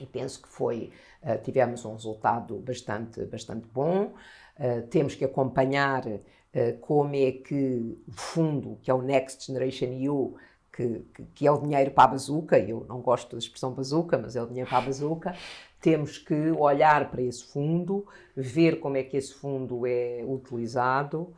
E 0.00 0.06
penso 0.06 0.42
que 0.42 0.48
foi, 0.48 0.90
uh, 1.22 1.42
tivemos 1.42 1.84
um 1.84 1.92
resultado 1.92 2.58
bastante, 2.58 3.24
bastante 3.26 3.66
bom. 3.68 4.14
Uh, 4.58 4.86
temos 4.88 5.14
que 5.14 5.24
acompanhar 5.24 6.06
uh, 6.06 6.78
como 6.80 7.14
é 7.14 7.32
que 7.32 7.98
o 8.08 8.12
fundo, 8.12 8.78
que 8.82 8.90
é 8.90 8.94
o 8.94 9.02
Next 9.02 9.46
Generation 9.46 9.86
EU, 9.86 10.36
que, 10.72 11.04
que, 11.14 11.24
que, 11.34 11.46
é 11.46 11.52
o 11.52 11.58
dinheiro 11.58 11.90
para 11.90 12.04
a 12.04 12.08
bazuca, 12.08 12.58
eu 12.58 12.86
não 12.88 13.02
gosto 13.02 13.32
da 13.32 13.38
expressão 13.38 13.72
bazuca, 13.74 14.16
mas 14.16 14.34
é 14.34 14.42
o 14.42 14.46
dinheiro 14.46 14.68
para 14.70 14.78
a 14.78 14.82
bazuca, 14.82 15.34
temos 15.82 16.16
que 16.16 16.52
olhar 16.52 17.10
para 17.10 17.20
esse 17.20 17.44
fundo, 17.44 18.06
ver 18.34 18.78
como 18.78 18.96
é 18.96 19.02
que 19.02 19.16
esse 19.16 19.34
fundo 19.34 19.84
é 19.84 20.24
utilizado 20.24 21.22
uh, 21.22 21.34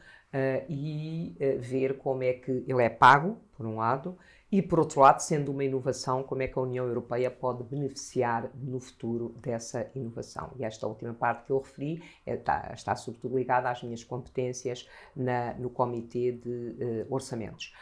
e 0.69 1.35
uh, 1.41 1.61
ver 1.61 1.97
como 1.97 2.23
é 2.23 2.35
que 2.35 2.63
ele 2.69 2.83
é 2.83 2.91
pago, 2.91 3.39
por 3.57 3.65
um 3.65 3.77
lado, 3.77 4.17
e 4.53 4.63
por 4.63 4.79
outro 4.79 5.01
lado, 5.01 5.21
sendo 5.21 5.51
uma 5.51 5.65
inovação, 5.65 6.23
como 6.23 6.43
é 6.43 6.47
que 6.47 6.57
a 6.59 6.63
União 6.63 6.87
Europeia 6.87 7.29
pode 7.29 7.65
beneficiar 7.65 8.51
no 8.55 8.79
futuro 8.79 9.35
dessa 9.41 9.91
inovação. 9.97 10.53
E 10.57 10.65
esta 10.65 10.87
última 10.87 11.13
parte 11.13 11.47
que 11.47 11.51
eu 11.51 11.59
referi 11.59 12.03
é, 12.25 12.35
está, 12.35 12.71
está 12.73 12.95
sobretudo 12.95 13.37
ligada 13.37 13.69
às 13.69 13.83
minhas 13.83 14.05
competências 14.05 14.89
na, 15.17 15.55
no 15.55 15.71
Comitê 15.71 16.33
de 16.33 16.49
uh, 16.49 17.07
Orçamentos. 17.13 17.75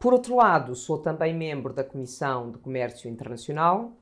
Por 0.00 0.12
outro 0.12 0.36
lado, 0.36 0.74
sou 0.74 0.98
também 0.98 1.34
membro 1.34 1.74
da 1.74 1.84
Comissão 1.84 2.50
de 2.50 2.58
Comércio 2.58 3.10
Internacional, 3.10 3.92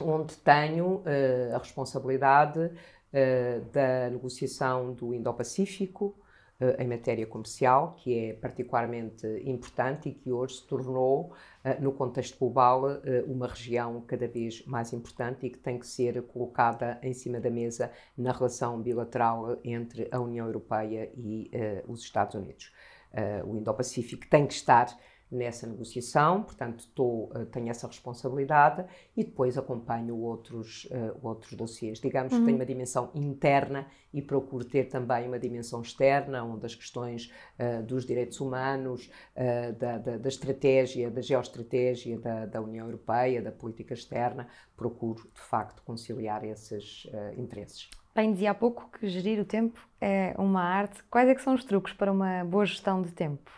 onde 0.00 0.36
tenho 0.38 0.96
uh, 0.96 1.54
a 1.54 1.58
responsabilidade 1.58 2.58
uh, 2.60 3.64
da 3.72 4.10
negociação 4.10 4.92
do 4.92 5.14
Indo-Pacífico 5.14 6.16
uh, 6.60 6.80
em 6.80 6.86
matéria 6.86 7.26
comercial, 7.26 7.94
que 7.96 8.18
é 8.18 8.32
particularmente 8.34 9.26
importante 9.44 10.08
e 10.08 10.12
que 10.14 10.32
hoje 10.32 10.56
se 10.56 10.66
tornou, 10.66 11.32
no 11.80 11.92
contexto 11.92 12.38
global, 12.38 12.84
uma 13.26 13.46
região 13.46 14.00
cada 14.06 14.26
vez 14.26 14.64
mais 14.64 14.94
importante 14.94 15.44
e 15.44 15.50
que 15.50 15.58
tem 15.58 15.78
que 15.78 15.86
ser 15.86 16.22
colocada 16.22 16.98
em 17.02 17.12
cima 17.12 17.38
da 17.40 17.50
mesa 17.50 17.92
na 18.16 18.32
relação 18.32 18.80
bilateral 18.80 19.58
entre 19.62 20.08
a 20.10 20.18
União 20.18 20.46
Europeia 20.46 21.12
e 21.14 21.50
os 21.86 22.00
Estados 22.00 22.36
Unidos. 22.36 22.72
o 23.44 23.54
Indo-Pacífico 23.54 24.26
tem 24.30 24.46
que 24.46 24.54
estar 24.54 24.96
nessa 25.30 25.66
negociação, 25.66 26.42
portanto 26.42 26.80
estou, 26.80 27.30
eh, 27.34 27.44
tenho 27.46 27.68
essa 27.68 27.86
responsabilidade 27.86 28.84
e 29.16 29.22
depois 29.22 29.58
acompanho 29.58 30.16
outros, 30.16 30.86
uh, 30.86 31.18
outros 31.22 31.52
dossiês. 31.52 32.00
Digamos 32.00 32.32
uhum. 32.32 32.40
que 32.40 32.44
tenho 32.46 32.56
uma 32.56 32.66
dimensão 32.66 33.10
interna 33.14 33.86
e 34.12 34.22
procuro 34.22 34.64
ter 34.64 34.84
também 34.84 35.28
uma 35.28 35.38
dimensão 35.38 35.82
externa, 35.82 36.42
onde 36.42 36.64
as 36.64 36.74
questões 36.74 37.32
uh, 37.58 37.82
dos 37.82 38.06
direitos 38.06 38.40
humanos, 38.40 39.10
uh, 39.36 39.72
da, 39.74 39.98
da, 39.98 40.16
da, 40.16 40.28
estratégia, 40.28 41.10
da 41.10 41.20
geoestratégia 41.20 42.18
da, 42.18 42.46
da, 42.46 42.62
União 42.62 42.86
Europeia, 42.86 43.42
da 43.42 43.52
política 43.52 43.92
externa, 43.92 44.48
procuro 44.76 45.28
de 45.34 45.40
facto 45.40 45.82
conciliar 45.82 46.44
esses 46.44 47.06
interesses. 47.36 47.90
Bem, 48.14 48.32
dizia 48.32 48.50
há 48.50 48.54
pouco 48.54 48.90
que 48.90 49.08
gerir 49.08 49.40
o 49.40 49.44
tempo 49.44 49.78
é 50.00 50.34
uma 50.38 50.62
arte. 50.62 51.02
Quais 51.04 51.28
é 51.28 51.38
são 51.38 51.54
os 51.54 51.64
truques 51.64 51.92
para 51.92 52.10
uma 52.10 52.44
boa 52.44 52.64
gestão 52.64 53.02
de 53.02 53.12
tempo? 53.12 53.50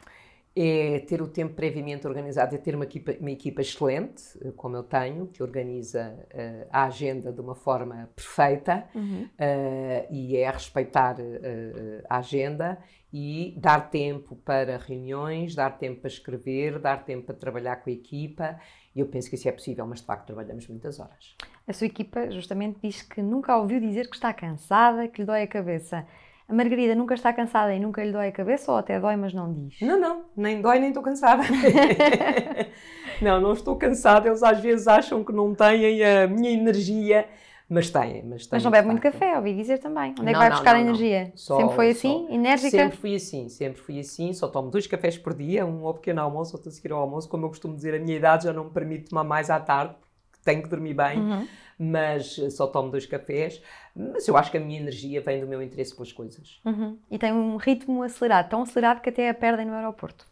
É 0.63 0.99
ter 1.01 1.23
o 1.23 1.27
tempo 1.27 1.55
previamente 1.55 2.07
organizado, 2.07 2.55
é 2.55 2.59
ter 2.59 2.75
uma 2.75 2.85
equipa, 2.85 3.17
uma 3.19 3.31
equipa 3.31 3.63
excelente, 3.63 4.23
como 4.57 4.77
eu 4.77 4.83
tenho, 4.83 5.27
que 5.27 5.43
organiza 5.43 6.15
uh, 6.35 6.69
a 6.71 6.85
agenda 6.85 7.33
de 7.33 7.41
uma 7.41 7.55
forma 7.55 8.11
perfeita 8.15 8.85
uhum. 8.95 9.23
uh, 9.23 10.07
e 10.11 10.37
é 10.37 10.51
respeitar 10.51 11.17
uh, 11.19 12.05
a 12.11 12.19
agenda 12.19 12.79
e 13.11 13.55
dar 13.57 13.91
tempo 13.91 14.37
para 14.37 14.77
reuniões, 14.77 15.55
dar 15.55 15.79
tempo 15.79 16.03
para 16.03 16.09
escrever, 16.09 16.79
dar 16.79 17.05
tempo 17.05 17.25
para 17.25 17.35
trabalhar 17.35 17.77
com 17.77 17.89
a 17.89 17.93
equipa. 17.93 18.61
E 18.95 19.01
eu 19.01 19.07
penso 19.07 19.31
que 19.31 19.37
isso 19.37 19.49
é 19.49 19.53
possível, 19.53 19.87
mas 19.87 20.01
de 20.01 20.07
facto 20.07 20.27
trabalhamos 20.27 20.69
muitas 20.69 21.01
horas. 21.01 21.37
A 21.67 21.73
sua 21.73 21.87
equipa 21.87 22.31
justamente 22.31 22.79
diz 22.83 23.01
que 23.01 23.23
nunca 23.23 23.57
ouviu 23.57 23.81
dizer 23.81 24.11
que 24.11 24.17
está 24.17 24.33
cansada, 24.35 25.09
que 25.09 25.23
lhe 25.23 25.27
dói 25.27 25.43
a 25.43 25.47
cabeça. 25.47 26.07
A 26.51 26.53
Margarida 26.53 26.97
nunca 26.97 27.15
está 27.15 27.33
cansada 27.33 27.73
e 27.73 27.79
nunca 27.79 28.03
lhe 28.03 28.11
dói 28.11 28.27
a 28.27 28.33
cabeça 28.33 28.73
ou 28.73 28.79
até 28.79 28.99
dói, 28.99 29.15
mas 29.15 29.33
não 29.33 29.53
diz? 29.53 29.81
Não, 29.81 30.01
não, 30.01 30.25
nem 30.37 30.61
dói 30.61 30.81
nem 30.81 30.89
estou 30.89 31.01
cansada. 31.01 31.45
não, 33.23 33.41
não 33.41 33.53
estou 33.53 33.77
cansada. 33.77 34.27
Eles 34.27 34.43
às 34.43 34.59
vezes 34.59 34.89
acham 34.89 35.23
que 35.23 35.33
não 35.33 35.55
têm 35.55 36.05
a 36.05 36.27
minha 36.27 36.51
energia, 36.51 37.25
mas 37.69 37.89
têm. 37.89 38.25
Mas, 38.25 38.49
têm, 38.49 38.57
mas 38.57 38.65
não 38.65 38.71
bebe 38.73 38.89
muito 38.89 39.01
café, 39.01 39.37
ouvi 39.37 39.55
dizer 39.55 39.79
também. 39.79 40.13
Onde 40.19 40.29
é 40.29 40.33
que 40.33 40.39
vai 40.41 40.51
buscar 40.51 40.75
não, 40.75 40.81
energia? 40.81 41.31
Só, 41.37 41.57
sempre 41.57 41.77
foi 41.77 41.91
assim? 41.91 42.27
Só. 42.27 42.35
Enérgica? 42.35 42.71
Sempre 42.71 42.97
fui 42.97 43.15
assim, 43.15 43.49
sempre 43.49 43.81
fui 43.81 44.01
assim. 44.01 44.33
Só 44.33 44.49
tomo 44.49 44.73
dois 44.73 44.89
cafés 44.89 45.17
por 45.17 45.35
dia, 45.35 45.65
um 45.65 45.87
ao 45.87 45.95
pequeno 45.95 46.21
almoço, 46.21 46.57
outro 46.57 46.69
a 46.69 46.73
seguir 46.73 46.91
ao 46.91 46.99
almoço. 46.99 47.29
Como 47.29 47.47
eu 47.47 47.49
costumo 47.49 47.77
dizer, 47.77 47.95
a 47.95 48.01
minha 48.01 48.17
idade 48.17 48.43
já 48.43 48.53
não 48.53 48.65
me 48.65 48.71
permite 48.71 49.11
tomar 49.11 49.23
mais 49.23 49.51
à 49.51 49.61
tarde, 49.61 49.95
porque 50.33 50.45
tenho 50.45 50.65
que 50.65 50.69
dormir 50.69 50.95
bem. 50.95 51.21
Uhum 51.21 51.47
mas 51.83 52.37
só 52.51 52.67
tomo 52.67 52.91
dois 52.91 53.07
cafés. 53.07 53.63
Mas 53.97 54.29
eu 54.29 54.37
acho 54.37 54.51
que 54.51 54.59
a 54.59 54.61
minha 54.61 54.79
energia 54.79 55.23
vem 55.23 55.41
do 55.41 55.47
meu 55.47 55.63
interesse 55.63 55.95
pelas 55.95 56.13
coisas. 56.13 56.61
Uhum. 56.63 56.99
E 57.11 57.19
tem 57.19 57.33
um 57.33 57.57
ritmo 57.57 58.03
acelerado, 58.03 58.51
tão 58.51 58.63
acelerado 58.63 59.01
que 59.01 59.09
até 59.09 59.31
a 59.31 59.35
perdem 59.35 59.65
no 59.65 59.73
aeroporto. 59.73 60.30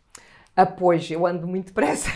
Pois, 0.67 1.09
eu 1.11 1.25
ando 1.27 1.47
muito 1.47 1.69
depressa. 1.69 2.11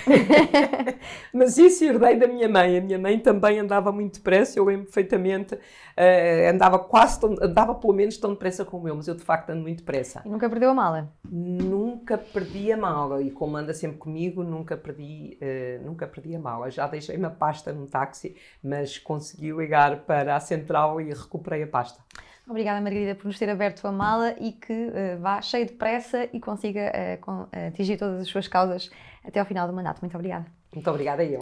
Mas 1.32 1.56
isso 1.58 1.84
herdei 1.84 2.16
da 2.16 2.26
minha 2.26 2.48
mãe. 2.48 2.78
A 2.78 2.80
minha 2.80 2.98
mãe 2.98 3.18
também 3.18 3.58
andava 3.58 3.92
muito 3.92 4.14
depressa, 4.14 4.58
eu 4.58 4.64
lembro 4.64 4.86
perfeitamente. 4.86 5.54
Uh, 5.54 6.50
andava 6.50 6.78
quase, 6.78 7.20
tão, 7.20 7.36
andava 7.40 7.74
pelo 7.74 7.92
menos 7.92 8.16
tão 8.16 8.30
depressa 8.32 8.64
como 8.64 8.88
eu, 8.88 8.96
mas 8.96 9.06
eu 9.06 9.14
de 9.14 9.22
facto 9.22 9.50
ando 9.50 9.62
muito 9.62 9.78
depressa. 9.78 10.22
E 10.24 10.28
nunca 10.28 10.48
perdeu 10.48 10.70
a 10.70 10.74
mala? 10.74 11.12
Nunca 11.24 12.18
perdi 12.18 12.72
a 12.72 12.76
mala. 12.76 13.22
E 13.22 13.30
como 13.30 13.56
anda 13.56 13.72
sempre 13.74 13.98
comigo, 13.98 14.42
nunca 14.42 14.76
perdi, 14.76 15.38
uh, 15.40 15.84
nunca 15.84 16.06
perdi 16.06 16.34
a 16.34 16.38
mala. 16.40 16.70
Já 16.70 16.86
deixei 16.86 17.16
uma 17.16 17.30
pasta 17.30 17.72
no 17.72 17.86
táxi, 17.86 18.34
mas 18.62 18.98
consegui 18.98 19.52
ligar 19.52 20.00
para 20.00 20.34
a 20.34 20.40
central 20.40 21.00
e 21.00 21.12
recuperei 21.12 21.62
a 21.62 21.66
pasta. 21.66 22.02
Obrigada, 22.46 22.80
Margarida, 22.80 23.14
por 23.14 23.26
nos 23.26 23.38
ter 23.38 23.48
aberto 23.48 23.86
a 23.86 23.92
mala 23.92 24.34
e 24.38 24.52
que 24.52 24.72
uh, 24.72 25.20
vá 25.20 25.40
cheio 25.40 25.66
de 25.66 25.72
pressa 25.72 26.28
e 26.32 26.40
consiga 26.40 26.92
uh, 27.26 27.48
atingir 27.68 27.96
todas 27.96 28.20
as 28.20 28.28
suas 28.28 28.48
causas 28.48 28.90
até 29.24 29.38
ao 29.38 29.46
final 29.46 29.66
do 29.68 29.72
mandato. 29.72 30.00
Muito 30.00 30.14
obrigada. 30.14 30.46
Muito 30.74 30.90
obrigada, 30.90 31.24
eu. 31.24 31.40